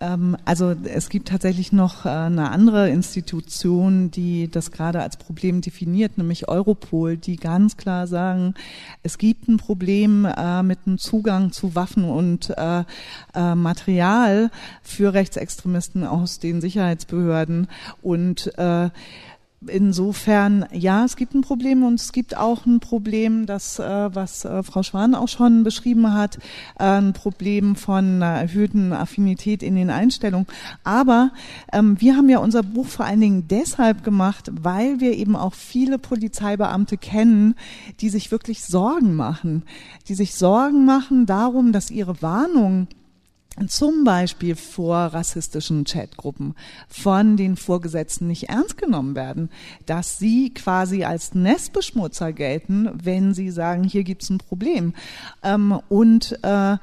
[0.01, 5.61] Ähm, also es gibt tatsächlich noch äh, eine andere Institution, die das gerade als Problem
[5.61, 8.53] definiert, nämlich Europol, die ganz klar sagen,
[9.03, 12.83] es gibt ein Problem äh, mit dem Zugang zu Waffen und äh,
[13.55, 14.49] Material
[14.81, 17.67] für Rechtsextremisten aus den Sicherheitsbehörden.
[18.01, 18.51] Und
[19.67, 24.45] insofern, ja, es gibt ein Problem und es gibt auch ein Problem, das, äh, was
[24.45, 26.37] äh, Frau Schwan auch schon beschrieben hat,
[26.79, 30.47] äh, ein Problem von einer erhöhten Affinität in den Einstellungen.
[30.83, 31.31] Aber
[31.71, 35.53] ähm, wir haben ja unser Buch vor allen Dingen deshalb gemacht, weil wir eben auch
[35.53, 37.55] viele Polizeibeamte kennen,
[38.01, 39.63] die sich wirklich Sorgen machen,
[40.07, 42.87] die sich Sorgen machen darum, dass ihre Warnungen
[43.67, 46.55] zum Beispiel vor rassistischen Chatgruppen
[46.87, 49.49] von den Vorgesetzten nicht ernst genommen werden,
[49.85, 54.93] dass sie quasi als Nestbeschmutzer gelten, wenn sie sagen, hier gibt's ein Problem.
[55.43, 56.77] Ähm, und äh,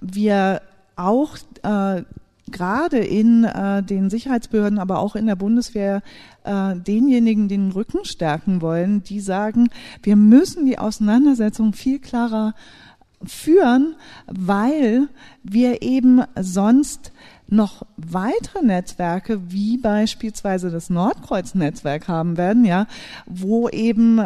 [0.00, 0.62] wir
[0.96, 2.02] auch äh,
[2.50, 6.02] gerade in äh, den Sicherheitsbehörden, aber auch in der Bundeswehr
[6.44, 9.68] äh, denjenigen den Rücken stärken wollen, die sagen,
[10.02, 12.54] wir müssen die Auseinandersetzung viel klarer
[13.24, 13.96] führen,
[14.26, 15.08] weil
[15.42, 17.12] wir eben sonst
[17.48, 22.86] noch weitere Netzwerke, wie beispielsweise das Nordkreuz-Netzwerk haben werden, ja,
[23.26, 24.20] wo eben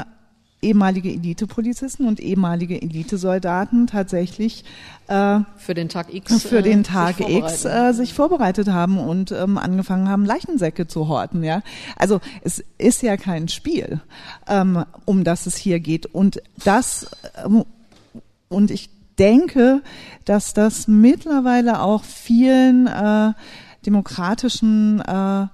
[0.63, 4.65] ehemalige Elitepolizisten und ehemalige Elitesoldaten tatsächlich
[5.09, 8.99] äh, für den Tag X für den äh, Tag sich X äh, sich vorbereitet haben
[8.99, 11.63] und ähm, angefangen haben Leichensäcke zu horten ja.
[11.97, 14.01] Also es ist ja kein Spiel
[14.47, 16.07] ähm, um das es hier geht.
[16.07, 17.09] Und das
[17.45, 17.65] ähm,
[18.53, 19.83] und ich denke,
[20.25, 23.33] dass das mittlerweile auch vielen äh,
[23.85, 25.47] demokratischen äh,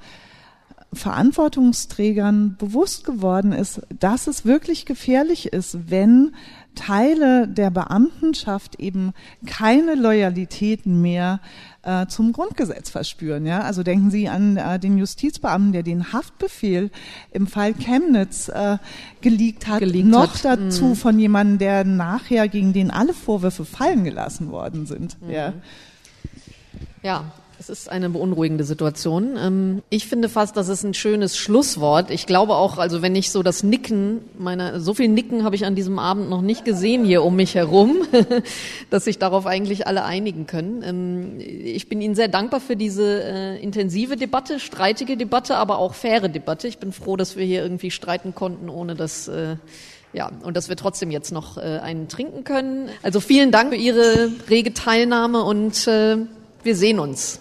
[0.93, 6.35] Verantwortungsträgern bewusst geworden ist, dass es wirklich gefährlich ist, wenn
[6.79, 9.13] Teile der Beamtenschaft eben
[9.47, 11.41] keine Loyalität mehr
[11.83, 13.47] äh, zum Grundgesetz verspüren.
[13.47, 13.63] Ja?
[13.63, 16.91] Also denken Sie an äh, den Justizbeamten, der den Haftbefehl
[17.33, 18.79] im Fall Chemnitz äh,
[19.21, 20.45] geleakt hat, geleakt noch hat.
[20.45, 20.95] dazu mhm.
[20.95, 25.21] von jemandem, der nachher gegen den alle Vorwürfe fallen gelassen worden sind.
[25.21, 25.31] Mhm.
[25.31, 25.53] Ja.
[27.03, 27.25] Ja,
[27.69, 29.37] es ist eine beunruhigende Situation.
[29.39, 32.11] Ähm, ich finde fast, das ist ein schönes Schlusswort.
[32.11, 35.67] Ich glaube auch, also wenn ich so das Nicken meiner, so viel Nicken habe ich
[35.67, 37.97] an diesem Abend noch nicht gesehen hier um mich herum,
[38.91, 40.83] dass sich darauf eigentlich alle einigen können.
[40.83, 45.95] Ähm, ich bin Ihnen sehr dankbar für diese äh, intensive Debatte, streitige Debatte, aber auch
[45.95, 46.69] faire Debatte.
[46.69, 49.57] Ich bin froh, dass wir hier irgendwie streiten konnten, ohne dass äh,
[50.15, 52.89] ja, und dass wir trotzdem jetzt noch äh, einen trinken können.
[53.03, 57.41] Also vielen Dank für Ihre rege Teilnahme und wir sehen uns.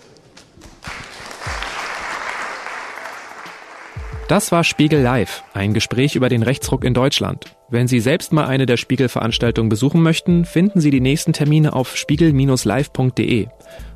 [4.28, 7.46] Das war Spiegel Live, ein Gespräch über den Rechtsruck in Deutschland.
[7.70, 11.96] Wenn Sie selbst mal eine der Spiegel-Veranstaltungen besuchen möchten, finden Sie die nächsten Termine auf
[11.96, 13.48] spiegel-live.de.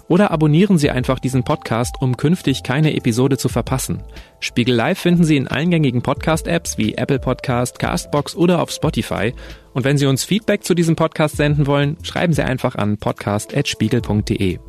[0.08, 4.04] Oder abonnieren Sie einfach diesen Podcast, um künftig keine Episode zu verpassen.
[4.40, 9.34] Spiegel Live finden Sie in allen gängigen Podcast-Apps wie Apple Podcast, Castbox oder auf Spotify.
[9.74, 14.60] Und wenn Sie uns Feedback zu diesem Podcast senden wollen, schreiben Sie einfach an podcast.spiegel.de.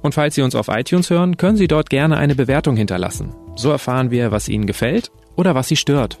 [0.00, 3.34] Und falls Sie uns auf iTunes hören, können Sie dort gerne eine Bewertung hinterlassen.
[3.54, 6.18] So erfahren wir, was Ihnen gefällt oder was Sie stört.